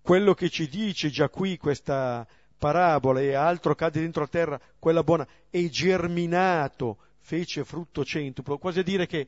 quello 0.00 0.34
che 0.34 0.48
ci 0.48 0.68
dice 0.68 1.10
già 1.10 1.28
qui 1.28 1.56
questa 1.56 2.24
parabola 2.56 3.20
e 3.20 3.34
altro 3.34 3.74
cade 3.74 3.98
dentro 3.98 4.22
la 4.22 4.28
terra, 4.28 4.60
quella 4.78 5.02
buona, 5.02 5.26
è 5.50 5.68
germinato, 5.68 6.98
fece 7.18 7.64
frutto 7.64 8.04
centuplo, 8.04 8.56
quasi 8.56 8.78
a 8.78 8.84
dire 8.84 9.08
che 9.08 9.26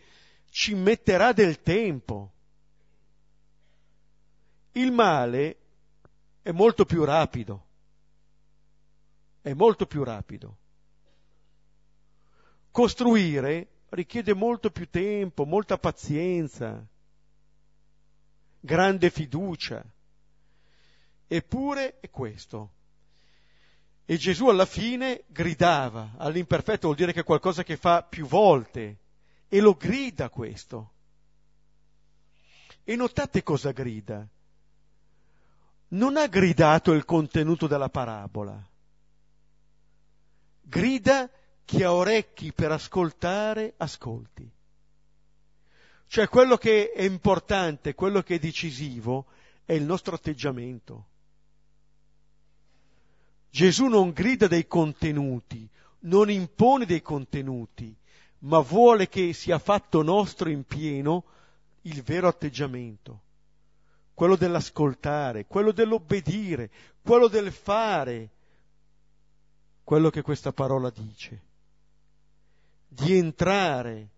ci 0.50 0.76
metterà 0.76 1.32
del 1.32 1.60
tempo. 1.60 2.32
Il 4.70 4.92
male 4.92 5.56
è 6.42 6.52
molto 6.52 6.84
più 6.84 7.02
rapido, 7.02 7.66
è 9.42 9.52
molto 9.52 9.84
più 9.84 10.04
rapido. 10.04 10.57
Costruire 12.78 13.86
richiede 13.88 14.34
molto 14.34 14.70
più 14.70 14.88
tempo, 14.88 15.44
molta 15.44 15.78
pazienza, 15.78 16.86
grande 18.60 19.10
fiducia. 19.10 19.84
Eppure 21.26 21.98
è 21.98 22.08
questo. 22.08 22.74
E 24.04 24.16
Gesù 24.16 24.46
alla 24.46 24.64
fine 24.64 25.24
gridava, 25.26 26.12
all'imperfetto 26.18 26.86
vuol 26.86 26.94
dire 26.94 27.12
che 27.12 27.22
è 27.22 27.24
qualcosa 27.24 27.64
che 27.64 27.76
fa 27.76 28.04
più 28.04 28.26
volte, 28.26 28.98
e 29.48 29.58
lo 29.58 29.74
grida 29.74 30.30
questo. 30.30 30.92
E 32.84 32.94
notate 32.94 33.42
cosa 33.42 33.72
grida. 33.72 34.24
Non 35.88 36.16
ha 36.16 36.28
gridato 36.28 36.92
il 36.92 37.04
contenuto 37.04 37.66
della 37.66 37.88
parabola, 37.88 38.64
grida 40.60 41.28
chi 41.68 41.82
ha 41.82 41.92
orecchi 41.92 42.54
per 42.54 42.72
ascoltare, 42.72 43.74
ascolti. 43.76 44.50
Cioè 46.06 46.26
quello 46.26 46.56
che 46.56 46.92
è 46.92 47.02
importante, 47.02 47.94
quello 47.94 48.22
che 48.22 48.36
è 48.36 48.38
decisivo, 48.38 49.26
è 49.66 49.74
il 49.74 49.82
nostro 49.82 50.14
atteggiamento. 50.14 51.08
Gesù 53.50 53.84
non 53.84 54.12
grida 54.12 54.46
dei 54.46 54.66
contenuti, 54.66 55.68
non 56.00 56.30
impone 56.30 56.86
dei 56.86 57.02
contenuti, 57.02 57.94
ma 58.38 58.60
vuole 58.60 59.10
che 59.10 59.34
sia 59.34 59.58
fatto 59.58 60.00
nostro 60.00 60.48
in 60.48 60.64
pieno 60.64 61.24
il 61.82 62.02
vero 62.02 62.28
atteggiamento, 62.28 63.20
quello 64.14 64.36
dell'ascoltare, 64.36 65.44
quello 65.44 65.72
dell'obbedire, 65.72 66.70
quello 67.02 67.28
del 67.28 67.52
fare 67.52 68.30
quello 69.84 70.08
che 70.08 70.22
questa 70.22 70.52
parola 70.52 70.90
dice, 70.90 71.47
di 72.88 73.16
entrare 73.16 74.08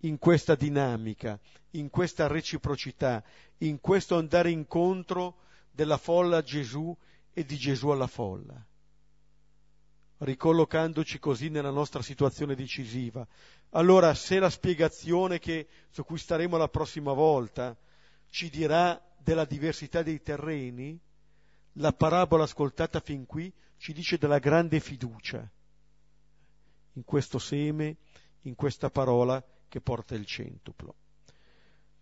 in 0.00 0.18
questa 0.18 0.54
dinamica, 0.54 1.38
in 1.70 1.90
questa 1.90 2.28
reciprocità, 2.28 3.22
in 3.58 3.80
questo 3.80 4.16
andare 4.16 4.50
incontro 4.50 5.38
della 5.70 5.96
folla 5.96 6.38
a 6.38 6.42
Gesù 6.42 6.96
e 7.32 7.44
di 7.44 7.56
Gesù 7.56 7.88
alla 7.88 8.06
folla, 8.06 8.64
ricollocandoci 10.18 11.18
così 11.18 11.48
nella 11.48 11.70
nostra 11.70 12.02
situazione 12.02 12.54
decisiva. 12.54 13.26
Allora, 13.70 14.14
se 14.14 14.38
la 14.38 14.48
spiegazione 14.48 15.38
che, 15.38 15.66
su 15.90 16.04
cui 16.04 16.18
staremo 16.18 16.56
la 16.56 16.68
prossima 16.68 17.12
volta 17.12 17.76
ci 18.30 18.48
dirà 18.48 19.02
della 19.18 19.44
diversità 19.44 20.02
dei 20.02 20.22
terreni, 20.22 20.98
la 21.78 21.92
parabola 21.92 22.44
ascoltata 22.44 23.00
fin 23.00 23.26
qui 23.26 23.52
ci 23.76 23.92
dice 23.92 24.16
della 24.16 24.38
grande 24.38 24.80
fiducia 24.80 25.50
in 26.96 27.04
questo 27.04 27.38
seme, 27.38 27.96
in 28.42 28.54
questa 28.54 28.90
parola 28.90 29.42
che 29.68 29.80
porta 29.80 30.14
il 30.14 30.26
centuplo. 30.26 30.94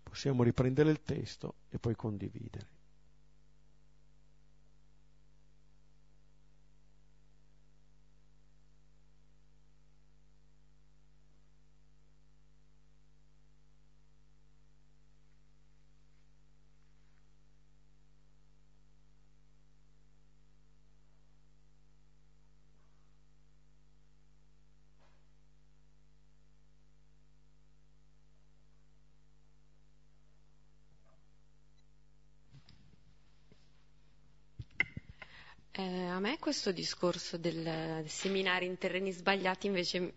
Possiamo 0.03 0.43
riprendere 0.43 0.91
il 0.91 1.03
testo 1.03 1.57
e 1.69 1.79
poi 1.79 1.95
condividere. 1.97 2.75
Eh, 35.77 36.07
a 36.09 36.21
me 36.21 36.34
questo 36.45 36.73
discorso 36.73 37.39
del 37.39 38.05
seminare 38.07 38.67
in 38.67 38.77
terreni 38.77 39.11
sbagliati 39.13 39.67
invece 39.67 40.13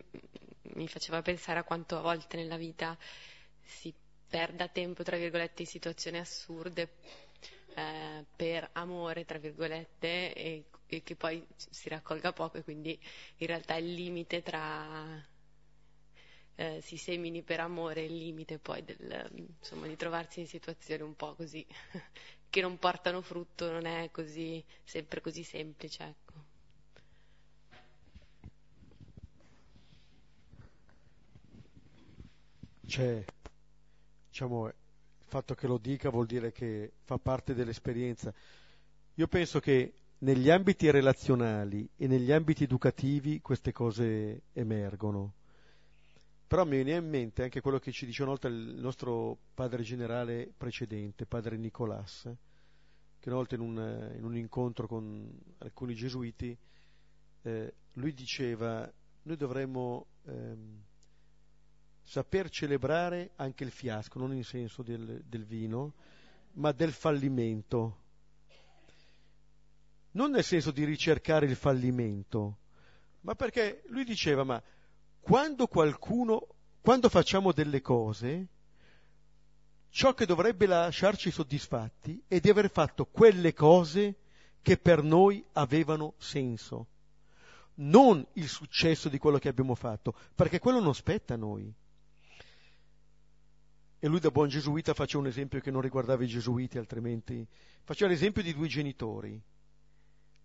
mi 0.73 0.86
faceva 0.89 1.21
pensare 1.21 1.59
a 1.59 1.63
quanto 1.63 1.97
a 1.97 2.01
volte 2.01 2.36
nella 2.36 2.57
vita 2.57 2.97
si 3.61 3.93
perda 4.28 4.67
tempo, 4.67 5.03
tra 5.03 5.15
virgolette, 5.15 5.61
in 5.61 5.69
situazioni 5.69 6.17
assurde 6.17 6.95
eh, 7.75 8.25
per 8.36 8.71
amore, 8.73 9.23
tra 9.23 9.38
virgolette, 9.38 10.34
e, 10.34 10.65
e, 10.88 11.01
che 11.01 11.15
poi 11.15 11.47
si 11.55 11.88
raccolga 11.88 12.34
poco 12.34 12.57
e 12.57 12.63
quindi 12.63 12.99
in 13.38 13.47
realtà 13.47 13.75
il 13.75 13.93
limite 13.93 14.41
tra 14.43 15.25
eh, 16.55 16.82
si 16.82 16.97
semini 16.97 17.41
per 17.41 17.61
amore, 17.61 18.01
il 18.01 18.17
limite 18.17 18.57
poi 18.59 18.84
del, 18.84 19.30
insomma, 19.59 19.88
di 19.88 19.95
trovarsi 19.95 20.41
in 20.41 20.47
situazioni 20.47 21.03
un 21.03 21.15
po' 21.15 21.36
così 21.36 21.65
che 22.57 22.63
non 22.63 22.79
portano 22.79 23.21
frutto 23.21 23.71
non 23.71 23.85
è 23.85 24.09
così, 24.09 24.65
sempre 24.83 25.21
così 25.21 25.43
semplice. 25.43 26.03
Ecco. 26.03 26.33
C'è, 32.87 33.23
diciamo, 34.27 34.65
il 34.65 34.73
fatto 35.19 35.53
che 35.53 35.67
lo 35.67 35.77
dica 35.77 36.09
vuol 36.09 36.25
dire 36.25 36.51
che 36.51 36.93
fa 37.03 37.19
parte 37.19 37.53
dell'esperienza. 37.53 38.33
Io 39.13 39.27
penso 39.27 39.59
che 39.59 39.93
negli 40.19 40.49
ambiti 40.49 40.89
relazionali 40.89 41.87
e 41.95 42.07
negli 42.07 42.31
ambiti 42.31 42.63
educativi 42.63 43.39
queste 43.39 43.71
cose 43.71 44.45
emergono. 44.53 45.35
Però 46.47 46.65
mi 46.65 46.81
viene 46.81 47.05
in 47.05 47.07
mente 47.07 47.43
anche 47.43 47.61
quello 47.61 47.77
che 47.77 47.91
ci 47.91 48.07
dice 48.07 48.23
una 48.23 48.31
volta 48.31 48.47
il 48.47 48.79
nostro 48.79 49.37
padre 49.53 49.83
generale 49.83 50.51
precedente, 50.57 51.27
padre 51.27 51.55
Nicolas, 51.57 52.27
che 53.20 53.30
una 53.30 53.38
volta 53.38 53.55
in 53.55 53.61
un, 53.61 54.13
in 54.15 54.24
un 54.24 54.38
incontro 54.38 54.88
con 54.88 55.30
alcuni 55.59 55.95
gesuiti, 55.95 56.57
eh, 57.41 57.74
lui 57.93 58.13
diceva, 58.13 58.91
noi 59.24 59.36
dovremmo 59.36 60.07
ehm, 60.26 60.84
saper 62.03 62.49
celebrare 62.49 63.32
anche 63.36 63.63
il 63.63 63.72
fiasco, 63.72 64.20
non 64.20 64.34
in 64.34 64.43
senso 64.43 64.84
del, 64.84 65.24
del 65.26 65.45
vino, 65.45 65.93
ma 66.53 66.72
del 66.72 66.91
fallimento. 66.91 68.03
Non 70.11 70.32
nel 70.32 70.43
senso 70.43 70.72
di 70.72 70.86
ricercare 70.86 71.45
il 71.45 71.55
fallimento, 71.55 72.59
ma 73.22 73.36
perché 73.36 73.84
lui 73.88 74.03
diceva, 74.03 74.43
ma 74.43 74.61
quando 75.20 75.68
qualcuno, 75.68 76.47
quando 76.82 77.09
facciamo 77.09 77.51
delle 77.51 77.82
cose, 77.82 78.47
ciò 79.97 80.13
che 80.13 80.27
dovrebbe 80.27 80.67
lasciarci 80.67 81.31
soddisfatti 81.31 82.21
è 82.27 82.39
di 82.39 82.51
aver 82.51 82.69
fatto 82.69 83.07
quelle 83.07 83.51
cose 83.55 84.17
che 84.61 84.77
per 84.77 85.01
noi 85.01 85.43
avevano 85.53 86.13
senso, 86.19 86.85
non 87.77 88.23
il 88.33 88.47
successo 88.47 89.09
di 89.09 89.17
quello 89.17 89.39
che 89.39 89.49
abbiamo 89.49 89.73
fatto, 89.73 90.13
perché 90.35 90.59
quello 90.59 90.79
non 90.79 90.93
spetta 90.93 91.33
a 91.33 91.37
noi. 91.37 91.73
E 93.97 94.07
lui 94.07 94.19
da 94.19 94.29
buon 94.29 94.49
gesuita 94.49 94.93
faceva 94.93 95.23
un 95.23 95.29
esempio 95.29 95.59
che 95.61 95.71
non 95.71 95.81
riguardava 95.81 96.23
i 96.23 96.27
gesuiti, 96.27 96.77
altrimenti 96.77 97.43
faceva 97.83 98.11
l'esempio 98.11 98.43
di 98.43 98.53
due 98.53 98.67
genitori. 98.67 99.41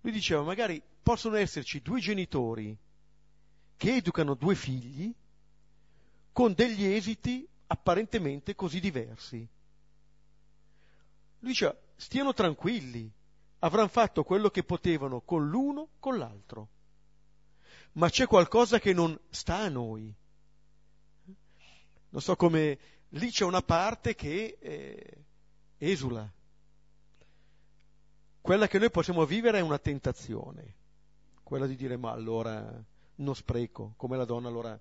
Lui 0.00 0.12
diceva, 0.12 0.40
magari 0.40 0.82
possono 1.02 1.36
esserci 1.36 1.82
due 1.82 2.00
genitori 2.00 2.74
che 3.76 3.96
educano 3.96 4.32
due 4.32 4.54
figli 4.54 5.12
con 6.32 6.54
degli 6.54 6.86
esiti 6.86 7.46
apparentemente 7.72 8.54
così 8.54 8.80
diversi. 8.80 9.48
Lui 11.38 11.50
dice, 11.50 11.84
stiano 11.96 12.34
tranquilli, 12.34 13.10
avranno 13.60 13.88
fatto 13.88 14.24
quello 14.24 14.50
che 14.50 14.62
potevano 14.62 15.22
con 15.22 15.48
l'uno, 15.48 15.88
con 15.98 16.18
l'altro. 16.18 16.68
Ma 17.92 18.10
c'è 18.10 18.26
qualcosa 18.26 18.78
che 18.78 18.92
non 18.92 19.18
sta 19.30 19.56
a 19.56 19.68
noi. 19.70 20.14
Non 22.10 22.20
so 22.20 22.36
come, 22.36 22.78
lì 23.08 23.30
c'è 23.30 23.44
una 23.44 23.62
parte 23.62 24.14
che 24.14 24.58
eh, 24.60 25.24
esula. 25.78 26.30
Quella 28.42 28.66
che 28.66 28.78
noi 28.78 28.90
possiamo 28.90 29.24
vivere 29.24 29.58
è 29.58 29.62
una 29.62 29.78
tentazione, 29.78 30.74
quella 31.42 31.66
di 31.66 31.76
dire 31.76 31.96
ma 31.96 32.10
allora 32.10 32.84
non 33.16 33.34
spreco, 33.34 33.94
come 33.96 34.16
la 34.18 34.24
donna 34.24 34.48
allora 34.48 34.78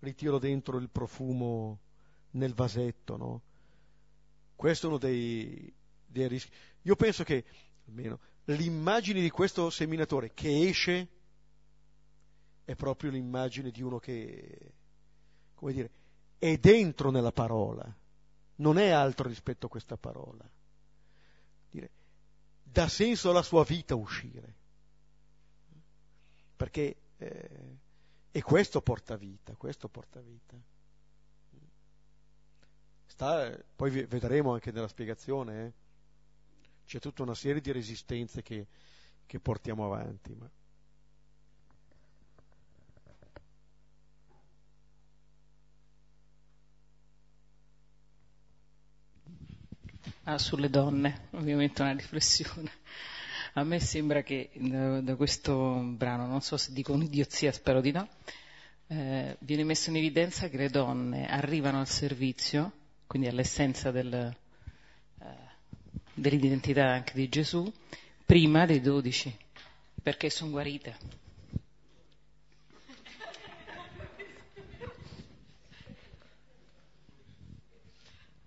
ritiro 0.00 0.38
dentro 0.38 0.78
il 0.78 0.88
profumo 0.88 1.83
nel 2.34 2.54
vasetto, 2.54 3.16
no? 3.16 3.42
Questo 4.54 4.86
è 4.86 4.88
uno 4.88 4.98
dei, 4.98 5.72
dei 6.06 6.28
rischi. 6.28 6.50
Io 6.82 6.96
penso 6.96 7.24
che, 7.24 7.44
almeno, 7.86 8.20
l'immagine 8.44 9.20
di 9.20 9.30
questo 9.30 9.70
seminatore 9.70 10.32
che 10.32 10.68
esce 10.68 11.08
è 12.64 12.74
proprio 12.74 13.10
l'immagine 13.10 13.70
di 13.70 13.82
uno 13.82 13.98
che, 13.98 14.72
come 15.54 15.72
dire, 15.72 15.90
è 16.38 16.56
dentro 16.58 17.10
nella 17.10 17.32
parola, 17.32 17.94
non 18.56 18.78
è 18.78 18.90
altro 18.90 19.28
rispetto 19.28 19.66
a 19.66 19.70
questa 19.70 19.96
parola. 19.96 20.48
Dire, 21.70 21.90
dà 22.62 22.88
senso 22.88 23.30
alla 23.30 23.42
sua 23.42 23.64
vita 23.64 23.94
uscire, 23.94 24.54
perché 26.56 26.96
eh, 27.18 27.78
e 28.30 28.42
questo 28.42 28.80
porta 28.80 29.16
vita, 29.16 29.54
questo 29.54 29.88
porta 29.88 30.20
vita. 30.20 30.56
Sta, 33.14 33.56
poi 33.76 33.90
vedremo 34.06 34.54
anche 34.54 34.72
nella 34.72 34.88
spiegazione, 34.88 35.66
eh? 35.66 35.72
c'è 36.84 36.98
tutta 36.98 37.22
una 37.22 37.36
serie 37.36 37.60
di 37.60 37.70
resistenze 37.70 38.42
che, 38.42 38.66
che 39.24 39.38
portiamo 39.38 39.84
avanti. 39.84 40.34
Ma... 40.34 40.50
Ah, 50.24 50.38
sulle 50.38 50.68
donne, 50.68 51.28
ovviamente 51.34 51.82
una 51.82 51.92
riflessione. 51.92 52.72
A 53.52 53.62
me 53.62 53.78
sembra 53.78 54.24
che 54.24 54.50
da, 54.54 55.00
da 55.00 55.14
questo 55.14 55.78
brano, 55.84 56.26
non 56.26 56.40
so 56.40 56.56
se 56.56 56.72
dico 56.72 56.92
un'idiozia, 56.92 57.52
spero 57.52 57.80
di 57.80 57.92
no, 57.92 58.08
eh, 58.88 59.36
viene 59.38 59.62
messo 59.62 59.90
in 59.90 59.96
evidenza 59.98 60.48
che 60.48 60.56
le 60.56 60.68
donne 60.68 61.28
arrivano 61.28 61.78
al 61.78 61.86
servizio, 61.86 62.82
quindi 63.06 63.28
all'essenza 63.28 63.90
del, 63.90 64.12
eh, 65.20 65.26
dell'identità 66.14 66.86
anche 66.90 67.12
di 67.14 67.28
Gesù, 67.28 67.70
prima 68.24 68.66
dei 68.66 68.80
dodici, 68.80 69.34
perché 70.02 70.30
sono 70.30 70.50
guarite. 70.50 71.22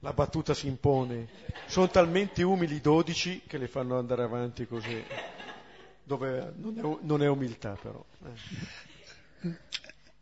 la 0.07 0.13
battuta 0.13 0.53
si 0.53 0.67
impone. 0.67 1.27
Sono 1.65 1.89
talmente 1.89 2.41
umili 2.43 2.75
i 2.75 2.81
dodici 2.81 3.41
che 3.45 3.57
le 3.57 3.67
fanno 3.67 3.97
andare 3.97 4.23
avanti 4.23 4.65
così, 4.65 5.03
dove 6.03 6.53
non 6.55 6.77
è, 6.77 6.97
non 7.01 7.23
è 7.23 7.27
umiltà 7.27 7.77
però. 7.81 8.03
Eh. 9.41 9.55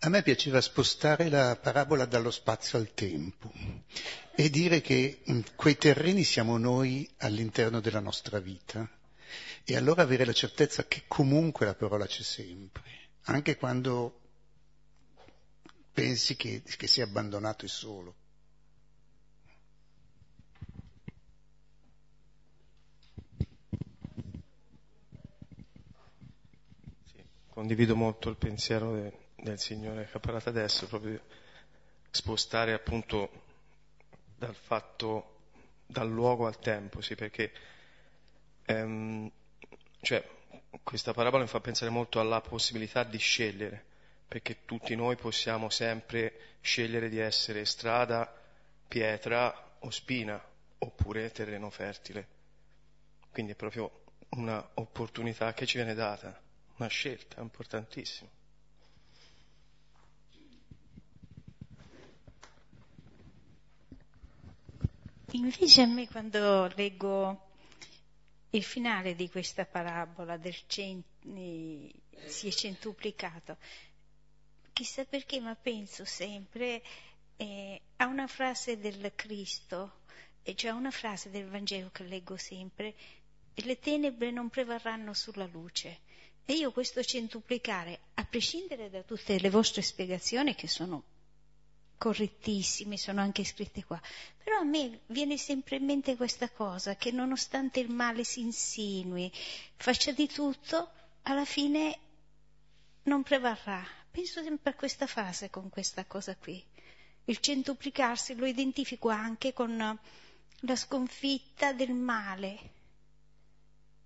A 0.05 0.09
me 0.09 0.21
piaceva 0.21 0.61
spostare 0.61 1.29
la 1.29 1.55
parabola 1.59 2.05
dallo 2.05 2.29
spazio 2.29 2.77
al 2.77 2.93
tempo 2.93 3.51
e 4.35 4.51
dire 4.51 4.79
che 4.79 5.23
mm, 5.27 5.39
quei 5.55 5.79
terreni 5.79 6.23
siamo 6.23 6.59
noi 6.59 7.11
all'interno 7.17 7.79
della 7.79 8.01
nostra 8.01 8.37
vita 8.37 8.87
e 9.63 9.75
allora 9.75 10.03
avere 10.03 10.23
la 10.23 10.31
certezza 10.31 10.85
che 10.85 11.05
comunque 11.07 11.65
la 11.65 11.73
parola 11.73 12.05
c'è 12.05 12.21
sempre, 12.21 12.83
anche 13.23 13.57
quando 13.57 14.19
pensi 15.91 16.35
che, 16.35 16.61
che 16.61 16.85
sei 16.85 17.03
abbandonato 17.03 17.65
e 17.65 17.69
solo. 17.69 18.15
condivido 27.49 27.95
molto 27.95 28.29
il 28.29 28.35
pensiero 28.35 29.24
del 29.45 29.59
Signore 29.59 30.07
che 30.09 30.17
ha 30.17 30.19
parlato 30.19 30.49
adesso, 30.49 30.87
proprio 30.87 31.21
spostare 32.09 32.73
appunto 32.73 33.43
dal 34.35 34.55
fatto, 34.55 35.37
dal 35.85 36.09
luogo 36.09 36.47
al 36.47 36.59
tempo, 36.59 36.99
sì, 37.01 37.15
perché 37.15 37.51
ehm, 38.65 39.31
cioè, 40.01 40.27
questa 40.83 41.13
parabola 41.13 41.43
mi 41.43 41.49
fa 41.49 41.61
pensare 41.61 41.91
molto 41.91 42.19
alla 42.19 42.41
possibilità 42.41 43.03
di 43.03 43.17
scegliere, 43.17 43.83
perché 44.27 44.65
tutti 44.65 44.95
noi 44.95 45.15
possiamo 45.15 45.69
sempre 45.69 46.57
scegliere 46.61 47.07
di 47.09 47.19
essere 47.19 47.65
strada, 47.65 48.31
pietra 48.87 49.77
o 49.79 49.89
spina, 49.91 50.43
oppure 50.79 51.31
terreno 51.31 51.69
fertile. 51.69 52.27
Quindi 53.31 53.51
è 53.51 53.55
proprio 53.55 54.03
un'opportunità 54.29 55.53
che 55.53 55.65
ci 55.65 55.77
viene 55.77 55.93
data 55.93 56.41
una 56.77 56.87
scelta 56.87 57.41
importantissima. 57.41 58.29
Invece 65.31 65.81
a 65.81 65.87
me 65.87 66.07
quando 66.07 66.71
leggo 66.75 67.49
il 68.51 68.63
finale 68.63 69.15
di 69.15 69.29
questa 69.29 69.65
parabola 69.65 70.37
del 70.37 70.55
cent... 70.67 71.05
si 72.27 72.47
è 72.47 72.51
centuplicato, 72.51 73.57
chissà 74.71 75.03
perché, 75.05 75.39
ma 75.39 75.55
penso 75.55 76.05
sempre 76.05 76.81
eh, 77.37 77.81
a 77.97 78.05
una 78.05 78.27
frase 78.27 78.77
del 78.77 79.11
Cristo, 79.15 80.01
cioè 80.55 80.71
una 80.71 80.91
frase 80.91 81.29
del 81.29 81.47
Vangelo 81.47 81.89
che 81.91 82.03
leggo 82.03 82.37
sempre, 82.37 82.93
le 83.55 83.79
tenebre 83.79 84.31
non 84.31 84.49
prevarranno 84.49 85.13
sulla 85.13 85.47
luce. 85.47 86.01
E 86.45 86.53
io 86.53 86.71
questo 86.71 87.03
centuplicare, 87.03 87.99
a 88.15 88.25
prescindere 88.25 88.89
da 88.89 89.01
tutte 89.01 89.39
le 89.39 89.49
vostre 89.49 89.81
spiegazioni 89.81 90.53
che 90.53 90.67
sono 90.67 91.03
correttissime, 91.97 92.97
sono 92.97 93.21
anche 93.21 93.43
scritte 93.43 93.83
qua, 93.83 93.99
però 94.43 94.59
a 94.59 94.63
me 94.63 95.01
viene 95.07 95.37
sempre 95.37 95.77
in 95.77 95.85
mente 95.85 96.15
questa 96.15 96.49
cosa, 96.49 96.95
che 96.95 97.11
nonostante 97.11 97.79
il 97.79 97.89
male 97.89 98.23
si 98.23 98.41
insinui, 98.41 99.31
faccia 99.75 100.11
di 100.11 100.27
tutto, 100.27 100.91
alla 101.23 101.45
fine 101.45 101.99
non 103.03 103.23
prevarrà. 103.23 103.83
Penso 104.11 104.41
sempre 104.41 104.71
a 104.71 104.75
questa 104.75 105.07
fase 105.07 105.49
con 105.49 105.69
questa 105.69 106.05
cosa 106.05 106.35
qui. 106.35 106.63
Il 107.25 107.39
centuplicarsi 107.39 108.35
lo 108.35 108.45
identifico 108.45 109.09
anche 109.09 109.51
con 109.51 109.99
la 110.59 110.75
sconfitta 110.75 111.73
del 111.73 111.93
male, 111.93 112.57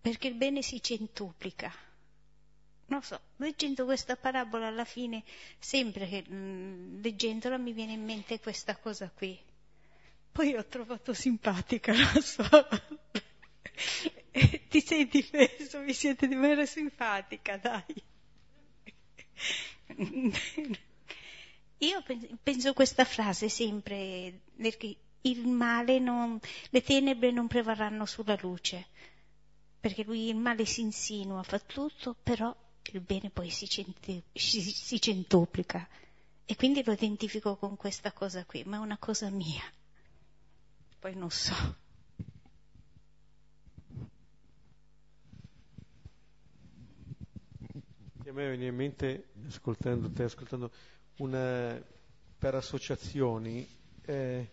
perché 0.01 0.27
il 0.27 0.35
bene 0.35 0.61
si 0.61 0.81
centuplica 0.81 1.87
non 2.89 3.01
so, 3.01 3.19
leggendo 3.37 3.85
questa 3.85 4.15
parabola 4.15 4.67
alla 4.67 4.85
fine, 4.85 5.23
sempre 5.57 6.07
che 6.07 6.23
mh, 6.27 6.35
mm, 6.35 7.01
leggendola 7.01 7.57
mi 7.57 7.71
viene 7.71 7.93
in 7.93 8.03
mente 8.03 8.39
questa 8.39 8.75
cosa 8.75 9.09
qui. 9.09 9.37
Poi 10.31 10.55
ho 10.55 10.65
trovato 10.65 11.13
simpatica, 11.13 11.93
lo 12.13 12.21
so. 12.21 12.43
Ti 14.69 14.81
sei 14.81 15.07
difeso, 15.07 15.79
mi 15.79 15.93
siete 15.93 16.27
di 16.27 16.35
mera 16.35 16.65
simpatica, 16.65 17.57
dai. 17.57 18.03
Io 21.81 22.03
penso 22.43 22.73
questa 22.73 23.05
frase 23.05 23.49
sempre, 23.49 24.41
perché 24.55 24.95
il 25.21 25.47
male 25.47 25.99
non, 25.99 26.39
le 26.69 26.81
tenebre 26.81 27.31
non 27.31 27.47
prevarranno 27.47 28.05
sulla 28.05 28.37
luce, 28.41 28.87
perché 29.79 30.03
lui 30.03 30.27
il 30.27 30.35
male 30.35 30.65
si 30.65 30.81
insinua, 30.81 31.41
fa 31.43 31.59
tutto, 31.59 32.15
però 32.21 32.55
il 32.91 33.01
bene 33.01 33.30
poi 33.30 33.49
si, 33.49 33.67
centi, 33.67 34.21
si, 34.34 34.61
si 34.61 34.99
centuplica. 34.99 35.88
E 36.45 36.55
quindi 36.55 36.84
lo 36.84 36.93
identifico 36.93 37.57
con 37.57 37.75
questa 37.75 38.11
cosa 38.11 38.43
qui, 38.45 38.63
ma 38.63 38.77
è 38.77 38.80
una 38.80 38.97
cosa 38.97 39.30
mia. 39.30 39.63
Poi 40.99 41.15
non 41.15 41.30
so. 41.30 41.53
A 48.30 48.32
me 48.32 48.47
viene 48.49 48.65
in 48.65 48.75
mente, 48.75 49.30
ascoltando 49.47 50.09
te, 50.11 50.23
ascoltando 50.23 50.71
una, 51.17 51.80
per 52.38 52.55
associazioni, 52.55 53.67
eh, 54.05 54.49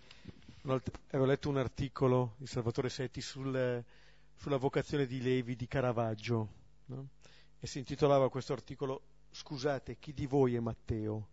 avevo 0.63 1.25
letto 1.25 1.49
un 1.49 1.59
articolo 1.59 2.35
di 2.39 2.47
Salvatore 2.47 2.89
Setti 2.89 3.21
sul, 3.21 3.85
sulla 4.35 4.57
vocazione 4.57 5.07
di 5.07 5.23
Levi 5.23 5.57
di 5.57 5.67
Caravaggio, 5.67 6.49
no? 6.87 7.09
E 7.67 7.69
si 7.69 7.79
intitolava 7.79 8.31
questo 8.31 8.53
articolo 8.53 9.03
Scusate, 9.29 9.99
chi 9.99 10.15
di 10.15 10.25
voi 10.25 10.55
è 10.55 10.61
Matteo? 10.61 11.29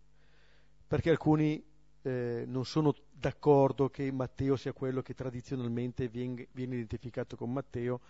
Perché 0.86 1.08
alcuni 1.08 1.64
eh, 2.02 2.44
non 2.46 2.66
sono 2.66 2.94
d'accordo 3.12 3.88
che 3.88 4.10
Matteo 4.10 4.56
sia 4.56 4.72
quello 4.72 5.00
che 5.00 5.14
tradizionalmente 5.14 6.08
viene, 6.08 6.48
viene, 6.50 6.74
identificato 6.74 7.36
con 7.36 7.52
Matteo, 7.52 8.00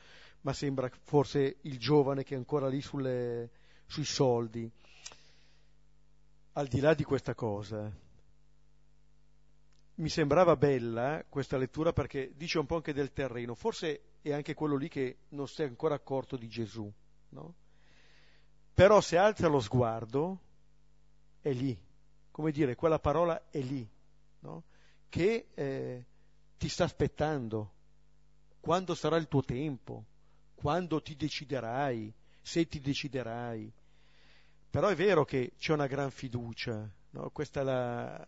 ma 0.40 0.52
sembra 0.52 0.90
forse 1.02 1.58
il 1.60 1.78
giovane 1.78 2.24
che 2.24 2.34
è 2.34 2.38
ancora 2.38 2.66
lì 2.66 2.80
sulle, 2.80 3.50
sui 3.86 4.04
soldi. 4.04 4.68
Al 6.52 6.66
di 6.66 6.80
là 6.80 6.94
di 6.94 7.04
questa 7.04 7.34
cosa, 7.34 7.88
mi 9.96 10.08
sembrava 10.08 10.56
bella 10.56 11.24
questa 11.28 11.58
lettura 11.58 11.92
perché 11.92 12.32
dice 12.34 12.58
un 12.58 12.66
po' 12.66 12.76
anche 12.76 12.94
del 12.94 13.12
terreno, 13.12 13.54
forse 13.54 14.00
è 14.22 14.32
anche 14.32 14.54
quello 14.54 14.76
lì 14.76 14.88
che 14.88 15.18
non 15.28 15.46
si 15.46 15.62
è 15.62 15.66
ancora 15.66 15.94
accorto 15.94 16.36
di 16.36 16.48
Gesù, 16.48 16.90
no? 17.28 17.54
Però 18.74 19.00
se 19.00 19.16
alza 19.16 19.46
lo 19.46 19.60
sguardo, 19.60 20.40
è 21.40 21.52
lì, 21.52 21.80
come 22.32 22.50
dire, 22.50 22.74
quella 22.74 22.98
parola 22.98 23.48
è 23.48 23.60
lì, 23.60 23.88
no? 24.40 24.64
che 25.08 25.50
eh, 25.54 26.06
ti 26.56 26.68
sta 26.68 26.82
aspettando, 26.82 27.72
quando 28.58 28.96
sarà 28.96 29.16
il 29.16 29.28
tuo 29.28 29.42
tempo, 29.42 30.06
quando 30.54 31.00
ti 31.00 31.14
deciderai, 31.14 32.12
se 32.40 32.66
ti 32.66 32.80
deciderai. 32.80 33.72
Però 34.70 34.88
è 34.88 34.96
vero 34.96 35.24
che 35.24 35.52
c'è 35.56 35.72
una 35.72 35.86
gran 35.86 36.10
fiducia, 36.10 36.90
no? 37.10 37.30
questa 37.30 37.62
la... 37.62 38.26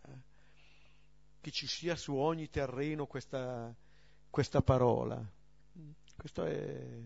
che 1.41 1.51
ci 1.51 1.67
sia 1.67 1.97
su 1.97 2.15
ogni 2.15 2.49
terreno 2.49 3.05
questa, 3.05 3.75
questa 4.29 4.61
parola. 4.61 5.21
Questo 6.15 6.45
è, 6.45 7.01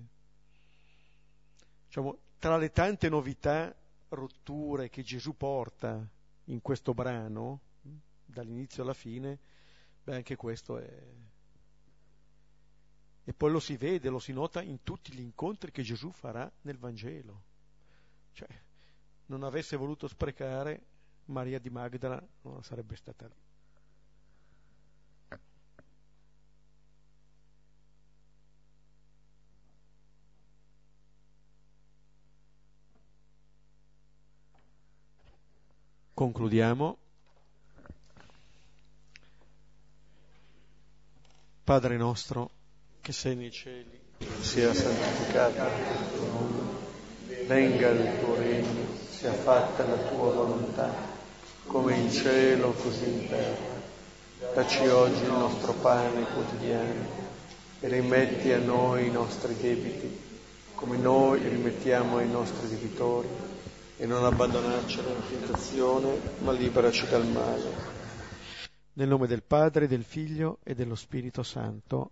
diciamo, 1.88 2.20
tra 2.42 2.58
le 2.58 2.72
tante 2.72 3.08
novità, 3.08 3.72
rotture 4.10 4.90
che 4.90 5.04
Gesù 5.04 5.38
porta 5.38 6.10
in 6.46 6.60
questo 6.60 6.96
brano, 6.96 7.60
dall'inizio 8.26 8.82
alla 8.82 8.96
fine, 8.96 9.38
beh, 10.04 10.16
anche 10.16 10.36
questo 10.36 10.80
è... 10.80 11.04
E 13.24 13.34
poi 13.34 13.52
lo 13.52 13.60
si 13.60 13.78
vede, 13.78 14.10
lo 14.10 14.18
si 14.18 14.34
nota 14.34 14.64
in 14.64 14.82
tutti 14.82 15.14
gli 15.14 15.20
incontri 15.20 15.70
che 15.70 15.84
Gesù 15.84 16.10
farà 16.10 16.52
nel 16.62 16.80
Vangelo. 16.80 17.44
Cioè, 18.32 18.50
non 19.28 19.44
avesse 19.44 19.78
voluto 19.78 20.08
sprecare, 20.08 20.86
Maria 21.26 21.60
di 21.60 21.70
Magdala 21.70 22.28
non 22.42 22.64
sarebbe 22.64 22.96
stata 22.96 23.28
lì. 23.28 23.51
Concludiamo. 36.22 36.98
Padre 41.64 41.98
nostro 41.98 42.52
che 43.02 43.12
sei 43.12 43.36
nei 43.36 43.50
cieli, 43.50 44.00
sia 44.40 44.72
santificato 44.72 45.64
il 45.64 46.14
tuo 46.14 46.26
nome, 46.28 47.48
venga 47.48 47.90
il 47.90 48.20
tuo 48.20 48.36
regno, 48.36 48.86
sia 49.10 49.34
fatta 49.34 49.84
la 49.84 49.98
tua 49.98 50.32
volontà, 50.32 50.94
come 51.66 51.96
in 51.96 52.12
cielo 52.12 52.74
così 52.74 53.10
in 53.10 53.28
terra. 53.28 54.54
Dacci 54.54 54.86
oggi 54.90 55.24
il 55.24 55.32
nostro 55.32 55.74
pane 55.74 56.22
quotidiano 56.36 57.08
e 57.80 57.88
rimetti 57.88 58.52
a 58.52 58.60
noi 58.60 59.08
i 59.08 59.12
nostri 59.12 59.58
debiti, 59.58 60.20
come 60.76 60.98
noi 60.98 61.40
rimettiamo 61.48 62.18
ai 62.18 62.30
nostri 62.30 62.70
debitori, 62.70 63.51
e 64.02 64.08
non 64.08 64.26
abbandonarci 64.26 64.98
alla 64.98 65.14
tentazione, 65.30 66.20
ma 66.40 66.52
liberaci 66.54 67.08
dal 67.08 67.24
male. 67.28 67.72
Nel 68.94 69.08
nome 69.08 69.28
del 69.28 69.44
Padre, 69.44 69.88
del 69.88 70.04
Figlio 70.04 70.58
e 70.64 70.74
dello 70.74 70.96
Spirito 70.96 71.44
Santo. 71.44 72.10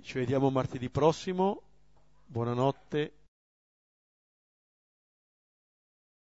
Ci 0.00 0.18
vediamo 0.18 0.48
martedì 0.50 0.88
prossimo. 0.90 1.62
Buonanotte 2.24 3.14